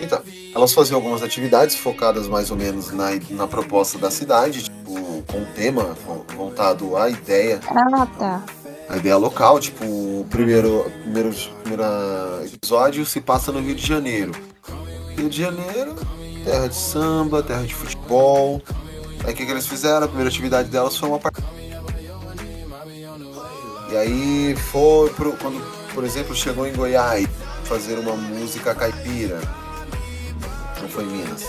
Então, 0.00 0.20
elas 0.54 0.72
faziam 0.72 0.96
algumas 0.96 1.22
atividades 1.22 1.76
focadas 1.76 2.26
mais 2.28 2.50
ou 2.50 2.56
menos 2.56 2.90
na, 2.92 3.10
na 3.30 3.46
proposta 3.46 3.98
da 3.98 4.10
cidade, 4.10 4.64
tipo, 4.64 5.22
com 5.26 5.38
um 5.38 5.44
tema 5.54 5.96
vo- 6.06 6.24
voltado 6.34 6.96
à 6.96 7.08
ideia 7.10 7.60
Ah, 7.68 8.06
tá. 8.06 8.42
a 8.88 8.96
ideia 8.96 9.16
local, 9.16 9.60
tipo, 9.60 9.84
o 9.84 10.26
primeiro, 10.30 10.90
primeiro, 11.02 11.30
primeiro 11.62 11.82
episódio 12.52 13.04
se 13.06 13.20
passa 13.20 13.52
no 13.52 13.60
Rio 13.60 13.74
de 13.74 13.86
Janeiro. 13.86 14.32
Rio 15.16 15.28
de 15.28 15.36
Janeiro, 15.42 15.94
terra 16.44 16.66
de 16.68 16.74
samba, 16.76 17.42
terra 17.42 17.62
de 17.62 17.74
futebol. 17.74 18.62
Aí 19.24 19.32
o 19.34 19.36
que, 19.36 19.44
que 19.44 19.52
eles 19.52 19.66
fizeram? 19.66 20.04
A 20.04 20.08
primeira 20.08 20.30
atividade 20.30 20.68
delas 20.70 20.96
foi 20.96 21.08
uma 21.08 21.18
parte. 21.18 21.42
E 23.92 23.96
aí 23.96 24.54
foi 24.70 25.10
pro, 25.10 25.32
quando, 25.32 25.60
por 25.92 26.04
exemplo, 26.04 26.34
chegou 26.34 26.66
em 26.66 26.72
Goiás 26.72 27.26
fazer 27.70 27.96
uma 28.00 28.16
música 28.16 28.74
caipira. 28.74 29.38
Não 30.82 30.88
foi 30.88 31.04
em 31.04 31.06
Minas. 31.06 31.44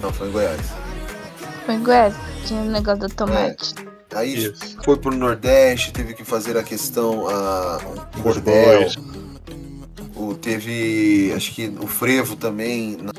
Não, 0.00 0.10
foi 0.10 0.28
em 0.28 0.32
Goiás. 0.32 0.60
Foi 1.66 1.74
igual, 1.74 2.10
tinha 2.46 2.62
o 2.62 2.64
negócio 2.64 3.00
do 3.00 3.14
tomate. 3.14 3.74
Aí 4.14 4.34
Isso. 4.46 4.78
foi 4.82 4.96
pro 4.96 5.14
Nordeste, 5.14 5.92
teve 5.92 6.14
que 6.14 6.24
fazer 6.24 6.56
a 6.56 6.62
questão, 6.62 7.28
a, 7.28 7.76
o 8.18 8.22
cordel. 8.22 8.88
O, 10.16 10.34
teve, 10.34 11.32
acho 11.36 11.54
que 11.54 11.68
o 11.80 11.86
frevo 11.86 12.34
também, 12.34 12.96
na- 13.02 13.12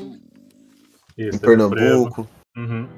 Isso, 1.16 1.36
em. 1.36 1.38
Pernambuco. 1.38 2.28
Uhum. 2.56 2.88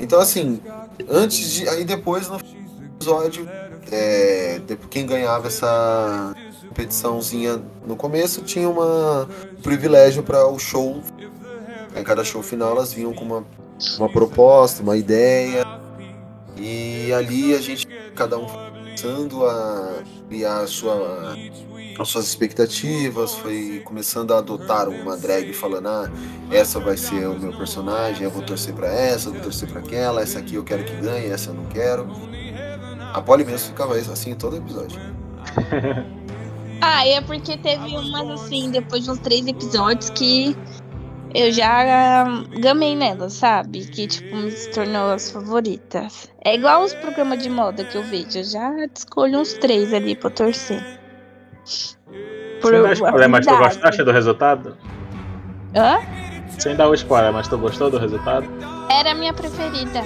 Então, 0.00 0.20
assim, 0.20 0.60
antes 1.08 1.52
de. 1.52 1.68
Aí 1.68 1.84
depois 1.84 2.28
no 2.28 2.40
episódio, 2.96 3.48
é, 3.92 4.58
de- 4.66 4.76
quem 4.90 5.06
ganhava 5.06 5.46
essa 5.46 6.34
competiçãozinha 6.72 7.62
no 7.86 7.94
começo 7.94 8.40
tinha 8.40 8.68
uma 8.68 9.24
um 9.24 9.62
privilégio 9.62 10.22
para 10.22 10.46
o 10.48 10.58
show. 10.58 11.02
Em 11.94 12.02
cada 12.02 12.24
show 12.24 12.42
final 12.42 12.70
elas 12.70 12.92
vinham 12.92 13.12
com 13.12 13.24
uma, 13.24 13.44
uma 13.98 14.08
proposta, 14.08 14.82
uma 14.82 14.96
ideia. 14.96 15.64
E 16.56 17.12
ali 17.12 17.54
a 17.54 17.60
gente, 17.60 17.86
cada 18.14 18.38
um 18.38 18.46
começando 18.46 19.44
a 19.44 20.02
criar 20.28 20.66
sua, 20.66 21.36
as 21.98 22.08
suas 22.08 22.26
expectativas, 22.26 23.34
foi 23.34 23.82
começando 23.84 24.32
a 24.32 24.38
adotar 24.38 24.88
uma 24.88 25.16
drag 25.16 25.52
falando, 25.52 25.88
ah, 25.88 26.10
essa 26.50 26.78
vai 26.80 26.96
ser 26.96 27.26
o 27.26 27.38
meu 27.38 27.52
personagem, 27.52 28.24
eu 28.24 28.30
vou 28.30 28.42
torcer 28.42 28.74
pra 28.74 28.88
essa, 28.88 29.28
eu 29.28 29.34
vou 29.34 29.42
torcer 29.42 29.68
pra 29.68 29.80
aquela, 29.80 30.22
essa 30.22 30.38
aqui 30.38 30.54
eu 30.54 30.64
quero 30.64 30.84
que 30.84 30.94
ganhe, 30.96 31.26
essa 31.26 31.50
eu 31.50 31.54
não 31.54 31.66
quero. 31.66 32.06
A 33.12 33.20
Polly 33.20 33.44
mesmo 33.44 33.68
ficava 33.68 33.94
assim 33.96 34.30
em 34.30 34.34
todo 34.34 34.56
episódio. 34.56 34.98
Ah, 36.84 37.06
é 37.06 37.20
porque 37.20 37.56
teve 37.56 37.96
umas 37.96 38.28
assim, 38.42 38.70
depois 38.70 39.04
de 39.04 39.10
uns 39.12 39.18
três 39.20 39.46
episódios 39.46 40.10
que 40.10 40.56
eu 41.32 41.52
já 41.52 42.24
ah, 42.24 42.44
gamei 42.60 42.96
nela, 42.96 43.30
sabe? 43.30 43.86
Que 43.86 44.08
tipo, 44.08 44.34
me 44.34 44.50
tornou 44.74 45.12
as 45.12 45.30
favoritas. 45.30 46.28
É 46.44 46.56
igual 46.56 46.82
os 46.82 46.92
programas 46.94 47.40
de 47.40 47.48
moda 47.48 47.84
que 47.84 47.96
eu 47.96 48.02
vejo. 48.02 48.36
Eu 48.36 48.44
já 48.44 48.70
escolho 48.94 49.38
uns 49.38 49.52
três 49.54 49.94
ali 49.94 50.16
pra 50.16 50.28
torcer. 50.30 50.82
Por 52.60 52.72
Sem 52.72 52.82
dar 52.82 52.92
spoiler, 52.94 53.28
mas 53.28 53.46
tu 53.46 53.56
gostaste 53.56 54.02
do 54.02 54.10
resultado? 54.12 54.76
Hã? 55.76 55.98
Sem 56.58 56.74
dar 56.74 56.88
o 56.88 56.94
spoiler, 56.94 57.32
mas 57.32 57.46
tu 57.46 57.56
gostou 57.58 57.90
do 57.90 57.98
resultado? 57.98 58.46
Era 58.90 59.12
a 59.12 59.14
minha 59.14 59.32
preferida. 59.32 60.02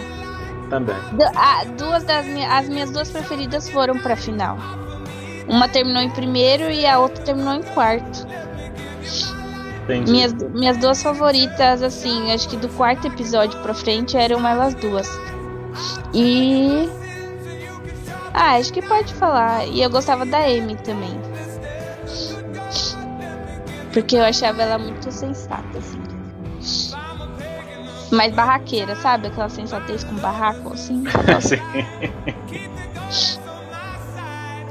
Também. 0.69 0.97
Du- 1.13 1.25
ah, 1.35 1.65
duas 1.79 2.05
das 2.05 2.27
minhas, 2.27 2.53
as 2.53 2.69
minhas 2.69 2.91
duas 2.91 3.11
preferidas 3.11 3.69
foram 3.71 3.99
pra 3.99 4.15
final. 4.15 4.59
Uma 5.49 5.69
terminou 5.69 6.03
em 6.03 6.11
primeiro 6.11 6.71
e 6.71 6.87
a 6.87 6.99
outra 6.99 7.23
terminou 7.25 7.55
em 7.55 7.63
quarto. 7.63 8.27
Entendi. 9.85 10.11
Minhas, 10.11 10.33
minhas 10.33 10.77
duas 10.79 11.01
favoritas, 11.01 11.83
assim, 11.83 12.33
acho 12.33 12.49
que 12.49 12.57
do 12.57 12.69
quarto 12.71 13.07
episódio 13.07 13.61
pra 13.61 13.73
frente 13.73 14.17
eram 14.17 14.47
elas 14.47 14.75
duas. 14.75 15.09
E. 16.13 16.89
Ah, 18.35 18.57
acho 18.57 18.73
que 18.73 18.83
pode 18.83 19.15
falar. 19.15 19.65
E 19.67 19.81
eu 19.81 19.89
gostava 19.89 20.27
da 20.27 20.39
Amy 20.39 20.77
também. 20.77 21.19
Porque 23.93 24.17
eu 24.17 24.25
achava 24.25 24.63
ela 24.63 24.79
muito 24.79 25.11
sensata, 25.11 25.79
assim. 25.79 26.03
Mais 28.11 28.35
barraqueira, 28.35 28.95
sabe? 28.97 29.29
Aquela 29.29 29.49
sensatez 29.49 30.05
com 30.05 30.17
barraco, 30.17 30.73
assim. 30.73 31.05
Sim. 31.41 32.76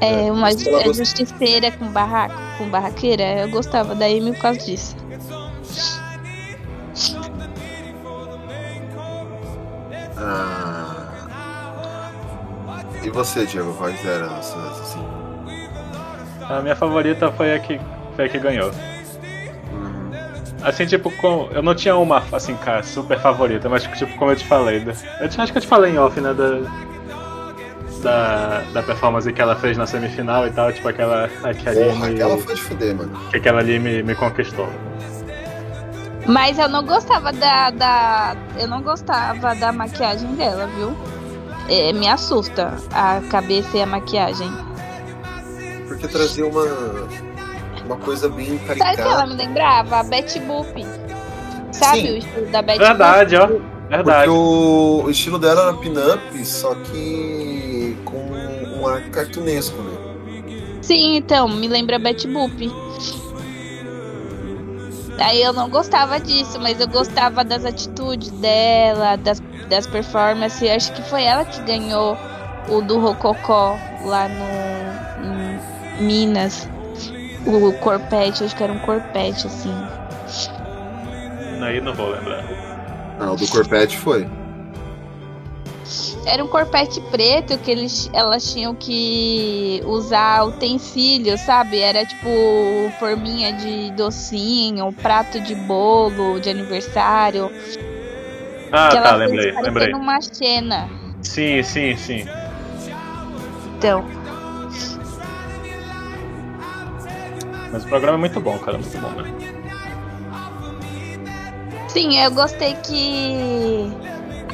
É, 0.00 0.30
uma 0.30 0.50
é 0.50 0.54
gost- 0.54 0.96
justiceira 0.96 1.70
com 1.72 1.86
barraco, 1.88 2.34
com 2.58 2.68
barraqueira. 2.68 3.22
Eu 3.40 3.48
gostava 3.50 3.94
da 3.94 4.04
Amy 4.06 4.32
por 4.34 4.42
causa 4.42 4.58
disso. 4.60 4.94
Ah. 10.16 11.06
E 13.02 13.10
você, 13.10 13.46
Diego, 13.46 13.72
quais 13.74 14.04
eram 14.04 14.34
as 14.36 14.46
suas, 14.46 14.80
assim? 14.80 15.04
A 16.48 16.60
minha 16.60 16.76
favorita 16.76 17.30
foi 17.32 17.54
a 17.54 17.58
que, 17.58 17.80
foi 18.14 18.24
a 18.24 18.28
que 18.28 18.38
ganhou. 18.38 18.70
Uhum. 19.72 20.10
Assim, 20.62 20.86
tipo, 20.86 21.10
com, 21.18 21.48
eu 21.52 21.62
não 21.62 21.74
tinha 21.74 21.96
uma, 21.96 22.22
assim, 22.32 22.56
cara, 22.56 22.82
super 22.82 23.18
favorita, 23.20 23.68
mas, 23.68 23.84
tipo, 23.84 24.16
como 24.16 24.30
eu 24.32 24.36
te 24.36 24.44
falei, 24.44 24.80
da- 24.80 24.92
eu 25.20 25.28
te- 25.28 25.40
acho 25.40 25.52
que 25.52 25.58
eu 25.58 25.62
te 25.62 25.68
falei 25.68 25.92
em 25.92 25.98
off, 25.98 26.20
né, 26.20 26.32
da, 26.34 26.58
da, 28.02 28.62
da 28.72 28.82
performance 28.82 29.30
que 29.32 29.40
ela 29.40 29.56
fez 29.56 29.76
na 29.76 29.86
semifinal 29.86 30.46
e 30.46 30.50
tal, 30.50 30.72
tipo, 30.72 30.88
aquela, 30.88 31.24
aquela 31.42 31.70
ali, 31.70 31.90
Porra, 31.90 32.06
me, 32.08 32.14
aquela 32.14 32.38
foi 32.38 32.54
de 32.54 32.62
fuder, 32.62 32.94
mano. 32.96 33.18
que 33.30 33.36
aquela 33.36 33.60
ali 33.60 33.78
me, 33.78 34.02
me 34.02 34.14
conquistou. 34.14 34.68
Mas 36.26 36.58
eu 36.58 36.68
não 36.68 36.84
gostava 36.84 37.32
da, 37.32 37.70
da. 37.70 38.36
Eu 38.58 38.66
não 38.66 38.82
gostava 38.82 39.54
da 39.54 39.70
maquiagem 39.72 40.34
dela, 40.34 40.66
viu? 40.76 40.96
É, 41.68 41.92
me 41.92 42.08
assusta 42.08 42.74
a 42.92 43.20
cabeça 43.30 43.76
e 43.76 43.82
a 43.82 43.86
maquiagem. 43.86 44.50
Porque 45.86 46.08
trazia 46.08 46.46
uma. 46.46 46.64
Uma 47.84 47.96
coisa 47.98 48.28
bem 48.28 48.58
Sabe 48.66 48.72
o 48.72 48.74
que 48.74 48.82
ela 48.82 48.96
caricata. 48.96 49.26
me 49.28 49.34
lembrava? 49.36 50.00
A 50.00 50.02
Betty 50.02 50.40
Boop. 50.40 50.84
Sabe 51.70 52.00
Sim. 52.00 52.14
o 52.14 52.16
estilo 52.18 52.46
da 52.46 52.62
Betty 52.62 52.78
Verdade, 52.80 53.36
ó. 53.36 53.46
Verdade. 53.88 54.26
Porque 54.26 54.30
o, 54.30 55.02
o 55.04 55.10
estilo 55.10 55.38
dela 55.38 55.68
era 55.68 55.74
pin-up, 55.74 56.44
só 56.44 56.74
que 56.74 57.75
ar 58.88 59.02
cartunesco, 59.10 59.76
né? 59.80 59.96
Sim, 60.82 61.16
então, 61.16 61.48
me 61.48 61.66
lembra 61.68 61.98
Betty 61.98 62.28
Boop. 62.28 62.72
Aí 65.18 65.42
eu 65.42 65.52
não 65.52 65.68
gostava 65.68 66.20
disso, 66.20 66.60
mas 66.60 66.78
eu 66.80 66.86
gostava 66.86 67.42
das 67.42 67.64
atitudes 67.64 68.30
dela, 68.30 69.16
das, 69.16 69.40
das 69.68 69.86
performances. 69.86 70.68
Acho 70.70 70.92
que 70.92 71.02
foi 71.02 71.24
ela 71.24 71.44
que 71.44 71.60
ganhou 71.62 72.16
o 72.68 72.80
do 72.82 72.98
Rococó 72.98 73.78
lá 74.04 74.28
no 74.28 74.86
em 75.98 76.04
Minas. 76.04 76.68
O 77.46 77.72
corpete, 77.78 78.44
acho 78.44 78.56
que 78.56 78.62
era 78.62 78.72
um 78.72 78.78
corpete, 78.80 79.46
assim. 79.46 79.74
Aí 81.62 81.80
não 81.80 81.94
vou 81.94 82.10
lembrar. 82.10 82.44
Ah, 83.18 83.32
o 83.32 83.36
do 83.36 83.46
Corpete 83.48 83.96
foi. 83.96 84.28
Era 86.24 86.44
um 86.44 86.48
corpete 86.48 87.00
preto 87.10 87.56
que 87.58 87.70
eles, 87.70 88.10
elas 88.12 88.52
tinham 88.52 88.74
que 88.74 89.80
usar 89.86 90.44
utensílios, 90.44 91.40
sabe? 91.40 91.78
Era 91.78 92.04
tipo 92.04 92.28
forminha 92.98 93.52
de 93.52 93.90
docinho, 93.92 94.92
prato 94.92 95.40
de 95.40 95.54
bolo 95.54 96.40
de 96.40 96.50
aniversário. 96.50 97.50
Ah, 98.72 98.88
que 98.88 98.96
tá, 98.96 99.08
ela 99.08 99.16
lembrei, 99.16 99.52
fez 99.52 99.64
lembrei. 99.64 99.94
uma 99.94 100.20
cena. 100.20 100.88
Sim, 101.22 101.62
sim, 101.62 101.96
sim. 101.96 102.26
Então, 103.78 104.04
Mas 107.72 107.84
o 107.84 107.88
programa 107.88 108.16
é 108.16 108.20
muito 108.20 108.40
bom, 108.40 108.58
cara, 108.58 108.78
muito 108.78 108.98
bom, 108.98 109.10
né? 109.10 109.30
sim, 111.88 112.18
eu 112.18 112.30
gostei 112.30 112.74
que. 112.74 113.92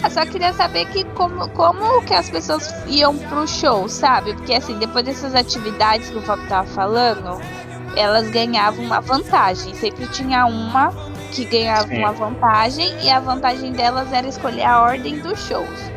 Ah, 0.03 0.11
só 0.11 0.26
queria 0.26 0.53
saber 0.53 0.86
que 0.86 1.05
como, 1.14 1.48
como 1.50 2.03
que 2.05 2.14
as 2.14 2.28
pessoas 2.30 2.74
iam 2.86 3.18
pro 3.20 3.46
show, 3.46 3.88
sabe? 3.88 4.34
Porque 4.34 4.55
assim, 4.55 4.78
depois 4.78 5.05
dessas 5.05 5.34
atividades 5.34 6.11
que 6.11 6.18
o 6.18 6.22
Fábio 6.22 6.46
tava 6.48 6.66
falando, 6.68 7.46
elas 7.94 8.30
ganhavam 8.30 8.84
uma 8.84 9.00
vantagem. 9.00 9.74
Sempre 9.74 10.09
tinha 10.09 10.46
uma 10.46 10.92
que 11.30 11.46
ganhava 11.46 11.88
Sim. 11.88 11.98
uma 11.98 12.12
vantagem 12.12 13.05
e 13.05 13.11
a 13.11 13.20
vantagem 13.20 13.74
delas 13.74 14.12
era 14.12 14.28
escolher 14.28 14.64
a 14.64 14.82
ordem 14.82 15.20
dos 15.20 15.40
shows. 15.40 15.94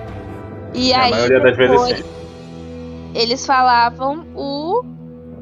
E 0.74 0.94
É, 0.94 1.02
a 1.02 1.06
aí 1.06 1.10
maioria 1.10 1.40
das 1.42 1.56
vezes 1.58 1.84
sim. 1.84 2.04
eles 3.14 3.46
falavam 3.46 4.28
o, 4.34 4.82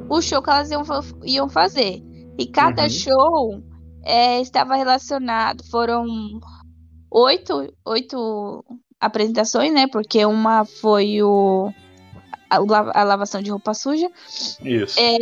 o 0.09 0.21
show 0.21 0.41
que 0.41 0.49
elas 0.49 0.69
iam, 0.71 0.83
iam 1.23 1.49
fazer. 1.49 2.03
E 2.37 2.47
cada 2.47 2.83
Uhum. 2.83 2.89
show 2.89 3.63
é, 4.03 4.41
estava 4.41 4.75
relacionado. 4.75 5.63
Foram 5.69 6.05
oito, 7.13 7.73
oito 7.85 8.65
apresentações, 8.99 9.71
né? 9.71 9.87
Porque 9.87 10.25
uma 10.25 10.65
foi 10.65 11.21
o 11.21 11.71
a, 12.49 13.01
a 13.01 13.03
lavação 13.03 13.41
de 13.41 13.51
roupa 13.51 13.73
suja. 13.73 14.09
Isso. 14.63 14.99
É, 14.99 15.17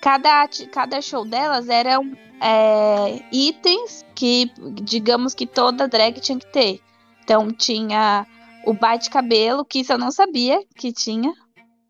cada, 0.00 0.48
cada 0.70 1.00
show 1.00 1.24
delas 1.24 1.68
eram 1.68 2.16
é, 2.40 3.22
itens 3.32 4.04
que, 4.14 4.50
digamos 4.82 5.34
que 5.34 5.46
toda 5.46 5.88
drag 5.88 6.20
tinha 6.20 6.38
que 6.38 6.50
ter. 6.52 6.80
Então 7.22 7.50
tinha 7.50 8.26
o 8.66 8.72
bate-cabelo, 8.72 9.64
que 9.64 9.80
isso 9.80 9.92
eu 9.92 9.98
não 9.98 10.10
sabia 10.10 10.62
que 10.76 10.92
tinha 10.92 11.32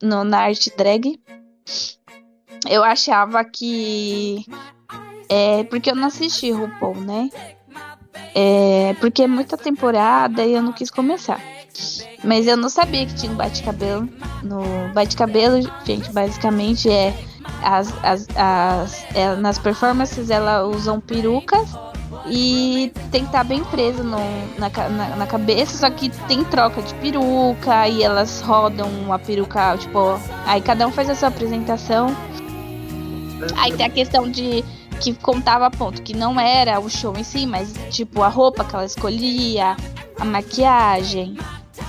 no, 0.03 0.25
na 0.25 0.41
arte 0.41 0.73
drag. 0.77 1.21
Eu 2.69 2.83
achava 2.83 3.45
que. 3.45 4.45
É, 5.29 5.65
porque 5.65 5.91
eu 5.91 5.97
não 5.97 6.07
assisti 6.07 6.51
RuPaul, 6.51 6.97
né? 7.01 7.31
É, 8.35 8.95
porque 9.01 9.23
é 9.23 9.27
muita 9.27 9.57
temporada 9.57 10.45
e 10.45 10.55
eu 10.55 10.63
não 10.63 10.73
quis 10.73 10.91
começar. 10.91 11.41
Mas 12.23 12.47
eu 12.47 12.57
não 12.57 12.69
sabia 12.69 13.07
que 13.07 13.15
tinha 13.15 13.33
um 13.33 13.37
bate-cabelo. 13.37 14.09
No 14.43 14.63
bate-cabelo, 14.93 15.61
gente, 15.85 16.11
basicamente 16.13 16.89
é 16.91 17.15
as, 17.63 17.93
as, 18.03 18.27
as 18.37 19.07
é, 19.15 19.35
nas 19.37 19.59
performances 19.59 20.31
elas 20.31 20.75
usam 20.75 21.01
perucas 21.01 21.69
e 22.27 22.93
tem 23.11 23.23
que 23.23 23.29
estar 23.29 23.45
bem 23.45 23.63
preso 23.65 24.03
no, 24.03 24.19
na, 24.59 24.71
na, 24.89 25.17
na 25.17 25.27
cabeça, 25.27 25.77
só 25.77 25.91
que 25.91 26.09
tem 26.27 26.43
troca 26.45 26.81
de 26.81 26.95
peruca 26.95 27.89
e 27.89 28.03
elas 28.03 28.41
rodam 28.41 29.13
a 29.13 29.19
peruca, 29.19 29.77
tipo, 29.77 30.19
aí 30.47 30.61
cada 30.61 30.87
um 30.87 30.93
faz 30.93 31.11
a 31.11 31.15
sua 31.15 31.29
apresentação. 31.29 32.15
Aí 33.57 33.73
tem 33.73 33.85
a 33.85 33.91
questão 33.91 34.31
de 34.31 34.65
que 35.01 35.15
contava 35.15 35.71
ponto, 35.71 36.03
que 36.03 36.15
não 36.15 36.39
era 36.39 36.81
o 36.81 36.89
show 36.89 37.17
em 37.17 37.25
si, 37.25 37.47
mas 37.47 37.73
tipo 37.91 38.23
a 38.23 38.29
roupa 38.29 38.65
que 38.65 38.75
ela 38.75 38.85
escolhia, 38.85 39.77
a 40.19 40.25
maquiagem, 40.25 41.37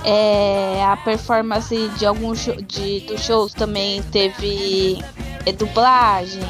é, 0.04 0.84
a 0.84 0.96
performance 0.96 1.88
de 1.98 2.06
alguns 2.06 2.40
show, 2.40 2.56
de, 2.56 3.00
dos 3.00 3.20
shows 3.20 3.52
também 3.52 4.02
teve 4.04 5.02
é, 5.44 5.52
dublagem, 5.52 6.42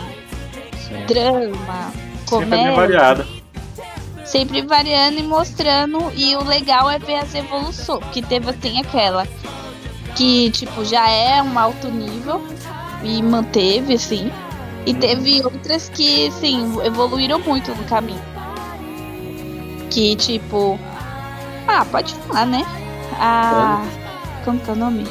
sim. 0.78 1.06
drama, 1.06 1.92
Sempre 2.26 2.26
comédia 2.26 2.72
variado. 2.72 3.26
sempre 4.24 4.62
variando 4.62 5.18
e 5.18 5.22
mostrando. 5.22 6.12
E 6.14 6.34
o 6.36 6.42
legal 6.44 6.90
é 6.90 6.98
ver 6.98 7.16
as 7.16 7.34
evoluções. 7.34 8.04
Que 8.12 8.20
teve, 8.20 8.52
tem 8.54 8.80
aquela 8.80 9.26
que, 10.16 10.50
tipo, 10.50 10.84
já 10.84 11.08
é 11.08 11.42
um 11.42 11.58
alto 11.58 11.88
nível 11.88 12.42
e 13.02 13.22
manteve, 13.22 13.94
assim. 13.94 14.30
E 14.86 14.94
teve 14.94 15.42
outras 15.44 15.88
que, 15.88 16.30
sim, 16.30 16.80
evoluíram 16.84 17.40
muito 17.40 17.74
no 17.74 17.84
caminho. 17.84 18.22
Que, 19.90 20.14
tipo. 20.14 20.78
Ah, 21.66 21.84
pode 21.84 22.14
falar, 22.14 22.46
né? 22.46 22.64
A. 23.18 23.84
Como 24.44 24.60
que 24.60 24.70
é 24.70 24.72
o 24.72 24.76
nome? 24.76 25.04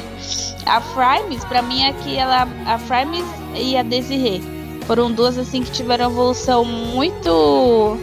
A 0.64 0.80
Frimes, 0.80 1.44
pra 1.44 1.60
mim, 1.60 1.82
é 1.82 1.92
que 1.92 2.16
ela. 2.16 2.48
A 2.64 2.78
Frimes 2.78 3.26
e 3.54 3.76
a 3.76 3.82
Desiree. 3.82 4.42
Foram 4.86 5.12
duas, 5.12 5.36
assim, 5.36 5.62
que 5.62 5.70
tiveram 5.70 6.10
evolução 6.10 6.64
muito 6.64 7.98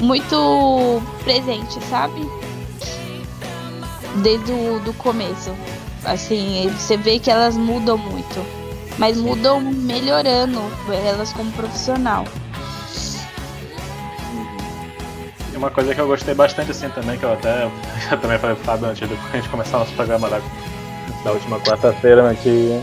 muito 0.00 1.02
presente, 1.24 1.82
sabe? 1.90 2.20
Desde 4.22 4.52
o 4.52 4.80
do 4.80 4.92
começo. 4.94 5.52
Assim, 6.04 6.70
você 6.78 6.96
vê 6.96 7.18
que 7.18 7.30
elas 7.30 7.56
mudam 7.56 7.98
muito. 7.98 8.57
Mas 8.98 9.16
mudam 9.16 9.60
melhorando 9.60 10.60
elas 10.92 11.32
como 11.32 11.52
profissional. 11.52 12.24
E 15.52 15.56
uma 15.56 15.70
coisa 15.70 15.94
que 15.94 16.00
eu 16.00 16.06
gostei 16.06 16.34
bastante 16.34 16.72
assim 16.72 16.88
também, 16.90 17.16
que 17.16 17.24
eu 17.24 17.32
até 17.32 17.64
eu 18.10 18.18
também 18.18 18.38
falei 18.38 18.56
pro 18.56 18.64
Fábio 18.64 18.88
antes 18.88 19.08
de 19.08 19.14
a 19.14 19.36
gente 19.36 19.48
começar 19.48 19.78
nosso 19.78 19.92
programa 19.94 20.28
da, 20.28 20.40
da 21.24 21.32
última 21.32 21.60
quarta-feira, 21.60 22.28
né, 22.28 22.36
que 22.42 22.78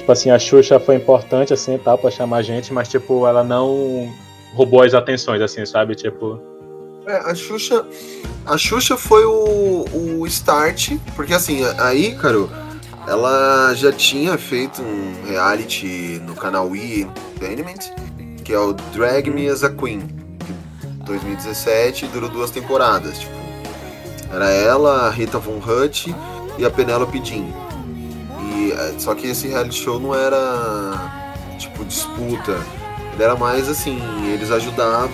tipo 0.00 0.12
assim, 0.12 0.30
a 0.30 0.38
Xuxa 0.38 0.80
foi 0.80 0.96
importante 0.96 1.52
assim, 1.52 1.78
tal, 1.78 1.98
pra 1.98 2.10
chamar 2.10 2.38
a 2.38 2.42
gente, 2.42 2.72
mas 2.72 2.88
tipo, 2.88 3.26
ela 3.26 3.44
não 3.44 4.10
roubou 4.54 4.82
as 4.82 4.94
atenções, 4.94 5.40
assim, 5.40 5.64
sabe? 5.64 5.94
Tipo. 5.94 6.40
É, 7.06 7.16
a 7.16 7.34
Xuxa. 7.34 7.86
A 8.46 8.56
Xuxa 8.56 8.96
foi 8.96 9.24
o, 9.24 9.84
o 9.92 10.26
start, 10.26 10.92
porque 11.14 11.34
assim, 11.34 11.62
a 11.78 11.94
Ícaro, 11.94 12.50
ela 13.06 13.74
já 13.74 13.92
tinha 13.92 14.36
feito 14.36 14.82
um 14.82 15.26
reality 15.26 16.20
no 16.26 16.34
canal 16.34 16.68
Wii 16.68 17.02
Entertainment, 17.36 17.94
que 18.44 18.52
é 18.52 18.58
o 18.58 18.72
Drag 18.72 19.30
Me 19.30 19.48
as 19.48 19.64
a 19.64 19.70
Queen, 19.70 20.00
que 20.00 20.52
2017 21.04 22.06
durou 22.08 22.28
duas 22.28 22.50
temporadas. 22.50 23.18
Tipo, 23.18 23.32
era 24.32 24.48
ela, 24.50 25.06
a 25.06 25.10
Rita 25.10 25.38
Von 25.38 25.58
Hutt 25.58 26.14
e 26.58 26.64
a 26.64 26.70
Penelope 26.70 27.20
Jean. 27.24 27.46
E, 28.52 28.72
é, 28.72 28.94
só 28.98 29.14
que 29.14 29.26
esse 29.26 29.48
reality 29.48 29.82
show 29.82 29.98
não 29.98 30.14
era 30.14 31.12
tipo 31.58 31.84
disputa, 31.84 32.58
ele 33.14 33.22
era 33.22 33.34
mais 33.36 33.68
assim, 33.68 33.98
eles 34.32 34.50
ajudavam 34.50 35.10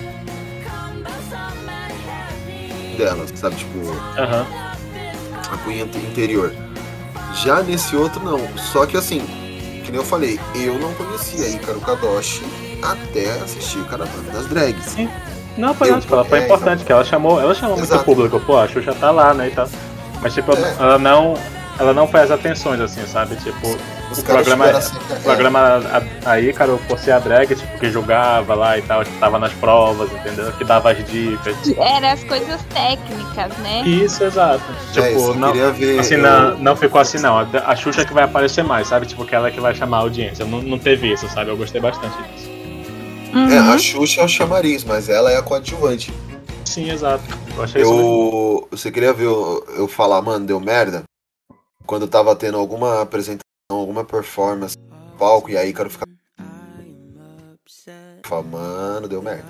delas, 2.97 3.31
sabe? 3.35 3.55
Tipo, 3.55 3.79
Aham. 4.17 4.45
a 5.51 5.57
cunha 5.57 5.83
interior. 5.83 6.51
Já 7.43 7.61
nesse 7.61 7.95
outro, 7.95 8.23
não. 8.23 8.39
Só 8.57 8.85
que 8.85 8.97
assim, 8.97 9.19
que 9.83 9.91
nem 9.91 9.99
eu 9.99 10.05
falei, 10.05 10.39
eu 10.55 10.77
não 10.79 10.93
conhecia 10.93 11.47
Ícaro 11.49 11.79
Kadoshi 11.81 12.43
até 12.81 13.29
assistir 13.41 13.79
o 13.79 13.85
Caravana 13.85 14.31
das 14.31 14.47
Drags. 14.47 14.85
Sim. 14.85 15.09
Não, 15.57 15.73
foi 15.73 15.89
Eu- 15.89 15.99
ela 16.11 16.23
foi 16.25 16.39
é, 16.39 16.45
importante, 16.45 16.83
que 16.83 16.91
ela 16.91 17.03
chamou, 17.03 17.39
ela 17.41 17.53
chamou 17.55 17.77
muito 17.77 17.99
público, 17.99 18.39
pô, 18.39 18.57
a 18.57 18.67
Xuxa 18.67 18.93
tá 18.93 19.09
lá, 19.11 19.33
né, 19.33 19.47
e 19.47 19.51
tal. 19.51 19.67
Mas 20.21 20.33
tipo, 20.33 20.53
É. 20.53 20.75
ela 20.79 20.97
não. 20.99 21.35
Ela 21.79 21.93
não 21.93 22.07
faz 22.07 22.31
atenções, 22.31 22.79
assim, 22.81 23.05
sabe? 23.05 23.35
Tipo, 23.35 23.67
Os 24.11 24.17
o 24.19 24.23
programa, 24.23 24.65
assim, 24.69 24.97
o 24.97 25.21
programa 25.21 25.59
a- 26.25 26.31
aí, 26.31 26.51
cara, 26.51 26.75
por 26.87 26.97
ser 26.97 27.11
a 27.11 27.19
drag, 27.19 27.53
tipo, 27.55 27.77
que 27.79 27.91
julgava 27.91 28.55
lá 28.55 28.77
e 28.77 28.81
tal, 28.81 29.03
que 29.03 29.11
tava 29.19 29.37
nas 29.37 29.53
provas, 29.53 30.11
entendeu? 30.11 30.51
Que 30.53 30.63
dava 30.63 30.91
as 30.91 31.05
dicas. 31.05 31.55
Era 31.77 32.13
as 32.13 32.23
coisas 32.23 32.59
técnicas, 32.73 33.55
né? 33.59 33.81
Isso, 33.85 34.23
exato. 34.23 34.63
É, 34.71 34.93
Tipo, 34.93 35.07
isso, 35.19 35.29
eu 35.29 35.35
não, 35.35 35.51
queria 35.51 35.71
ver. 35.71 35.99
assim, 35.99 36.15
eu- 36.15 36.21
não, 36.23 36.57
não 36.57 36.75
ficou 36.75 36.99
assim, 36.99 37.19
não. 37.19 37.37
A, 37.39 37.75
Xuxa 37.75 38.03
que 38.05 38.13
vai 38.13 38.23
aparecer 38.23 38.63
mais, 38.63 38.87
sabe? 38.87 39.05
Tipo, 39.05 39.23
que 39.23 39.35
ela 39.35 39.51
que 39.51 39.59
vai 39.59 39.75
chamar 39.75 39.97
a 39.97 40.01
audiência. 40.01 40.45
Não, 40.45 40.61
não 40.61 40.79
teve 40.79 41.11
isso, 41.13 41.27
sabe? 41.29 41.51
Eu 41.51 41.57
gostei 41.57 41.79
bastante 41.79 42.15
disso. 42.33 42.49
Uhum. 43.33 43.51
É, 43.51 43.57
a 43.59 43.77
Xuxa 43.77 44.21
é 44.21 44.23
o 44.25 44.27
chamariz, 44.27 44.83
mas 44.83 45.09
ela 45.09 45.31
é 45.31 45.37
a 45.37 45.43
coadjuvante. 45.43 46.11
Sim, 46.65 46.89
exato. 46.91 47.23
Eu 47.55 47.63
achei 47.63 47.81
isso 47.81 47.91
Eu, 47.91 48.67
você 48.71 48.91
queria 48.91 49.13
ver 49.13 49.25
eu, 49.25 49.63
eu 49.77 49.87
falar, 49.87 50.21
mano, 50.21 50.45
deu 50.45 50.59
merda? 50.59 51.03
Quando 51.87 52.05
tava 52.05 52.35
tendo 52.35 52.57
alguma 52.57 53.01
apresentação, 53.01 53.45
alguma 53.71 54.03
performance 54.03 54.75
no 54.77 55.17
palco, 55.17 55.49
e 55.49 55.57
aí 55.57 55.73
quero 55.73 55.89
ficar. 55.89 56.05
Fala, 58.25 58.43
mano, 58.43 59.07
deu 59.07 59.21
merda. 59.21 59.45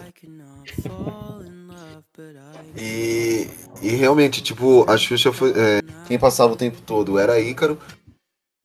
E, 2.79 3.49
e 3.81 3.89
realmente, 3.89 4.41
tipo, 4.43 4.89
a 4.89 4.95
Xuxa 4.95 5.33
foi. 5.33 5.49
é, 5.51 5.79
quem 6.07 6.19
passava 6.19 6.53
o 6.53 6.55
tempo 6.55 6.79
todo 6.81 7.17
era 7.17 7.39
Ícaro. 7.39 7.79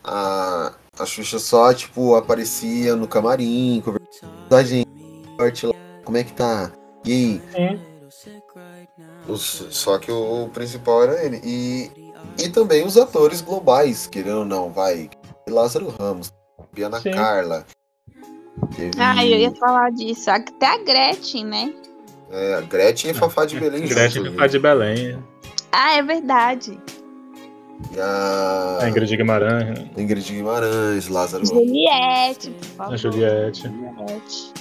A, 0.05 0.75
a 0.99 1.07
Xuxa 1.07 1.39
só, 1.39 1.73
tipo, 1.73 2.15
aparecia 2.15 2.95
no 2.95 3.09
camarim, 3.09 3.81
conversando 3.83 4.49
com 4.49 4.55
a 4.55 4.63
gente, 4.63 4.87
como 6.05 6.17
é 6.19 6.25
que 6.25 6.33
tá? 6.35 6.73
E 7.07 7.13
aí? 7.13 7.43
Os- 9.27 9.67
só 9.71 9.99
que 9.99 10.11
o, 10.11 10.49
principal 10.49 11.05
era 11.05 11.25
ele. 11.25 11.41
E, 11.43 11.91
e 12.39 12.49
também 12.49 12.85
os 12.85 12.97
atores 12.97 13.41
globais, 13.41 14.07
querendo 14.07 14.39
ou 14.41 14.45
não, 14.45 14.71
vai. 14.71 15.11
Lázaro 15.49 15.89
Ramos, 15.99 16.33
Biana 16.73 17.01
Sim. 17.01 17.11
Carla. 17.13 17.67
Teve 18.77 18.93
Ah, 18.99 19.25
eu 19.27 19.39
ia 19.39 19.55
falar 19.55 19.91
disso. 19.91 20.31
Até 20.31 20.67
a 20.67 20.79
Gretchen, 20.79 21.45
né? 21.45 21.75
é, 22.31 22.55
a 22.55 22.61
Gretchen 22.63 23.11
e 23.11 23.15
Fafá 23.15 23.45
de 23.45 23.59
Belém 23.61 23.87
Gretchen 23.87 24.23
que 24.25 24.31
faz 24.37 24.51
de 24.53 24.59
Belém. 24.59 25.19
Ah, 25.73 25.97
é 25.97 26.03
verdade. 26.03 26.79
E 27.93 27.99
a 28.01 28.79
A 28.83 28.89
Ingrid 28.89 29.17
Guimarães, 29.17 29.79
né? 29.79 29.91
Ingrid 29.99 30.33
Guimarães, 30.33 31.09
Lázaro 31.09 31.45
Ramos. 31.45 31.59
Juliette, 31.67 32.51
por 32.51 32.65
favor. 32.77 32.95
a 32.95 32.97
Juliette. 32.97 33.63
Juliette. 33.63 34.53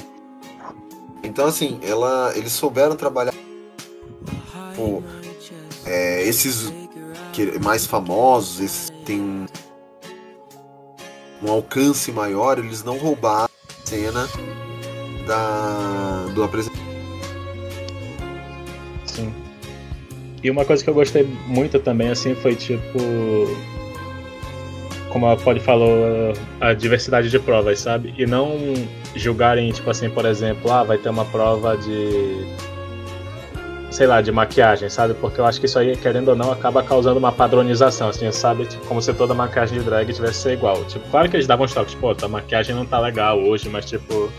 Então, 1.24 1.46
assim, 1.46 1.80
ela, 1.84 2.32
eles 2.36 2.52
souberam 2.52 2.96
trabalhar. 2.96 3.34
Tipo, 4.72 5.04
é, 5.86 6.24
esses 6.24 6.72
que- 7.34 7.60
mais 7.60 7.86
famosos, 7.86 8.60
esses 8.60 8.90
têm 9.06 9.22
um, 9.22 9.46
um 11.44 11.52
alcance 11.52 12.12
maior, 12.12 12.60
eles 12.60 12.84
não 12.84 12.98
roubaram 12.98 13.46
a 13.70 13.88
cena 13.88 14.28
da, 15.26 16.26
do 16.34 16.44
apresentador. 16.44 16.86
Sim. 19.06 19.34
E 20.44 20.50
uma 20.50 20.66
coisa 20.66 20.84
que 20.84 20.90
eu 20.90 20.94
gostei 20.94 21.24
muito 21.48 21.80
também, 21.80 22.10
assim, 22.10 22.34
foi 22.36 22.56
tipo. 22.56 22.98
Como 25.10 25.28
a 25.28 25.36
Pod 25.36 25.60
falou, 25.60 26.34
a 26.62 26.74
diversidade 26.74 27.30
de 27.30 27.38
provas, 27.38 27.80
sabe? 27.82 28.14
E 28.18 28.26
não 28.26 28.58
julgarem, 29.14 29.70
tipo 29.72 29.90
assim, 29.90 30.10
por 30.10 30.26
exemplo, 30.26 30.72
ah, 30.72 30.84
vai 30.84 30.98
ter 30.98 31.10
uma 31.10 31.26
prova 31.26 31.76
de. 31.78 32.46
Sei 33.92 34.08
lá, 34.08 34.22
de 34.22 34.32
maquiagem, 34.32 34.90
sabe? 34.90 35.14
Porque 35.16 35.40
eu 35.42 35.46
acho 35.46 35.60
que 35.60 35.66
isso 35.66 35.78
aí, 35.78 35.96
querendo 35.98 36.30
ou 36.30 36.36
não, 36.36 36.52
acaba 36.52 36.82
causando 36.82 37.20
uma 37.20 37.32
padronização, 37.32 38.08
assim, 38.08 38.32
sabe? 38.32 38.66
Tipo, 38.66 38.86
como 38.88 39.02
se 39.02 39.14
toda 39.14 39.34
maquiagem 39.34 39.78
de 39.80 39.84
drag 39.84 40.12
tivesse 40.14 40.40
ser 40.40 40.54
igual. 40.54 40.84
Tipo, 40.86 41.08
claro 41.10 41.30
que 41.30 41.36
eles 41.36 41.46
davam 41.46 41.66
uns 41.66 41.74
toques, 41.74 41.94
pô, 41.96 42.16
tua 42.16 42.30
maquiagem 42.30 42.74
não 42.74 42.86
tá 42.86 43.00
legal 43.00 43.38
hoje, 43.40 43.68
mas 43.68 43.86
tipo. 43.86 44.32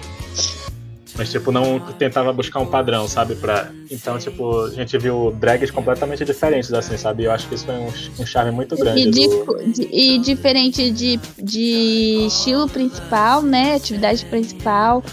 Mas, 1.15 1.31
tipo, 1.31 1.53
não 1.53 1.79
tentava 1.99 2.33
buscar 2.33 2.61
um 2.61 2.65
padrão, 2.67 3.07
sabe? 3.07 3.35
Pra... 3.35 3.69
Então, 3.91 4.17
tipo, 4.19 4.63
a 4.65 4.71
gente 4.71 4.97
viu 4.97 5.31
drags 5.39 5.71
completamente 5.71 6.25
diferentes, 6.25 6.73
assim, 6.73 6.97
sabe? 6.97 7.25
Eu 7.25 7.33
acho 7.33 7.47
que 7.49 7.55
isso 7.55 7.67
foi 7.67 7.75
um, 7.75 7.89
um 8.21 8.25
charme 8.25 8.51
muito 8.51 8.75
grande. 8.77 9.03
E, 9.03 9.11
do- 9.11 9.57
e 9.91 10.19
diferente 10.21 10.91
de, 10.91 11.21
de 11.39 12.25
estilo 12.29 12.67
principal, 12.67 13.43
né? 13.43 13.75
Atividade 13.75 14.25
principal, 14.25 15.05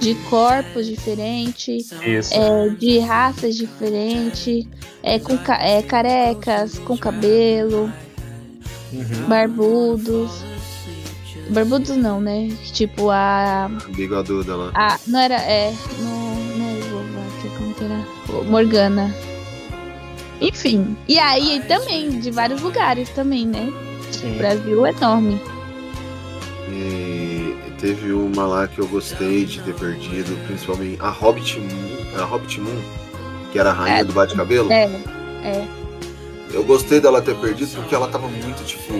de 0.00 0.14
corpos 0.30 0.86
diferentes, 0.86 1.90
Isso. 2.06 2.32
é, 2.34 2.68
de 2.70 2.98
raças 3.00 3.56
diferentes, 3.56 4.66
é, 5.02 5.18
com 5.18 5.36
ca- 5.38 5.60
é, 5.62 5.82
carecas, 5.82 6.78
com 6.78 6.96
cabelo, 6.96 7.90
Uhum. 8.92 9.28
barbudos. 9.28 10.30
Barbudos 11.50 11.96
não, 11.96 12.20
né? 12.20 12.48
Tipo 12.72 13.10
a. 13.10 13.70
Bigoduda 13.94 14.54
lá. 14.54 14.70
a 14.74 14.98
não 15.06 15.18
era. 15.18 15.36
É. 15.36 15.72
Não, 16.00 16.34
não 16.58 16.66
é 16.68 16.78
Eslováquia, 16.78 17.50
como 17.58 17.74
que 17.74 17.84
era? 17.84 18.44
Morgana. 18.50 19.14
Enfim. 20.40 20.96
E 21.08 21.18
aí 21.18 21.62
também, 21.66 22.20
de 22.20 22.30
vários 22.30 22.60
lugares 22.60 23.08
também, 23.10 23.46
né? 23.46 23.72
Sim. 24.12 24.34
O 24.34 24.38
Brasil 24.38 24.86
é 24.86 24.90
enorme. 24.90 25.40
E 26.70 27.07
teve 27.80 28.12
uma 28.12 28.46
lá 28.46 28.66
que 28.68 28.78
eu 28.80 28.86
gostei 28.88 29.44
de 29.44 29.60
ter 29.60 29.74
perdido, 29.74 30.36
principalmente 30.46 30.98
a 31.00 31.08
Hobbit 31.10 31.60
Moon, 31.60 32.20
a 32.20 32.24
Hobbit 32.24 32.60
Moon, 32.60 32.80
que 33.52 33.58
era 33.58 33.70
a 33.70 33.72
rainha 33.72 34.00
É. 34.00 34.04
do 34.04 34.12
bate-cabelo. 34.12 34.70
É, 34.72 34.84
é. 35.44 35.64
Eu 36.52 36.64
gostei 36.64 36.98
dela 37.00 37.20
ter 37.20 37.34
perdido 37.36 37.70
porque 37.76 37.94
ela 37.94 38.08
tava 38.08 38.26
muito, 38.28 38.64
tipo. 38.64 38.94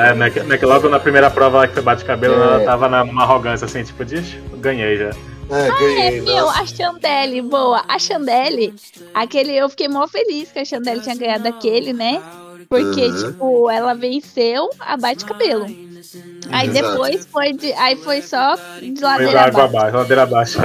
É, 0.00 0.14
né, 0.14 0.30
que- 0.30 0.40
né, 0.44 0.56
que 0.56 0.64
logo 0.64 0.88
na 0.88 1.00
primeira 1.00 1.28
prova 1.28 1.58
lá 1.58 1.66
que 1.68 1.74
foi 1.74 1.82
bate-cabelo, 1.82 2.34
É. 2.34 2.38
ela 2.38 2.64
tava 2.64 2.88
na- 2.88 3.04
numa 3.04 3.22
arrogância 3.24 3.64
assim, 3.64 3.82
tipo, 3.82 4.04
diz, 4.04 4.36
ganhei 4.58 4.96
já. 4.96 5.10
É, 5.50 5.66
É, 5.68 5.70
ganhei. 5.78 6.20
meu, 6.22 6.46
nossa. 6.46 6.60
a 6.62 6.66
Chandelle, 6.66 7.42
boa. 7.42 7.82
A 7.88 7.98
Chandelle, 7.98 8.72
aquele, 9.12 9.56
eu 9.56 9.68
fiquei 9.68 9.88
mó 9.88 10.06
feliz 10.06 10.50
que 10.52 10.58
a 10.60 10.64
Chandelle 10.64 11.00
tinha 11.00 11.16
ganhado 11.16 11.48
aquele, 11.48 11.92
né? 11.92 12.22
Porque, 12.68 13.06
Uhum. 13.06 13.28
tipo, 13.32 13.70
ela 13.70 13.94
venceu 13.94 14.70
a 14.80 14.96
bate-cabelo. 14.96 15.66
Aí 16.50 16.68
Exato. 16.68 16.90
depois 16.90 17.26
foi 17.30 17.52
de. 17.52 17.72
Aí 17.74 17.96
foi 17.96 18.22
só 18.22 18.56
de 18.80 19.00
ladeira 19.00 19.40
abaixo. 19.46 19.60
abaixo, 19.60 19.96
ladeira 19.96 20.22
abaixo. 20.22 20.58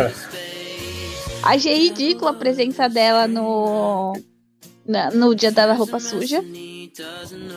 Achei 1.44 1.88
ridícula 1.90 2.32
a 2.32 2.34
presença 2.36 2.88
dela 2.88 3.28
no. 3.28 4.14
na- 4.86 5.12
no 5.12 5.34
dia 5.36 5.52
da 5.52 5.74
roupa 5.74 6.00
suja. 6.00 6.44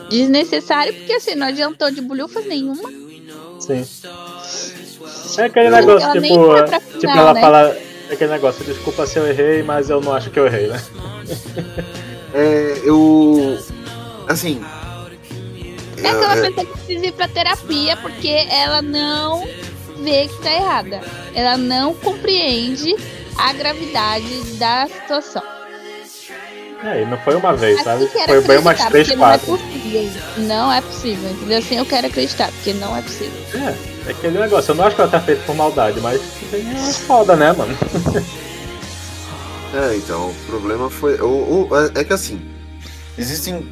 Desnecessário, 0.09 0.93
porque 0.93 1.13
assim, 1.13 1.35
não 1.35 1.47
adiantou 1.47 1.91
de 1.91 2.01
bolhufas 2.01 2.45
nenhuma. 2.45 2.89
Sim. 3.59 3.85
É 5.37 5.43
aquele 5.45 5.69
negócio, 5.69 6.05
Ela 6.07 6.21
tipo, 6.21 6.63
tipo, 6.83 6.99
final, 7.01 7.17
ela 7.17 7.33
né? 7.33 7.41
fala. 7.41 7.77
É 8.09 8.13
aquele 8.13 8.31
negócio, 8.31 8.63
desculpa 8.63 9.05
se 9.07 9.17
eu 9.17 9.27
errei, 9.27 9.63
mas 9.63 9.89
eu 9.89 9.99
não 9.99 10.13
acho 10.13 10.29
que 10.29 10.39
eu 10.39 10.45
errei, 10.45 10.67
né? 10.67 10.81
É, 12.33 12.81
eu. 12.83 13.57
Assim. 14.27 14.63
É 16.05 16.09
aquela 16.11 16.35
pessoa 16.35 16.65
que 16.65 16.71
precisa 16.77 17.05
ir 17.05 17.11
pra 17.13 17.27
terapia 17.27 17.97
porque 17.97 18.27
ela 18.49 18.81
não 18.81 19.43
vê 20.01 20.27
que 20.27 20.41
tá 20.41 20.53
errada. 20.53 21.01
Ela 21.33 21.57
não 21.57 21.93
compreende 21.93 22.95
a 23.37 23.53
gravidade 23.53 24.41
da 24.53 24.87
situação. 24.87 25.41
É, 26.83 27.01
e 27.01 27.05
não 27.05 27.17
foi 27.19 27.35
uma 27.35 27.53
vez, 27.55 27.81
sabe? 27.81 28.03
Assim 28.05 28.19
era 28.19 28.27
Foi 28.33 28.41
bem 28.41 28.57
umas 28.59 28.85
três, 28.85 29.09
é 29.09 29.15
quatro. 29.15 29.57
possível. 29.57 30.11
Não 30.37 30.71
é 30.71 30.81
possível, 30.81 31.31
entendeu? 31.31 31.57
Assim 31.57 31.77
eu 31.77 31.85
quero 31.85 32.07
acreditar, 32.07 32.51
porque 32.51 32.73
não 32.73 32.95
é 32.95 33.01
possível. 33.01 33.31
É. 33.55 33.95
É 34.07 34.11
aquele 34.11 34.37
negócio, 34.37 34.71
eu 34.71 34.75
não 34.75 34.85
acho 34.85 34.95
que 34.95 35.01
ela 35.01 35.09
tá 35.09 35.19
feita 35.19 35.41
por 35.47 35.55
maldade, 35.55 35.99
mas 35.99 36.21
é 36.53 36.93
foda, 37.07 37.35
né, 37.35 37.51
mano? 37.53 37.75
É, 39.73 39.95
então, 39.97 40.29
o 40.29 40.33
problema 40.45 40.89
foi. 40.89 41.19
O, 41.19 41.67
o- 41.69 41.75
é- 41.77 41.99
é 41.99 42.03
que 42.05 42.13
assim, 42.13 42.39
existem 43.17 43.67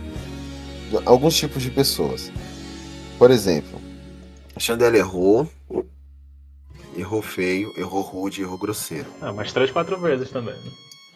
alguns 1.05 1.35
tipos 1.35 1.61
de 1.61 1.69
pessoas. 1.71 2.31
Por 3.17 3.31
exemplo, 3.31 3.79
a 4.55 4.59
Chandela 4.59 4.97
errou, 4.97 5.49
errou 6.95 7.21
feio, 7.21 7.73
errou 7.77 8.01
rude, 8.01 8.41
errou 8.41 8.57
grosseiro. 8.57 9.07
Ah, 9.21 9.31
umas 9.31 9.51
três, 9.51 9.71
quatro 9.71 9.97
vezes 9.99 10.29
também. 10.29 10.53
né? 10.55 10.71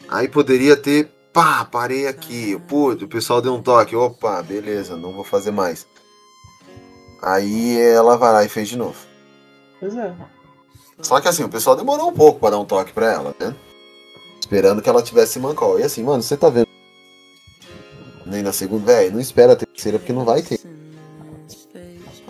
Aí 0.10 0.28
poderia 0.28 0.78
ter, 0.78 1.10
pá, 1.34 1.66
parei 1.66 2.08
aqui, 2.08 2.58
pô, 2.68 2.92
o 2.92 3.08
pessoal 3.08 3.42
deu 3.42 3.54
um 3.54 3.62
toque, 3.62 3.96
opa, 3.96 4.42
beleza, 4.42 4.96
não 4.96 5.14
vou 5.14 5.24
fazer 5.24 5.52
mais. 5.52 5.86
Aí 7.22 7.78
ela 7.80 8.16
vai 8.18 8.32
lá 8.32 8.44
e 8.46 8.50
fez 8.50 8.70
de 8.70 8.78
novo. 8.78 8.98
Pois 9.80 9.96
é. 9.96 10.14
Só 11.02 11.20
que 11.20 11.28
assim, 11.28 11.44
o 11.44 11.50
pessoal 11.50 11.76
demorou 11.76 12.10
um 12.10 12.14
pouco 12.14 12.40
pra 12.40 12.52
dar 12.52 12.60
um 12.60 12.66
toque 12.66 12.94
pra 12.94 13.12
ela, 13.12 13.36
né? 13.40 13.56
Esperando 14.40 14.82
que 14.82 14.90
ela 14.90 15.02
tivesse 15.04 15.40
mancol. 15.40 15.80
E 15.80 15.84
assim, 15.84 16.04
mano, 16.04 16.24
você 16.24 16.38
tá 16.38 16.50
vendo? 16.50 16.67
Nem 18.28 18.44
na 18.44 18.52
segunda, 18.52 18.86
velho, 18.86 19.14
não 19.14 19.20
espera 19.20 19.54
a 19.54 19.56
terceira 19.56 19.98
porque 19.98 20.12
não 20.12 20.26
vai 20.26 20.42
ter. 20.42 20.60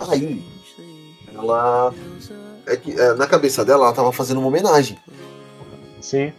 Aí, 0.08 0.44
ela. 1.34 1.92
É 2.66 2.76
que 2.76 2.92
é, 2.92 3.14
na 3.14 3.26
cabeça 3.26 3.64
dela, 3.64 3.86
ela 3.86 3.94
tava 3.94 4.12
fazendo 4.12 4.38
uma 4.38 4.48
homenagem, 4.48 4.98
Sim. 6.00 6.32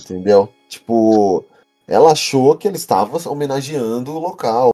entendeu? 0.00 0.48
Tipo, 0.68 1.44
ela 1.86 2.12
achou 2.12 2.56
que 2.56 2.66
ele 2.66 2.76
estava 2.76 3.28
homenageando 3.28 4.12
o 4.12 4.18
local. 4.18 4.70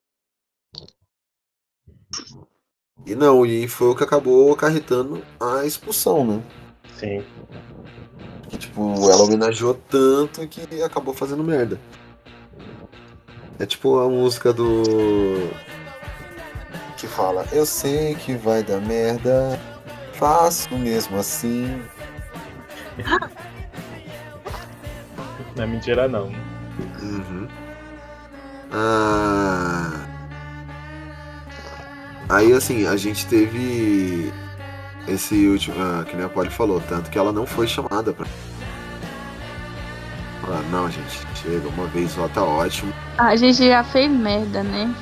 E 3.04 3.14
não, 3.16 3.44
e 3.44 3.66
foi 3.66 3.88
o 3.88 3.96
que 3.96 4.04
acabou 4.04 4.52
acarretando 4.52 5.24
a 5.40 5.64
expulsão, 5.66 6.24
né? 6.24 6.42
Sim. 6.96 7.24
Que, 8.48 8.58
tipo, 8.58 8.94
ela 9.10 9.22
homenageou 9.22 9.74
tanto 9.88 10.46
que 10.46 10.82
acabou 10.82 11.12
fazendo 11.12 11.42
merda. 11.42 11.80
É 13.62 13.66
tipo 13.66 14.00
a 14.00 14.08
música 14.08 14.52
do. 14.52 15.48
Que 16.96 17.06
fala, 17.06 17.46
eu 17.52 17.64
sei 17.64 18.16
que 18.16 18.34
vai 18.34 18.60
dar 18.60 18.80
merda, 18.80 19.56
faço 20.14 20.76
mesmo 20.76 21.16
assim. 21.16 21.80
Não 25.54 25.62
é 25.62 25.66
mentira 25.66 26.08
não. 26.08 26.32
Uhum. 27.00 27.46
Ah... 28.72 29.92
Aí 32.30 32.52
assim, 32.52 32.86
a 32.86 32.96
gente 32.96 33.26
teve 33.26 34.32
esse 35.06 35.46
último. 35.46 35.76
ah, 35.78 36.04
que 36.04 36.16
nem 36.16 36.26
a 36.26 36.28
Polly 36.28 36.50
falou, 36.50 36.80
tanto 36.88 37.10
que 37.10 37.18
ela 37.18 37.30
não 37.30 37.46
foi 37.46 37.68
chamada 37.68 38.12
pra. 38.12 38.26
Ah, 40.48 40.62
não, 40.72 40.90
gente, 40.90 41.20
chega, 41.36 41.68
uma 41.68 41.86
vez 41.86 42.10
só 42.10 42.26
tá 42.28 42.42
ótimo. 42.42 42.92
A 43.18 43.36
gente 43.36 43.66
já 43.66 43.84
fez 43.84 44.10
merda, 44.10 44.62
né? 44.62 44.94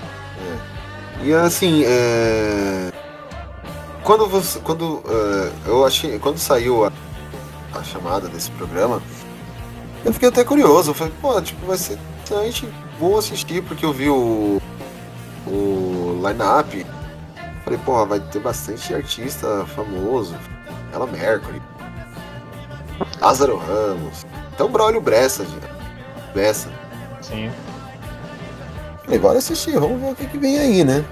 E 1.22 1.32
assim, 1.32 1.84
é... 1.84 2.90
quando 4.02 4.26
você, 4.26 4.58
quando 4.60 5.02
é, 5.06 5.52
eu 5.68 5.84
achei, 5.84 6.18
quando 6.18 6.38
saiu 6.38 6.86
a, 6.86 6.92
a 7.74 7.82
chamada 7.82 8.28
desse 8.28 8.50
programa, 8.52 9.02
eu 10.04 10.12
fiquei 10.12 10.28
até 10.28 10.42
curioso. 10.44 10.90
Eu 10.90 10.94
falei, 10.94 11.12
pô, 11.20 11.40
tipo, 11.42 11.66
vai 11.66 11.76
ser 11.76 11.98
interessante, 12.24 12.68
vou 12.98 13.18
assistir 13.18 13.62
porque 13.62 13.84
eu 13.84 13.92
vi 13.92 14.08
o 14.08 14.60
o 15.46 16.20
line-up. 16.26 16.86
Falei, 17.64 17.78
porra, 17.84 18.06
vai 18.06 18.20
ter 18.20 18.40
bastante 18.40 18.94
artista 18.94 19.66
famoso, 19.74 20.34
ela 20.92 21.06
Mercury, 21.06 21.60
Lázaro 23.20 23.56
Ramos, 23.56 24.26
até 24.52 24.64
o 24.64 24.68
Braulio 24.68 25.00
Bressa, 25.00 25.44
gente. 25.44 25.68
Bressa. 26.32 26.70
Sim. 27.20 27.50
Falei, 29.04 29.18
bora 29.18 29.38
assistir, 29.38 29.72
vamos 29.78 30.00
ver 30.00 30.12
o 30.12 30.14
que, 30.14 30.26
que 30.26 30.38
vem 30.38 30.58
aí, 30.58 30.84
né? 30.84 31.04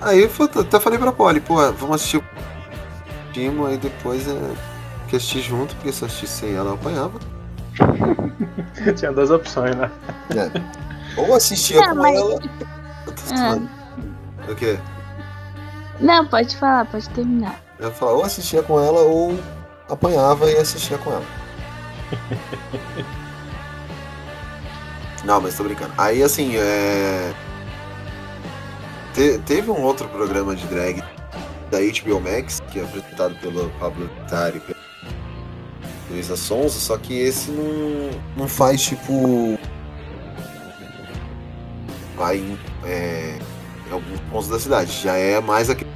Aí 0.00 0.22
eu 0.22 0.30
até 0.60 0.78
falei 0.78 0.98
pra 0.98 1.12
Polly, 1.12 1.40
pô, 1.40 1.54
vamos 1.72 1.96
assistir 1.96 2.18
o 2.18 2.24
Timo, 3.32 3.66
aí 3.66 3.76
depois 3.78 4.28
é, 4.28 4.38
que 5.08 5.16
assistir 5.16 5.40
junto, 5.40 5.74
porque 5.76 5.92
se 5.92 6.02
eu 6.02 6.06
assistisse 6.06 6.32
sem 6.40 6.54
ela 6.54 6.70
eu 6.70 6.74
apanhava. 6.74 7.18
Tinha 8.96 9.12
duas 9.12 9.30
opções, 9.30 9.74
né? 9.76 9.90
É. 10.30 11.20
Ou 11.20 11.34
assistia 11.34 11.80
Não, 11.80 11.88
com 11.96 12.02
mas- 12.02 12.16
ela. 12.20 12.40
Tô 12.40 13.12
Ah. 13.32 13.58
O 14.50 14.54
quê? 14.54 14.78
Não, 16.00 16.26
pode 16.26 16.56
falar, 16.56 16.84
pode 16.86 17.08
terminar. 17.10 17.60
Eu 17.78 17.88
ia 17.88 17.94
falar, 17.94 18.12
ou 18.12 18.24
assistia 18.24 18.62
com 18.62 18.78
ela 18.78 19.00
ou 19.00 19.38
apanhava 19.88 20.50
e 20.50 20.56
assistia 20.56 20.98
com 20.98 21.10
ela. 21.12 21.24
Não, 25.24 25.40
mas 25.40 25.56
tô 25.56 25.64
brincando. 25.64 25.92
Aí 25.96 26.22
assim, 26.22 26.56
é. 26.56 27.32
te- 29.14 29.38
teve 29.46 29.70
um 29.70 29.80
outro 29.82 30.08
programa 30.08 30.54
de 30.54 30.66
drag 30.66 31.02
da 31.70 31.78
HBO 31.80 32.20
Max, 32.20 32.60
que 32.70 32.78
é 32.80 32.82
apresentado 32.84 33.34
pelo 33.36 33.70
Pablo 33.80 34.06
Vittar 34.20 34.54
e 34.54 34.60
pela 34.60 34.78
Luísa 36.10 36.36
Sonza, 36.36 36.78
só 36.78 36.96
que 36.98 37.18
esse 37.18 37.50
não, 37.50 38.10
não 38.36 38.48
faz 38.48 38.82
tipo. 38.82 39.58
Vai 42.16 42.36
em, 42.36 42.58
é, 42.84 43.38
em 43.88 43.92
alguns 43.92 44.20
pontos 44.30 44.48
da 44.48 44.60
cidade. 44.60 44.92
Já 45.02 45.16
é 45.16 45.40
mais 45.40 45.68
aqui. 45.70 45.86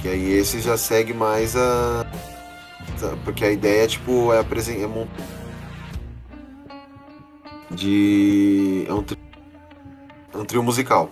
Que 0.00 0.08
aí 0.08 0.32
esse 0.32 0.60
já 0.60 0.76
segue 0.76 1.12
mais 1.12 1.54
a. 1.54 2.04
Porque 3.24 3.44
a 3.44 3.50
ideia, 3.50 3.86
tipo, 3.86 4.32
é 4.32 4.38
apresentar. 4.40 4.82
É 4.82 4.86
mon- 4.86 5.06
de. 7.70 8.84
É 8.88 8.92
um, 8.94 9.02
tri... 9.02 9.18
é 10.32 10.36
um 10.38 10.44
trio 10.44 10.62
musical. 10.62 11.10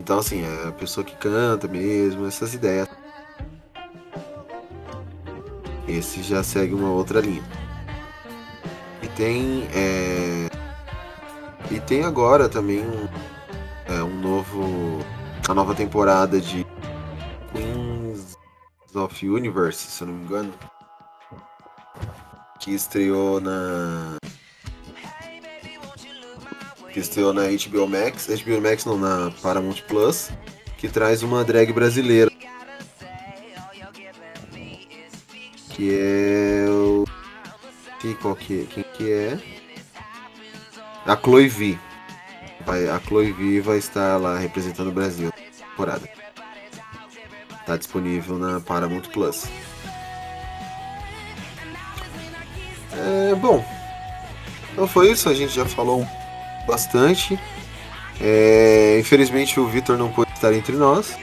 Então, 0.00 0.18
assim, 0.18 0.42
é 0.42 0.68
a 0.68 0.72
pessoa 0.72 1.04
que 1.04 1.14
canta 1.16 1.68
mesmo, 1.68 2.26
essas 2.26 2.54
ideias. 2.54 2.88
Esse 5.86 6.22
já 6.22 6.42
segue 6.42 6.74
uma 6.74 6.90
outra 6.90 7.20
linha. 7.20 7.42
E 9.02 9.08
tem. 9.08 9.68
é, 9.74 10.48
E 11.70 11.78
tem 11.80 12.04
agora 12.04 12.48
também 12.48 12.80
um, 12.80 13.08
é, 13.86 14.02
um 14.02 14.20
novo. 14.20 14.98
A 15.46 15.52
nova 15.52 15.74
temporada 15.74 16.40
de 16.40 16.66
Queens 17.52 18.34
of 18.94 19.28
Universe, 19.28 19.90
se 19.90 20.02
eu 20.02 20.08
não 20.08 20.14
me 20.14 20.24
engano. 20.24 20.54
Que 22.64 22.70
estreou 22.70 23.42
na. 23.42 24.16
Que 26.90 26.98
estreou 26.98 27.34
na 27.34 27.42
HBO 27.42 27.86
Max. 27.86 28.26
HBO 28.26 28.58
Max 28.58 28.86
não, 28.86 28.96
na 28.96 29.30
Paramount 29.42 29.82
Plus. 29.86 30.30
Que 30.78 30.88
traz 30.88 31.22
uma 31.22 31.44
drag 31.44 31.74
brasileira. 31.74 32.30
Que 35.68 35.94
é 35.94 36.64
o. 36.70 37.04
Qual 38.22 38.34
que 38.34 38.62
é? 38.62 38.64
Quem 38.64 38.84
que 38.96 39.12
é? 39.12 39.38
A 41.04 41.14
Chloe 41.16 41.48
V. 41.48 41.78
A 42.66 42.98
Chloe 43.06 43.30
V 43.30 43.60
vai 43.60 43.76
estar 43.76 44.16
lá 44.16 44.38
representando 44.38 44.88
o 44.88 44.92
Brasil 44.92 45.26
na 45.26 45.66
temporada. 45.66 46.08
Tá 47.66 47.76
disponível 47.76 48.38
na 48.38 48.58
Paramount 48.58 49.02
Plus. 49.12 49.44
É, 53.04 53.34
bom, 53.34 53.64
então 54.72 54.88
foi 54.88 55.10
isso, 55.12 55.28
a 55.28 55.34
gente 55.34 55.54
já 55.54 55.64
falou 55.64 56.06
bastante. 56.66 57.38
É, 58.20 58.98
infelizmente 59.00 59.58
o 59.60 59.66
Vitor 59.66 59.98
não 59.98 60.10
pôde 60.10 60.32
estar 60.32 60.52
entre 60.52 60.74
nós. 60.76 61.16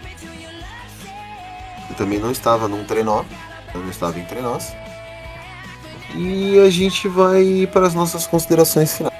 Eu 1.89 1.95
também 1.95 2.19
não 2.19 2.31
estava 2.31 2.67
num 2.67 2.85
trenó, 2.85 3.23
não 3.73 3.89
estava 3.89 4.19
entre 4.19 4.39
nós. 4.41 4.73
E 6.15 6.59
a 6.59 6.69
gente 6.69 7.07
vai 7.07 7.67
para 7.71 7.87
as 7.87 7.93
nossas 7.93 8.27
considerações 8.27 8.95
finais. 8.95 9.10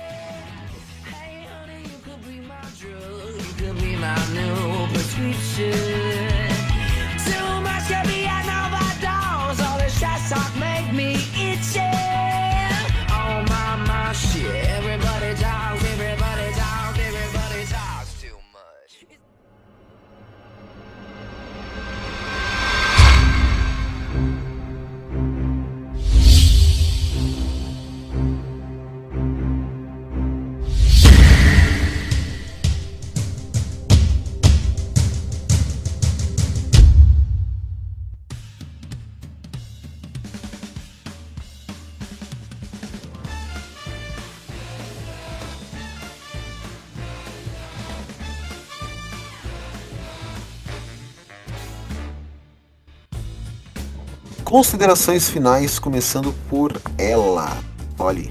Considerações 54.52 55.30
finais, 55.30 55.80
começando 55.80 56.36
por 56.50 56.74
ela. 56.98 57.58
Olhe. 57.98 58.30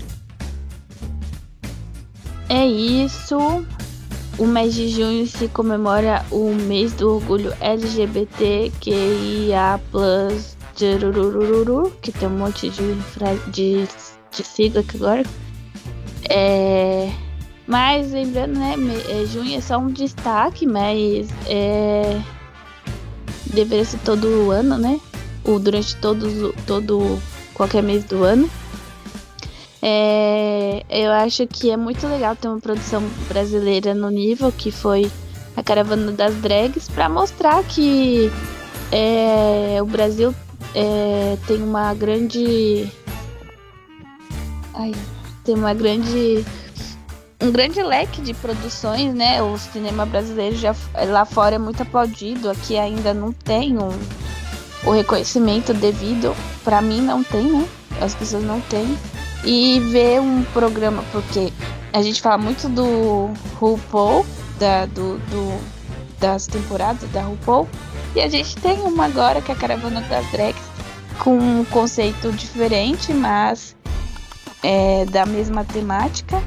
É 2.47 2.67
isso. 2.67 3.65
O 4.37 4.47
mês 4.47 4.75
de 4.75 4.91
junho 4.91 5.27
se 5.27 5.49
comemora 5.49 6.23
o 6.31 6.53
mês 6.55 6.93
do 6.93 7.15
orgulho 7.15 7.55
LGBTQIA+, 7.59 8.71
que 12.03 12.13
tem 12.13 12.29
um 12.29 12.33
monte 12.33 12.69
de, 12.69 12.95
de, 13.51 13.89
de 14.31 14.45
sigla 14.45 14.83
aqui 14.83 14.99
agora. 14.99 15.23
É, 16.29 17.11
mas 17.67 18.13
lembrando, 18.13 18.59
né, 18.59 18.75
é, 19.09 19.25
junho 19.25 19.57
é 19.57 19.61
só 19.63 19.79
um 19.79 19.89
destaque, 19.91 20.67
mas 20.67 21.31
é, 21.47 22.21
deveria 23.55 23.87
ser 23.87 24.01
todo 24.01 24.51
ano, 24.51 24.77
né? 24.77 25.01
Ou 25.45 25.59
durante 25.59 25.97
todos, 25.97 26.55
todo 26.67 27.21
qualquer 27.55 27.83
mês 27.83 28.05
do 28.05 28.25
ano. 28.25 28.49
É, 29.83 30.85
eu 30.91 31.11
acho 31.13 31.47
que 31.47 31.71
é 31.71 31.77
muito 31.77 32.07
legal 32.07 32.37
ter 32.37 32.49
uma 32.49 32.61
produção 32.61 33.03
brasileira 33.29 33.95
no 33.95 34.11
nível 34.11 34.53
que 34.53 34.71
foi 34.71 35.11
a 35.57 35.63
Caravana 35.63 36.13
das 36.13 36.35
Drags 36.37 36.89
para 36.89 37.09
mostrar 37.09 37.63
que 37.65 38.31
é, 38.93 39.79
o 39.81 39.87
Brasil 39.87 40.35
é, 40.75 41.37
tem 41.47 41.63
uma 41.63 41.95
grande. 41.95 42.91
Ai, 44.75 44.93
tem 45.45 45.55
uma 45.55 45.75
grande. 45.75 46.45
Um 47.43 47.51
grande 47.51 47.83
leque 47.83 48.21
de 48.21 48.35
produções, 48.35 49.15
né? 49.15 49.43
O 49.43 49.57
cinema 49.57 50.05
brasileiro 50.05 50.57
já 50.57 50.75
lá 51.09 51.25
fora 51.25 51.55
é 51.55 51.59
muito 51.59 51.83
aplaudido, 51.83 52.51
aqui 52.51 52.77
ainda 52.77 53.15
não 53.15 53.33
tem 53.33 53.79
um, 53.79 53.89
o 54.85 54.91
reconhecimento 54.91 55.73
devido. 55.75 56.35
Para 56.65 56.81
mim 56.81 57.01
não 57.01 57.23
tem, 57.23 57.45
né? 57.45 57.69
As 58.01 58.15
pessoas 58.15 58.43
não 58.45 58.61
têm 58.63 58.99
e 59.45 59.81
ver 59.81 60.21
um 60.21 60.43
programa, 60.45 61.03
porque 61.13 61.53
a 61.93 62.03
gente 62.03 62.21
fala 62.21 62.39
muito 62.39 62.69
do 62.69 63.31
RuPaul, 63.59 64.25
da, 64.59 64.87
do, 64.87 65.19
do, 65.19 65.61
das 66.19 66.47
temporadas 66.47 67.11
da 67.11 67.23
RuPaul, 67.23 67.69
e 68.15 68.21
a 68.21 68.29
gente 68.29 68.57
tem 68.57 68.79
uma 68.81 69.07
agora 69.07 69.41
que 69.41 69.51
é 69.51 69.55
a 69.55 69.59
Caravana 69.59 70.01
das 70.03 70.31
Drags, 70.31 70.63
com 71.19 71.37
um 71.37 71.65
conceito 71.65 72.33
diferente, 72.33 73.13
mas 73.13 73.77
é, 74.63 75.05
da 75.07 75.27
mesma 75.27 75.65
temática. 75.65 76.43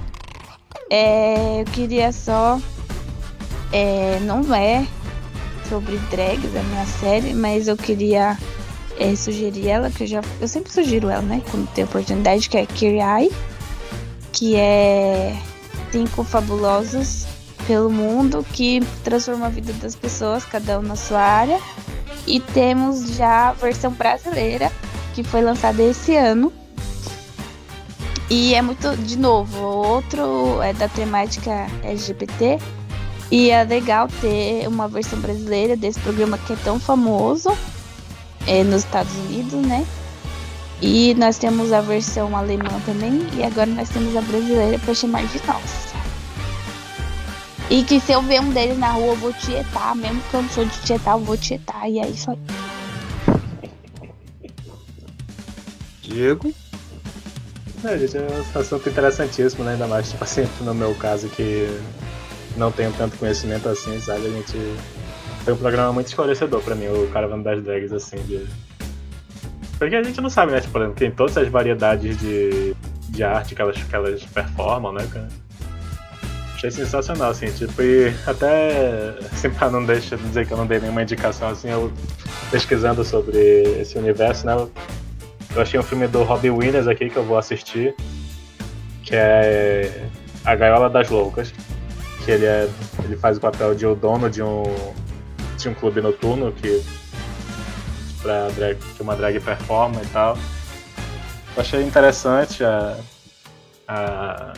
É, 0.90 1.62
eu 1.62 1.66
queria 1.66 2.12
só. 2.12 2.60
É, 3.72 4.20
não 4.22 4.54
é 4.54 4.86
sobre 5.68 5.98
drags 6.10 6.56
a 6.56 6.64
minha 6.64 6.86
série, 6.86 7.34
mas 7.34 7.68
eu 7.68 7.78
queria 7.78 8.38
é, 9.00 9.16
sugerir 9.16 9.68
ela, 9.68 9.90
que 9.90 10.04
eu 10.04 10.08
já. 10.08 10.22
Eu 10.40 10.48
sempre 10.48 10.72
sugiro 10.72 11.10
ela, 11.10 11.22
né? 11.22 11.42
Quando 11.50 11.68
tem 11.74 11.84
oportunidade, 11.84 12.50
que 12.50 12.58
é 12.58 12.66
Kirai, 12.66 13.32
que 14.32 14.56
é 14.56 15.36
cinco 15.92 16.24
fabulosos 16.24 17.26
pelo 17.68 17.90
mundo 17.90 18.46
que 18.52 18.82
transforma 19.04 19.46
a 19.46 19.50
vida 19.50 19.74
das 19.74 19.96
pessoas, 19.96 20.46
cada 20.46 20.80
um 20.80 20.82
na 20.82 20.96
sua 20.96 21.22
área. 21.22 21.60
E 22.26 22.40
temos 22.40 23.16
já 23.16 23.50
a 23.50 23.54
versão 23.54 23.92
brasileira, 23.92 24.72
que 25.14 25.24
foi 25.24 25.42
lançada 25.42 25.82
esse 25.84 26.16
ano. 26.16 26.52
E 28.30 28.56
é 28.56 28.62
muito, 28.62 28.96
de 28.98 29.18
novo, 29.18 29.60
outro 29.62 30.62
é 30.62 30.74
da 30.74 30.88
temática 30.88 31.68
LGBT. 31.84 32.58
E 33.34 33.50
é 33.50 33.64
legal 33.64 34.08
ter 34.22 34.68
uma 34.68 34.88
versão 34.88 35.20
brasileira 35.20 35.76
desse 35.76 36.00
programa 36.02 36.38
que 36.38 36.54
é 36.54 36.56
tão 36.58 36.80
famoso 36.80 37.50
é, 38.46 38.64
nos 38.64 38.84
Estados 38.84 39.12
Unidos, 39.16 39.54
né? 39.54 39.84
E 40.80 41.16
nós 41.16 41.40
temos 41.40 41.74
a 41.74 41.82
versão 41.82 42.38
alemã 42.38 42.80
também, 42.86 43.28
e 43.36 43.44
agora 43.44 43.66
nós 43.66 43.90
temos 43.90 44.16
a 44.16 44.22
brasileira 44.22 44.78
para 44.78 44.94
chamar 44.94 45.26
de 45.26 45.42
nossa. 45.48 45.96
E 47.72 47.82
que 47.82 48.00
se 48.00 48.12
eu 48.12 48.22
ver 48.22 48.40
um 48.40 48.52
deles 48.52 48.78
na 48.78 48.92
rua, 48.92 49.08
eu 49.08 49.16
vou 49.16 49.34
tietar, 49.34 49.96
mesmo 49.96 50.22
que 50.30 50.36
eu 50.36 50.44
não 50.44 50.50
sou 50.50 50.66
de 50.66 50.80
tietar, 50.82 51.16
eu 51.16 51.24
vou 51.26 51.36
tietar, 51.36 51.90
e 51.90 51.98
é 51.98 52.08
isso 52.08 52.30
aí. 52.30 52.38
Diego? 56.04 56.54
É, 57.84 57.98
gente, 57.98 58.16
é 58.16 58.28
um 58.56 58.60
assunto 58.60 58.88
interessantíssimo, 58.88 59.64
né? 59.64 59.72
Ainda 59.72 59.88
mais, 59.88 60.12
tipo 60.12 60.24
assim, 60.24 60.48
no 60.62 60.76
meu 60.76 60.94
caso 60.94 61.28
que 61.30 61.68
não 62.58 62.72
tenho 62.72 62.92
tanto 62.94 63.18
conhecimento 63.18 63.68
assim, 63.68 64.00
sabe? 64.00 64.28
A 64.28 64.30
gente 64.30 64.58
foi 65.44 65.54
um 65.54 65.58
programa 65.58 65.92
muito 65.92 66.08
esclarecedor 66.08 66.62
pra 66.62 66.76
mim, 66.76 66.88
o 66.88 67.08
Caravana 67.12 67.44
das 67.44 67.64
Drags, 67.64 67.92
assim, 67.92 68.18
de. 68.24 68.46
Porque 69.78 69.96
a 69.96 70.04
gente 70.04 70.22
não 70.22 70.30
sabe, 70.30 70.54
né? 70.54 70.62
Tipo, 70.62 70.80
tem 70.92 71.12
todas 71.12 71.38
as 71.38 71.48
variedades 71.50 72.18
de, 72.20 72.76
de 73.10 73.24
arte 73.24 73.54
que 73.54 73.62
elas, 73.62 73.82
que 73.82 73.96
elas 73.96 74.24
performam, 74.24 74.94
né, 74.94 75.06
cara? 75.12 75.28
Achei 76.56 76.72
sensacional, 76.72 77.32
assim, 77.32 77.48
tipo, 77.52 77.82
e 77.82 78.14
até, 78.26 79.16
assim, 79.34 79.50
pra 79.50 79.70
não 79.70 79.84
deixar 79.84 80.16
de 80.16 80.24
dizer 80.24 80.48
que 80.48 80.54
eu 80.54 80.58
não 80.58 80.66
dei 80.66 80.80
nenhuma 80.80 81.02
indicação, 81.02 81.50
assim, 81.50 81.70
eu 81.70 81.92
pesquisando 82.50 83.04
sobre 83.04 83.38
esse 83.82 83.98
universo, 83.98 84.46
né? 84.46 84.56
Eu 85.56 85.62
achei 85.62 85.80
um 85.80 85.84
filme 85.84 86.08
do 86.08 86.24
Robbie 86.24 86.50
Williams 86.50 86.88
aqui 86.88 87.10
que 87.10 87.18
eu 87.18 87.24
vou 87.24 87.38
assistir, 87.38 87.94
que 89.04 89.14
é 89.14 90.08
A 90.46 90.56
Gaiola 90.56 90.90
das 90.90 91.10
Loucas, 91.10 91.54
que 92.24 92.32
ele, 92.32 92.46
é, 92.46 92.70
ele 93.04 93.18
faz 93.18 93.38
o 93.38 93.42
papel 93.42 93.76
de 93.76 93.86
o 93.86 93.96
dono 93.96 94.30
de 94.30 94.42
um 94.42 94.64
tinha 95.58 95.72
um 95.72 95.76
clube 95.76 96.02
noturno 96.02 96.52
que 96.52 96.84
pra 98.22 98.48
drag, 98.50 98.78
que 98.96 99.02
uma 99.02 99.16
drag 99.16 99.40
performa 99.40 100.02
e 100.02 100.08
tal. 100.08 100.38
Eu 101.56 101.62
achei 101.62 101.84
interessante 101.84 102.64
a, 102.64 102.98
a 103.88 104.54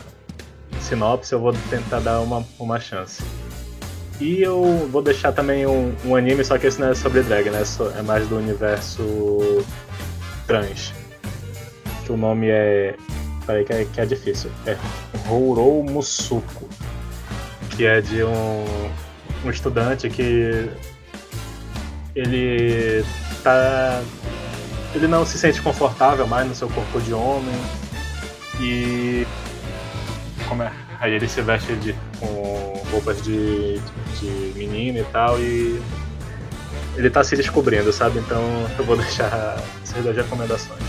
sinopse, 0.80 1.32
eu 1.32 1.40
vou 1.40 1.52
tentar 1.68 2.00
dar 2.00 2.20
uma, 2.20 2.44
uma 2.58 2.80
chance. 2.80 3.22
E 4.20 4.40
eu 4.40 4.88
vou 4.90 5.02
deixar 5.02 5.32
também 5.32 5.66
um, 5.66 5.94
um 6.04 6.16
anime, 6.16 6.42
só 6.42 6.56
que 6.56 6.66
esse 6.66 6.80
não 6.80 6.88
é 6.88 6.94
sobre 6.94 7.22
drag, 7.22 7.50
né? 7.50 7.62
É 7.98 8.02
mais 8.02 8.26
do 8.28 8.38
universo 8.38 9.62
trans. 10.46 10.92
Que 12.04 12.12
o 12.12 12.16
nome 12.16 12.48
é. 12.48 12.96
Peraí, 13.44 13.64
que 13.64 13.72
é, 13.72 13.84
que 13.84 14.00
é 14.00 14.06
difícil. 14.06 14.50
É 14.64 14.76
Hourou 15.28 15.82
Musuko. 15.84 16.68
Que 17.76 17.84
é 17.84 18.00
de 18.00 18.24
um, 18.24 18.64
um 19.44 19.50
estudante 19.50 20.08
que 20.08 20.70
ele 22.14 23.04
tá. 23.42 24.02
Ele 24.94 25.06
não 25.06 25.26
se 25.26 25.38
sente 25.38 25.60
confortável 25.60 26.26
mais 26.26 26.48
no 26.48 26.54
seu 26.54 26.68
corpo 26.70 27.00
de 27.00 27.12
homem. 27.12 27.54
E. 28.58 29.26
Como 30.48 30.62
é? 30.62 30.72
Aí 30.98 31.12
ele 31.12 31.28
se 31.28 31.42
veste 31.42 31.74
de, 31.76 31.94
com 32.18 32.82
roupas 32.90 33.20
de, 33.22 33.78
de 34.18 34.52
menino 34.56 35.00
e 35.00 35.04
tal. 35.04 35.38
E. 35.38 35.80
Ele 36.96 37.10
tá 37.10 37.22
se 37.22 37.36
descobrindo, 37.36 37.92
sabe? 37.92 38.20
Então 38.20 38.42
eu 38.78 38.84
vou 38.84 38.96
deixar 38.98 39.62
essas 39.82 40.02
duas 40.02 40.16
recomendações. 40.16 40.80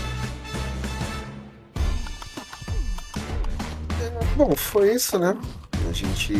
Bom, 4.34 4.54
foi 4.56 4.94
isso, 4.94 5.18
né? 5.18 5.36
A 5.88 5.92
gente 5.92 6.34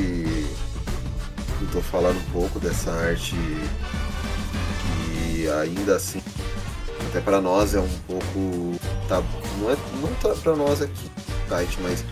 tentou 1.59 1.83
falar 1.83 2.11
um 2.11 2.23
pouco 2.33 2.61
dessa 2.61 2.91
arte 2.91 3.35
ainda 5.51 5.97
assim, 5.97 6.21
até 7.09 7.21
para 7.21 7.41
nós 7.41 7.75
é 7.75 7.81
um 7.81 7.99
pouco. 8.07 8.79
Tá, 9.09 9.23
não 9.59 9.71
é 9.71 9.77
não 10.01 10.15
tá 10.17 10.35
para 10.43 10.55
nós 10.55 10.83
aqui, 10.83 11.11
site, 11.49 11.79
mas 11.81 12.05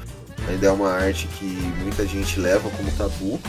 ainda 0.49 0.67
é 0.67 0.71
uma 0.71 0.91
arte 0.91 1.27
que 1.39 1.45
muita 1.83 2.07
gente 2.07 2.41
leva 2.41 2.71
como 2.71 2.91
tabu. 2.93 3.41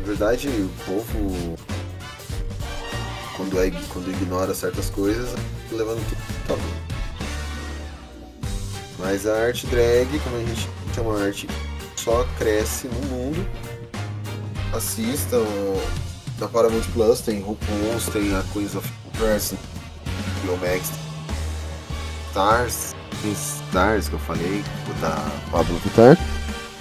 Na 0.00 0.06
verdade, 0.06 0.48
o 0.48 0.70
povo, 0.84 1.56
quando, 3.36 3.60
é, 3.60 3.70
quando 3.88 4.10
ignora 4.10 4.54
certas 4.54 4.90
coisas, 4.90 5.30
levando 5.72 6.06
tudo 6.08 6.46
tabu. 6.46 6.62
Mas 8.98 9.26
a 9.26 9.46
arte 9.46 9.66
drag, 9.66 10.18
como 10.20 10.36
a 10.36 10.40
gente 10.40 10.68
é 10.96 11.00
uma 11.00 11.22
arte 11.22 11.46
que 11.46 11.65
só 12.06 12.24
cresce 12.38 12.86
no 12.86 13.00
mundo, 13.08 13.44
assistam 14.72 15.44
na 16.38 16.46
Paramount 16.46 16.84
Plus 16.92 17.20
tem 17.20 17.40
RuPaul's, 17.40 18.06
tem 18.12 18.32
a 18.32 18.44
Queens 18.52 18.76
of 18.76 18.88
Person, 19.18 19.56
Max, 20.60 20.92
Stars, 22.28 22.94
tem 23.20 23.32
Stars 23.32 24.08
que 24.08 24.14
eu 24.14 24.20
falei, 24.20 24.62
da 25.00 25.16
Pablo 25.50 25.76
Vittar. 25.78 26.16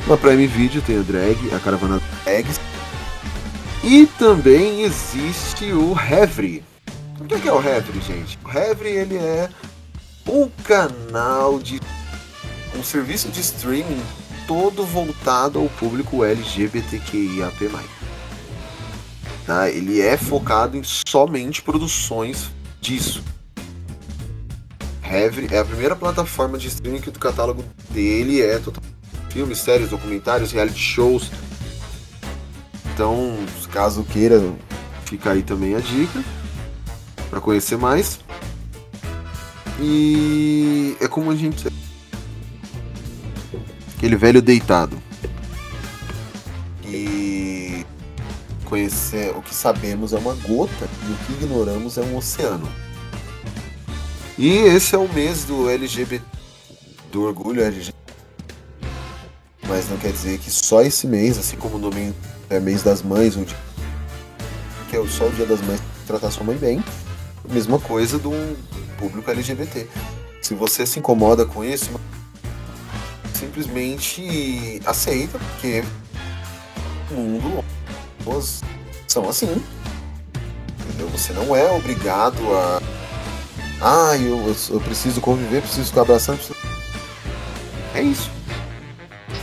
Na 0.05 0.15
Prime 0.15 0.45
Video 0.45 0.79
tem 0.83 0.99
o 0.99 1.03
Drag, 1.03 1.35
a 1.55 1.59
Caravana 1.59 1.99
Drags. 2.23 2.59
E 3.83 4.05
também 4.19 4.83
existe 4.83 5.73
o 5.73 5.97
Heavy. 5.99 6.63
O 7.19 7.25
que 7.25 7.47
é 7.47 7.51
o 7.51 7.67
Heavy, 7.67 7.99
gente? 7.99 8.37
O 8.45 8.55
Heavy 8.55 8.89
ele 8.89 9.17
é 9.17 9.49
um 10.29 10.47
canal 10.63 11.57
de 11.57 11.81
um 12.77 12.83
serviço 12.83 13.29
de 13.29 13.41
streaming 13.41 14.03
todo 14.47 14.85
voltado 14.85 15.59
ao 15.59 15.69
público 15.69 16.23
LGBTQIAP+. 16.23 17.69
Tá? 19.45 19.69
Ele 19.69 20.01
é 20.01 20.17
focado 20.17 20.77
em 20.77 20.83
somente 20.83 21.61
produções 21.61 22.49
disso. 22.81 23.23
Heavy 25.03 25.47
é 25.51 25.59
a 25.59 25.65
primeira 25.65 25.95
plataforma 25.95 26.57
de 26.57 26.67
streaming 26.67 26.99
que 26.99 27.09
o 27.09 27.13
catálogo 27.13 27.63
dele 27.91 28.41
é 28.41 28.57
total 28.57 28.83
filmes, 29.35 29.57
séries, 29.57 29.89
documentários, 29.89 30.53
reality 30.53 30.79
shows. 30.79 31.29
Então, 32.93 33.35
caso 33.69 34.05
queira, 34.05 34.41
fica 35.03 35.31
aí 35.31 35.43
também 35.43 35.75
a 35.75 35.79
dica 35.79 36.23
para 37.29 37.41
conhecer 37.41 37.77
mais. 37.77 38.21
E 39.77 40.95
é 41.01 41.07
como 41.09 41.31
a 41.31 41.35
gente 41.35 41.67
aquele 44.05 44.15
velho 44.17 44.41
deitado. 44.41 45.01
E 46.85 47.83
conhecer 48.65 49.35
o 49.35 49.41
que 49.41 49.53
sabemos 49.53 50.13
é 50.13 50.17
uma 50.19 50.35
gota 50.35 50.87
e 51.07 51.11
o 51.11 51.17
que 51.25 51.33
ignoramos 51.43 51.97
é 51.97 52.01
um 52.01 52.15
oceano. 52.15 52.71
E 54.37 54.49
esse 54.49 54.93
é 54.93 54.97
o 54.97 55.11
mês 55.11 55.43
do 55.45 55.67
LGBT 55.69 56.23
do 57.11 57.23
orgulho 57.23 57.63
LGBT. 57.63 57.97
Mas 59.67 59.89
não 59.89 59.97
quer 59.97 60.11
dizer 60.11 60.37
que 60.37 60.51
só 60.51 60.83
esse 60.83 61.07
mês, 61.07 61.39
assim 61.39 61.57
como 61.57 61.77
o 61.77 61.79
nome 61.79 62.13
é 62.47 62.59
mês 62.59 62.83
das 62.83 63.01
mães, 63.01 63.35
que 64.87 64.95
é 64.95 65.07
só 65.07 65.25
o 65.25 65.31
dia 65.31 65.47
das 65.47 65.61
mães 65.61 65.81
tratar 66.05 66.29
sua 66.29 66.43
mãe 66.43 66.55
bem, 66.55 66.83
mesma 67.49 67.79
coisa 67.79 68.19
do 68.19 68.31
público 68.99 69.31
LGBT. 69.31 69.87
Se 70.43 70.53
você 70.53 70.85
se 70.85 70.99
incomoda 70.99 71.43
com 71.43 71.63
isso, 71.63 71.89
simplesmente 73.35 74.81
aceita, 74.85 75.37
porque 75.37 75.83
o 77.11 77.15
mundo 77.15 77.63
pessoas 78.25 78.61
são 79.07 79.29
assim. 79.29 79.61
Entendeu? 80.79 81.07
Você 81.09 81.33
não 81.33 81.55
é 81.55 81.71
obrigado 81.71 82.37
a. 82.55 82.81
Ah, 83.81 84.17
eu, 84.17 84.55
eu 84.69 84.79
preciso 84.81 85.21
conviver, 85.21 85.61
preciso 85.61 85.87
ficar 85.87 86.01
abraçando. 86.01 86.37
Preciso... 86.37 86.57
É 87.93 88.01
isso. 88.01 88.31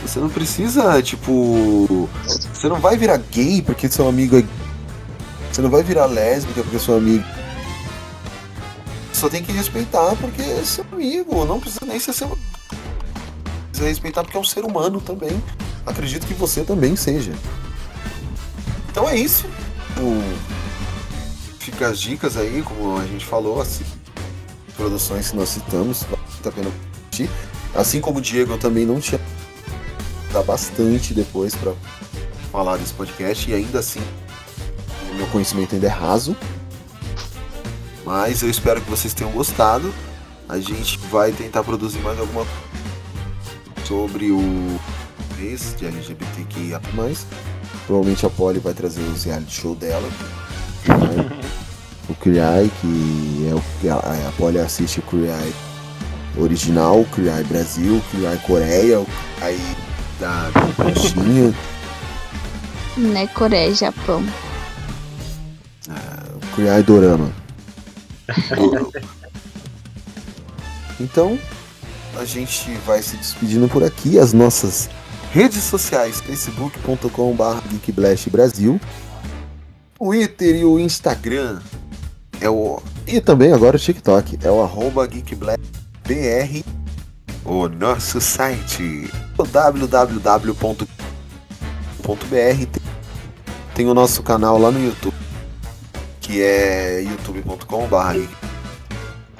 Você 0.01 0.19
não 0.19 0.29
precisa, 0.29 1.01
tipo. 1.01 2.09
Você 2.53 2.67
não 2.67 2.79
vai 2.79 2.97
virar 2.97 3.17
gay 3.17 3.61
porque 3.61 3.89
seu 3.89 4.07
amigo 4.07 4.37
é. 4.37 4.43
Você 5.51 5.61
não 5.61 5.69
vai 5.69 5.83
virar 5.83 6.07
lésbica 6.07 6.63
porque 6.63 6.79
seu 6.79 6.97
amigo 6.97 7.23
só 9.13 9.29
tem 9.29 9.43
que 9.43 9.53
respeitar 9.53 10.15
porque 10.19 10.41
é 10.41 10.63
seu 10.65 10.83
amigo, 10.91 11.45
não 11.45 11.59
precisa 11.59 11.85
nem 11.85 11.97
ser 11.99 12.11
seu. 12.11 12.37
Precisa 13.73 13.89
respeitar 13.89 14.23
porque 14.23 14.37
é 14.37 14.39
um 14.39 14.43
ser 14.43 14.63
humano 14.63 15.01
também. 15.01 15.43
Acredito 15.83 16.27
que 16.27 16.35
você 16.35 16.63
também 16.63 16.95
seja. 16.95 17.33
Então 18.91 19.09
é 19.09 19.17
isso. 19.17 19.47
O... 19.97 20.21
Fica 21.57 21.87
as 21.87 21.99
dicas 21.99 22.37
aí, 22.37 22.61
como 22.61 22.99
a 22.99 23.05
gente 23.07 23.25
falou, 23.25 23.59
as 23.59 23.81
produções 24.77 25.31
que 25.31 25.35
nós 25.35 25.49
citamos, 25.49 26.05
tá 26.43 26.51
pena 26.51 26.69
assistir. 27.11 27.27
Assim 27.73 27.99
como 27.99 28.19
o 28.19 28.21
Diego, 28.21 28.53
eu 28.53 28.59
também 28.59 28.85
não 28.85 28.99
tinha 28.99 29.19
dá 30.31 30.43
bastante 30.43 31.11
depois 31.11 31.55
para 31.55 31.73
falar 32.51 32.77
desse 32.77 32.93
podcast 32.93 33.49
e 33.49 33.55
ainda 33.55 33.79
assim 33.79 34.01
o 35.11 35.15
meu 35.15 35.25
conhecimento 35.27 35.73
ainda 35.73 35.87
é 35.87 35.89
raso. 35.89 36.37
Mas 38.05 38.43
eu 38.43 38.49
espero 38.51 38.81
que 38.81 38.89
vocês 38.89 39.15
tenham 39.15 39.31
gostado. 39.31 39.91
A 40.47 40.59
gente 40.59 40.99
vai 41.09 41.31
tentar 41.31 41.63
produzir 41.63 41.99
mais 41.99 42.19
alguma 42.19 42.45
sobre 43.85 44.31
o 44.31 44.79
mês 45.37 45.75
de 45.77 45.85
LGBTQIA+. 45.85 46.79
Provavelmente 47.85 48.25
a 48.25 48.29
Polly 48.29 48.59
vai 48.59 48.73
trazer 48.73 49.01
os 49.01 49.23
reality 49.23 49.51
show 49.51 49.75
dela. 49.75 50.09
o 52.09 52.15
Criai, 52.15 52.71
que 52.81 53.47
é 53.49 53.53
o 53.53 53.61
a, 53.91 54.29
a 54.29 54.31
Polly 54.33 54.59
assiste 54.59 54.99
o 54.99 55.03
Criai 55.03 55.53
original, 56.37 57.01
o 57.01 57.05
Criai 57.05 57.43
Brasil, 57.43 57.97
o 57.97 58.01
Criai 58.11 58.37
Coreia, 58.45 58.99
o 58.99 59.05
Criai 59.37 59.59
da 60.19 60.49
China. 60.95 61.53
Né, 62.97 63.27
Coreia, 63.27 63.73
Japão. 63.73 64.23
Ah, 65.89 66.23
o 66.35 66.55
Criai 66.55 66.83
Dorama. 66.83 67.31
então, 70.99 71.37
a 72.17 72.25
gente 72.25 72.71
vai 72.85 73.01
se 73.01 73.17
despedindo 73.17 73.67
por 73.67 73.83
aqui. 73.83 74.19
As 74.19 74.33
nossas 74.33 74.89
redes 75.31 75.63
sociais, 75.63 76.21
facebook.com.br 76.21 77.67
geekblastbrasil, 77.71 78.79
Twitter 79.97 80.55
e 80.55 80.65
o 80.65 80.79
Instagram 80.79 81.59
é 82.39 82.49
o 82.49 82.81
e 83.07 83.19
também 83.19 83.51
agora 83.51 83.75
o 83.77 83.79
TikTok 83.79 84.39
é 84.43 84.51
o 84.51 84.61
arroba 84.61 85.07
geekblastbr, 85.07 86.63
o 87.45 87.67
nosso 87.67 88.21
site 88.21 89.09
www.br 89.35 90.53
tem 93.73 93.87
o 93.87 93.93
nosso 93.93 94.21
canal 94.23 94.57
lá 94.57 94.71
no 94.71 94.83
YouTube 94.83 95.15
que 96.21 96.41
é 96.41 97.01
youtube.com.br 97.01 98.43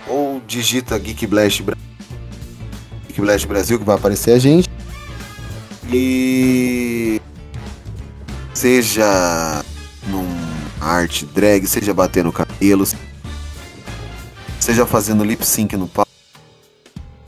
ou 0.08 0.42
digita 0.46 0.98
Geek 0.98 1.28
Blast, 1.28 1.64
Geek 1.64 1.83
Blast 3.22 3.48
Brasil 3.48 3.80
que 3.80 3.86
vai 3.86 3.96
aparecer 3.96 4.32
a 4.32 4.40
gente. 4.40 4.70
E 5.92 7.22
seja 8.54 9.64
num 10.08 10.28
arte 10.80 11.26
drag, 11.26 11.68
seja 11.68 11.94
batendo 11.94 12.32
cabelos, 12.32 12.96
seja 14.60 14.86
fazendo 14.86 15.24
lip 15.24 15.46
sync 15.46 15.76
no 15.76 15.88
palco, 15.88 16.12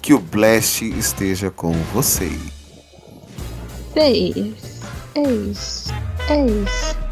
que 0.01 0.13
o 0.13 0.19
Blast 0.19 0.83
esteja 0.83 1.51
com 1.51 1.73
você. 1.93 2.31
É 3.95 4.11
isso, 4.11 4.81
é 5.15 5.31
isso, 5.31 5.93
é 6.29 6.45
isso. 6.45 7.04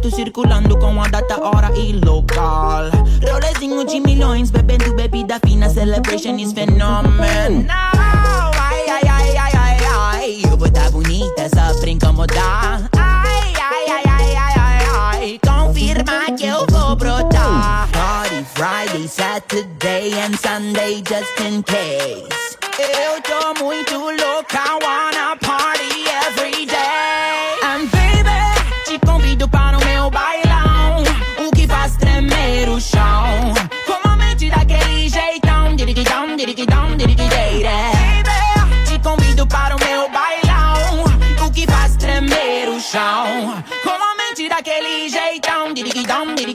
Boato 0.00 0.10
circulando 0.10 0.78
com 0.78 1.00
a 1.02 1.08
data, 1.08 1.38
hora 1.40 1.70
e 1.76 1.92
local. 1.92 2.90
Rolezinho 3.30 3.84
de 3.84 4.00
milhões, 4.00 4.50
bebendo 4.50 4.94
bebida 4.94 5.38
fina, 5.44 5.68
celebration 5.68 6.38
is 6.38 6.52
phenomenal. 6.52 7.76
Ai, 7.98 8.88
ai, 8.88 9.08
ai, 9.08 9.36
ai, 9.36 9.52
ai, 9.54 9.78
ai. 9.84 10.40
Eu 10.44 10.56
vou 10.56 10.70
tá 10.70 10.90
bonita 10.90 11.48
só 11.54 11.78
pra 11.78 11.90
incomodar. 11.90 12.88
Ai, 12.96 13.52
ai, 13.60 13.84
ai, 13.88 14.04
ai, 14.06 14.36
ai, 14.36 14.54
ai, 14.56 14.86
ai. 14.96 15.40
Confirma 15.46 16.32
que 16.36 16.46
eu 16.46 16.64
vou 16.70 16.96
brotar. 16.96 17.88
Party 17.92 18.44
Friday, 18.54 19.06
Saturday 19.06 20.14
and 20.14 20.36
Sunday 20.38 21.02
just 21.06 21.40
in 21.40 21.62
case. 21.62 22.56
Eu 22.78 23.20
tô 23.20 23.62
muito 23.62 23.98
louca, 23.98 24.78
wanna 24.82 25.36
party 25.36 25.49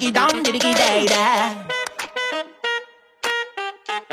diggy 0.05 0.13
dum, 0.13 0.43
diggy 0.43 0.73
day 0.75 1.05
day. 1.07 1.64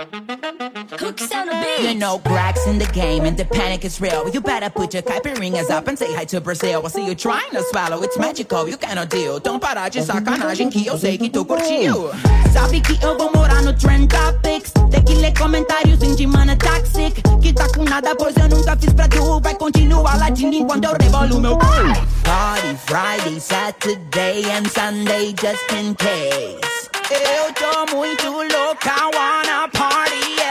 Diriguidão, 0.02 0.52
diriguidão, 0.56 1.12
diriguideira. 1.12 1.82
You 1.82 1.94
know 1.94 2.18
cracks 2.18 2.66
in 2.66 2.78
the 2.78 2.86
game 2.92 3.26
and 3.26 3.36
the 3.36 3.44
panic 3.44 3.84
is 3.84 4.00
real. 4.00 4.28
You 4.28 4.40
better 4.40 4.70
put 4.70 4.94
your 4.94 5.02
caipirinhas 5.02 5.70
up 5.70 5.88
and 5.88 5.96
say 5.96 6.12
hi 6.12 6.24
to 6.26 6.40
Brazil. 6.40 6.82
I 6.84 6.88
see 6.88 7.06
you 7.06 7.14
trying 7.14 7.50
to 7.52 7.62
swallow, 7.70 8.02
it's 8.02 8.18
magical, 8.18 8.68
you 8.68 8.76
cannot 8.76 9.10
deal. 9.10 9.36
Então 9.36 9.58
parar 9.58 9.88
de 9.88 10.02
sacanagem 10.02 10.70
que 10.70 10.86
eu 10.86 10.98
sei 10.98 11.18
que 11.18 11.30
tu 11.30 11.44
curtiu. 11.44 12.10
Sabe 12.52 12.80
que 12.80 13.02
eu 13.04 13.16
vou 13.16 13.30
morar 13.34 13.62
no 13.62 13.72
Trend 13.72 14.08
Topics. 14.08 14.72
Tem 14.90 15.02
que 15.04 15.14
ler 15.14 15.32
comentários 15.38 15.98
de 16.16 16.26
mana 16.26 16.56
toxic. 16.56 17.22
Que 17.40 17.52
tá 17.52 17.68
com 17.74 17.84
nada, 17.84 18.14
pois 18.16 18.36
eu 18.36 18.48
nunca 18.48 18.76
fiz 18.76 18.92
pra 18.92 19.08
tu. 19.08 19.40
Vai 19.40 19.54
continuar 19.54 20.18
latindo 20.18 20.56
enquanto 20.56 20.84
eu 20.84 20.96
rebolo 21.00 21.40
meu 21.40 21.56
Party 21.56 22.76
Friday, 22.86 23.40
Saturday 23.40 24.44
and 24.50 24.68
Sunday 24.68 25.34
just 25.40 25.72
in 25.72 25.94
case. 25.94 26.81
Eu 27.12 27.52
tô 27.52 27.96
muito 27.96 28.30
louca, 28.30 28.94
wanna 29.14 29.68
party 29.68 30.41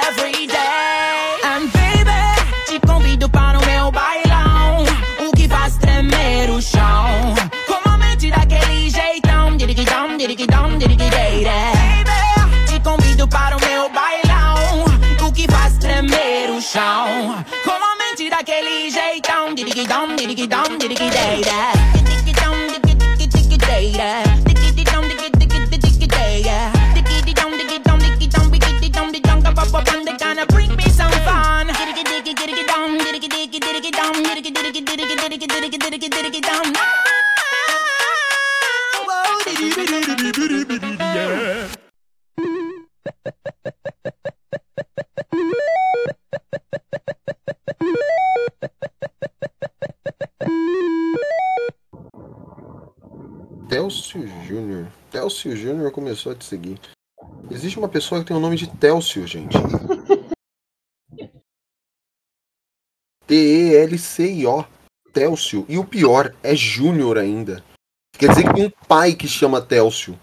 Télcio 55.31 55.55
Júnior 55.55 55.93
começou 55.93 56.33
a 56.33 56.35
te 56.35 56.43
seguir. 56.43 56.77
Existe 57.49 57.79
uma 57.79 57.87
pessoa 57.87 58.19
que 58.19 58.27
tem 58.27 58.35
o 58.35 58.39
nome 58.39 58.57
de 58.57 58.67
Télcio, 58.67 59.25
gente. 59.25 59.55
T-E-L-C-I-O. 63.25 64.65
Télcio. 65.13 65.65
E 65.69 65.77
o 65.77 65.85
pior, 65.85 66.35
é 66.43 66.53
Júnior 66.53 67.17
ainda. 67.17 67.63
Quer 68.17 68.27
dizer 68.29 68.43
que 68.43 68.53
tem 68.53 68.65
um 68.65 68.71
pai 68.87 69.13
que 69.13 69.25
chama 69.25 69.61
Télcio. 69.61 70.19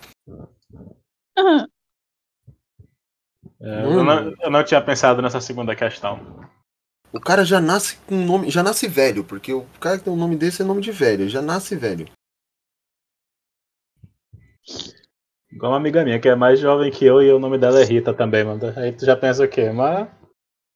É, 3.60 3.84
eu, 3.84 4.04
não, 4.04 4.34
eu 4.42 4.50
não 4.50 4.62
tinha 4.62 4.82
pensado 4.82 5.22
nessa 5.22 5.40
segunda 5.40 5.74
questão. 5.74 6.20
O 7.14 7.18
cara 7.18 7.46
já 7.46 7.62
nasce 7.62 7.96
com 8.06 8.14
nome. 8.14 8.50
Já 8.50 8.62
nasce 8.62 8.86
velho, 8.86 9.24
porque 9.24 9.54
o 9.54 9.64
cara 9.80 9.96
que 9.96 10.04
tem 10.04 10.12
um 10.12 10.16
nome 10.16 10.36
desse 10.36 10.60
é 10.60 10.66
nome 10.66 10.82
de 10.82 10.92
velho. 10.92 11.30
Já 11.30 11.40
nasce 11.40 11.74
velho. 11.74 12.06
Igual 15.58 15.72
uma 15.72 15.78
amiga 15.78 16.04
minha 16.04 16.20
que 16.20 16.28
é 16.28 16.36
mais 16.36 16.60
jovem 16.60 16.88
que 16.88 17.04
eu 17.04 17.20
e 17.20 17.32
o 17.32 17.38
nome 17.40 17.58
dela 17.58 17.80
é 17.80 17.84
Rita 17.84 18.14
também, 18.14 18.44
mano. 18.44 18.60
Aí 18.76 18.92
tu 18.92 19.04
já 19.04 19.16
pensa 19.16 19.42
o 19.44 19.48
quê? 19.48 19.70
Mas. 19.72 20.08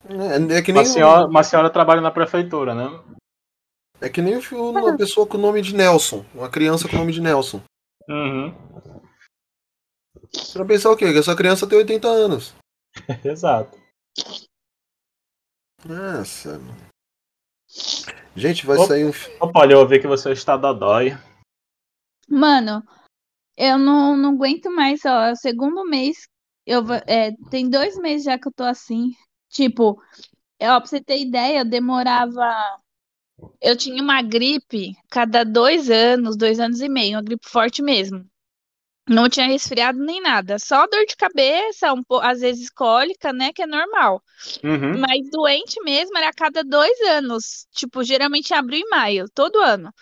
É, 0.09 0.57
é 0.59 0.63
que 0.63 0.73
nem 0.73 0.83
Uma 0.83 0.85
senhora, 0.89 1.27
uma 1.29 1.45
senhora 1.45 1.71
trabalha 1.71 2.01
na 2.01 2.11
prefeitura, 2.11 2.75
né? 2.75 2.89
É 4.01 4.09
que 4.09 4.21
nem 4.21 4.37
o- 4.37 4.71
uma 4.71 4.97
pessoa 4.97 5.25
com 5.25 5.39
o 5.39 5.41
nome 5.41 5.63
de 5.63 5.73
Nelson. 5.73 6.27
Uma 6.35 6.51
criança 6.51 6.89
com 6.89 6.97
o 6.97 6.99
nome 6.99 7.13
de 7.13 7.21
Nelson. 7.21 7.63
Uhum. 8.09 8.53
Você 10.35 10.59
vai 10.59 10.67
pensar 10.67 10.91
o 10.91 10.97
quê? 10.97 11.13
Que 11.13 11.19
essa 11.21 11.37
criança 11.37 11.65
tem 11.65 11.79
80 11.79 12.09
anos. 12.09 12.53
Exato. 13.25 13.79
Nossa. 15.85 16.59
mano. 16.59 16.77
Gente, 18.35 18.67
vai 18.67 18.79
Opa. 18.79 18.87
sair 18.89 19.05
um. 19.05 19.13
Opa, 19.41 19.61
olha, 19.61 19.75
eu 19.75 19.79
ouvi 19.79 20.01
que 20.01 20.09
você 20.09 20.33
está 20.33 20.57
dodói. 20.57 21.17
Mano, 22.29 22.83
eu 23.57 23.79
não, 23.79 24.17
não 24.17 24.31
aguento 24.35 24.71
mais, 24.71 25.05
ó. 25.05 25.25
É 25.27 25.33
o 25.33 25.37
segundo 25.37 25.85
mês. 25.87 26.29
Eu, 26.67 26.83
é, 27.07 27.33
tem 27.51 27.69
dois 27.69 27.97
meses 27.99 28.25
já 28.25 28.39
que 28.39 28.49
eu 28.49 28.53
tô 28.53 28.65
assim. 28.65 29.13
Tipo, 29.51 30.03
é, 30.59 30.71
ó, 30.73 30.81
pra 30.81 30.89
você 30.89 31.03
ter 31.03 31.21
ideia, 31.21 31.61
eu 31.61 31.65
demorava. 31.65 32.43
Eu 33.61 33.77
tinha 33.77 34.03
uma 34.03 34.23
gripe 34.23 34.93
cada 35.11 35.45
dois 35.45 35.91
anos, 35.91 36.37
dois 36.37 36.61
anos 36.61 36.81
e 36.81 36.89
meio, 36.89 37.17
uma 37.17 37.23
gripe 37.23 37.49
forte 37.49 37.83
mesmo. 37.83 38.25
Não 39.09 39.29
tinha 39.29 39.47
resfriado 39.49 39.99
nem 39.99 40.21
nada, 40.23 40.59
só 40.59 40.87
dor 40.87 41.05
de 41.07 41.17
cabeça, 41.17 41.93
um, 41.93 42.03
po- 42.05 42.21
às 42.21 42.41
vezes 42.41 42.71
cólica, 42.71 43.33
né, 43.33 43.53
que 43.53 43.63
é 43.63 43.67
normal. 43.67 44.23
Uhum. 44.65 45.01
Mas 45.01 45.31
doente 45.31 45.81
mesmo 45.83 46.17
era 46.19 46.29
a 46.29 46.33
cada 46.35 46.65
dois 46.65 47.01
anos, 47.03 47.67
tipo, 47.73 48.05
geralmente 48.05 48.53
em 48.53 48.57
abril 48.57 48.81
e 48.87 48.91
maio, 48.91 49.27
todo 49.35 49.61
ano. 49.61 49.93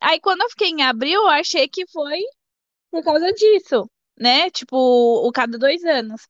Aí 0.00 0.20
quando 0.20 0.42
eu 0.42 0.50
fiquei 0.50 0.68
em 0.70 0.82
abril, 0.82 1.22
eu 1.22 1.28
achei 1.28 1.68
que 1.68 1.86
foi 1.90 2.20
por 2.96 3.04
causa 3.04 3.30
disso, 3.32 3.88
né? 4.18 4.50
Tipo, 4.50 4.76
o 4.76 5.30
cada 5.30 5.58
dois 5.58 5.84
anos. 5.84 6.26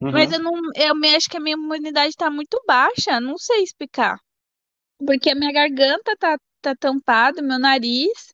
Uhum. 0.00 0.12
Mas 0.12 0.30
eu 0.32 0.38
não, 0.38 0.52
eu 0.76 0.94
me- 0.94 1.14
acho 1.14 1.28
que 1.30 1.36
a 1.36 1.40
minha 1.40 1.54
imunidade 1.56 2.14
tá 2.14 2.30
muito 2.30 2.62
baixa, 2.66 3.20
não 3.20 3.38
sei 3.38 3.62
explicar. 3.62 4.18
Porque 4.98 5.30
a 5.30 5.34
minha 5.34 5.52
garganta 5.52 6.14
tá, 6.18 6.38
tá 6.60 6.76
tampada, 6.76 7.40
meu 7.40 7.58
nariz. 7.58 8.28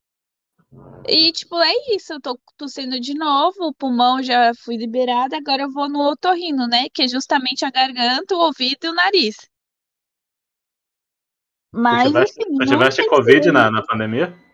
E, 1.09 1.31
tipo, 1.31 1.57
é 1.63 1.73
isso, 1.95 2.15
eu 2.15 2.21
tô 2.21 2.37
tossindo 2.57 2.99
de 2.99 3.15
novo, 3.15 3.69
o 3.69 3.75
pulmão 3.75 4.21
já 4.21 4.53
fui 4.65 4.77
liberada, 4.77 5.37
agora 5.37 5.63
eu 5.63 5.71
vou 5.71 5.89
no 5.89 6.01
otorrino, 6.11 6.67
né? 6.67 6.89
Que 6.93 7.05
é 7.05 7.09
justamente 7.09 7.65
a 7.65 7.71
garganta, 7.71 8.35
o 8.35 8.41
ouvido 8.41 8.87
e 8.87 8.89
o 8.89 8.95
nariz. 8.95 9.37
Mas, 11.73 12.09
tiveste, 12.09 12.41
assim, 12.43 12.51
não 12.51 12.67
tiveste 12.67 13.03
sei 13.03 13.09
Covid 13.09 13.53
na, 13.53 13.71
na 13.71 13.83
pandemia? 13.87 14.46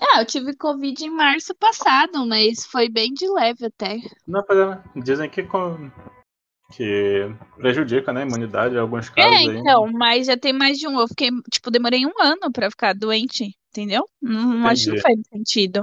Ah, 0.00 0.20
eu 0.20 0.26
tive 0.26 0.56
Covid 0.56 1.04
em 1.04 1.10
março 1.10 1.54
passado, 1.54 2.26
mas 2.26 2.64
foi 2.66 2.88
bem 2.88 3.12
de 3.12 3.28
leve 3.28 3.66
até. 3.66 3.98
Não, 4.26 4.42
pois 4.44 4.58
é, 4.58 4.82
dizem 5.00 5.28
que, 5.28 5.42
com- 5.42 5.90
que 6.72 7.28
prejudica 7.56 8.12
né, 8.12 8.22
a 8.22 8.26
imunidade 8.26 8.74
em 8.74 8.78
alguns 8.78 9.08
É, 9.10 9.22
casos 9.22 9.48
aí. 9.48 9.58
então, 9.58 9.92
mas 9.92 10.26
já 10.26 10.36
tem 10.36 10.52
mais 10.52 10.78
de 10.78 10.88
um. 10.88 10.98
Eu 10.98 11.08
fiquei, 11.08 11.28
tipo, 11.52 11.70
demorei 11.70 12.06
um 12.06 12.12
ano 12.20 12.50
pra 12.52 12.70
ficar 12.70 12.94
doente, 12.94 13.54
entendeu? 13.70 14.04
Não, 14.20 14.66
acho 14.66 14.84
que 14.84 14.90
não 14.90 15.02
faz 15.02 15.18
sentido. 15.32 15.82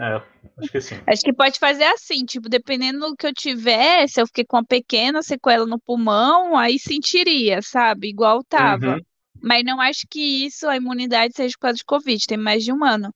É, 0.00 0.22
acho 0.58 0.70
que 0.70 0.80
sim. 0.80 0.96
Acho 1.08 1.22
que 1.22 1.32
pode 1.32 1.58
fazer 1.58 1.84
assim, 1.84 2.24
tipo, 2.24 2.48
dependendo 2.48 3.00
do 3.00 3.16
que 3.16 3.26
eu 3.26 3.34
tiver, 3.34 4.08
se 4.08 4.20
eu 4.20 4.26
fiquei 4.28 4.44
com 4.44 4.56
uma 4.56 4.64
pequena 4.64 5.22
sequela 5.22 5.66
no 5.66 5.80
pulmão, 5.80 6.56
aí 6.56 6.78
sentiria, 6.78 7.60
sabe? 7.62 8.08
Igual 8.08 8.44
tava. 8.44 8.92
Uhum. 8.92 9.00
Mas 9.42 9.64
não 9.64 9.80
acho 9.80 10.06
que 10.08 10.46
isso, 10.46 10.68
a 10.68 10.76
imunidade, 10.76 11.34
seja 11.34 11.54
por 11.54 11.62
causa 11.62 11.76
de 11.78 11.84
Covid, 11.84 12.24
tem 12.26 12.38
mais 12.38 12.62
de 12.64 12.72
um 12.72 12.84
ano. 12.84 13.12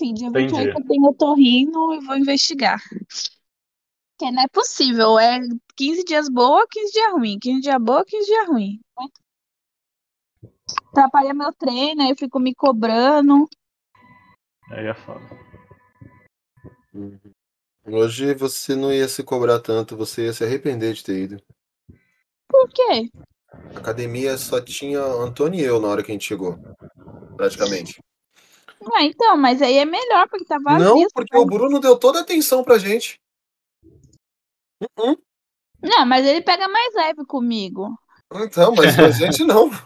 Enfim, 0.00 0.14
dia 0.14 0.30
28 0.30 0.54
Entendi. 0.54 0.78
eu 0.78 0.86
tenho 0.86 1.04
otorrino 1.06 1.94
e 1.94 2.00
vou 2.00 2.16
investigar. 2.16 2.80
Porque 4.16 4.32
não 4.32 4.42
é 4.42 4.48
possível, 4.48 5.18
é 5.18 5.40
15 5.76 6.04
dias 6.04 6.28
boa, 6.28 6.64
15 6.70 6.92
dias 6.92 7.12
ruim, 7.12 7.38
15 7.38 7.60
dias 7.60 7.82
boa, 7.82 8.04
15 8.04 8.26
dias 8.26 8.48
ruim. 8.48 8.80
Atrapalha 10.90 11.34
meu 11.34 11.52
treino, 11.52 12.02
aí 12.02 12.10
eu 12.10 12.16
fico 12.16 12.38
me 12.38 12.54
cobrando. 12.54 13.48
Aí 14.70 14.86
é 14.86 14.94
foda. 14.94 15.20
Hoje 17.84 18.34
você 18.34 18.76
não 18.76 18.92
ia 18.92 19.08
se 19.08 19.24
cobrar 19.24 19.58
tanto, 19.60 19.96
você 19.96 20.26
ia 20.26 20.32
se 20.32 20.44
arrepender 20.44 20.94
de 20.94 21.02
ter 21.02 21.22
ido. 21.22 21.42
Por 22.48 22.68
quê? 22.68 23.10
A 23.74 23.78
academia 23.78 24.36
só 24.36 24.60
tinha 24.60 25.00
Antônio 25.00 25.60
e 25.60 25.64
eu 25.64 25.80
na 25.80 25.88
hora 25.88 26.02
que 26.04 26.12
a 26.12 26.14
gente 26.14 26.26
chegou. 26.26 26.56
Praticamente. 27.36 28.00
Ah, 28.94 29.04
então, 29.04 29.36
mas 29.36 29.62
aí 29.62 29.76
é 29.76 29.84
melhor, 29.84 30.28
porque 30.28 30.44
tá 30.44 30.58
vazio. 30.62 30.84
Não, 30.84 31.06
porque 31.12 31.36
o 31.36 31.44
Bruno 31.44 31.80
deu 31.80 31.96
toda 31.96 32.18
a 32.18 32.22
atenção 32.22 32.64
pra 32.64 32.78
gente. 32.78 33.20
Uh-uh. 34.80 35.16
Não, 35.82 36.06
mas 36.06 36.26
ele 36.26 36.42
pega 36.42 36.68
mais 36.68 36.94
leve 36.94 37.24
comigo. 37.24 37.96
Então, 38.34 38.74
mas 38.74 38.98
a 38.98 39.10
gente 39.10 39.44
não. 39.44 39.70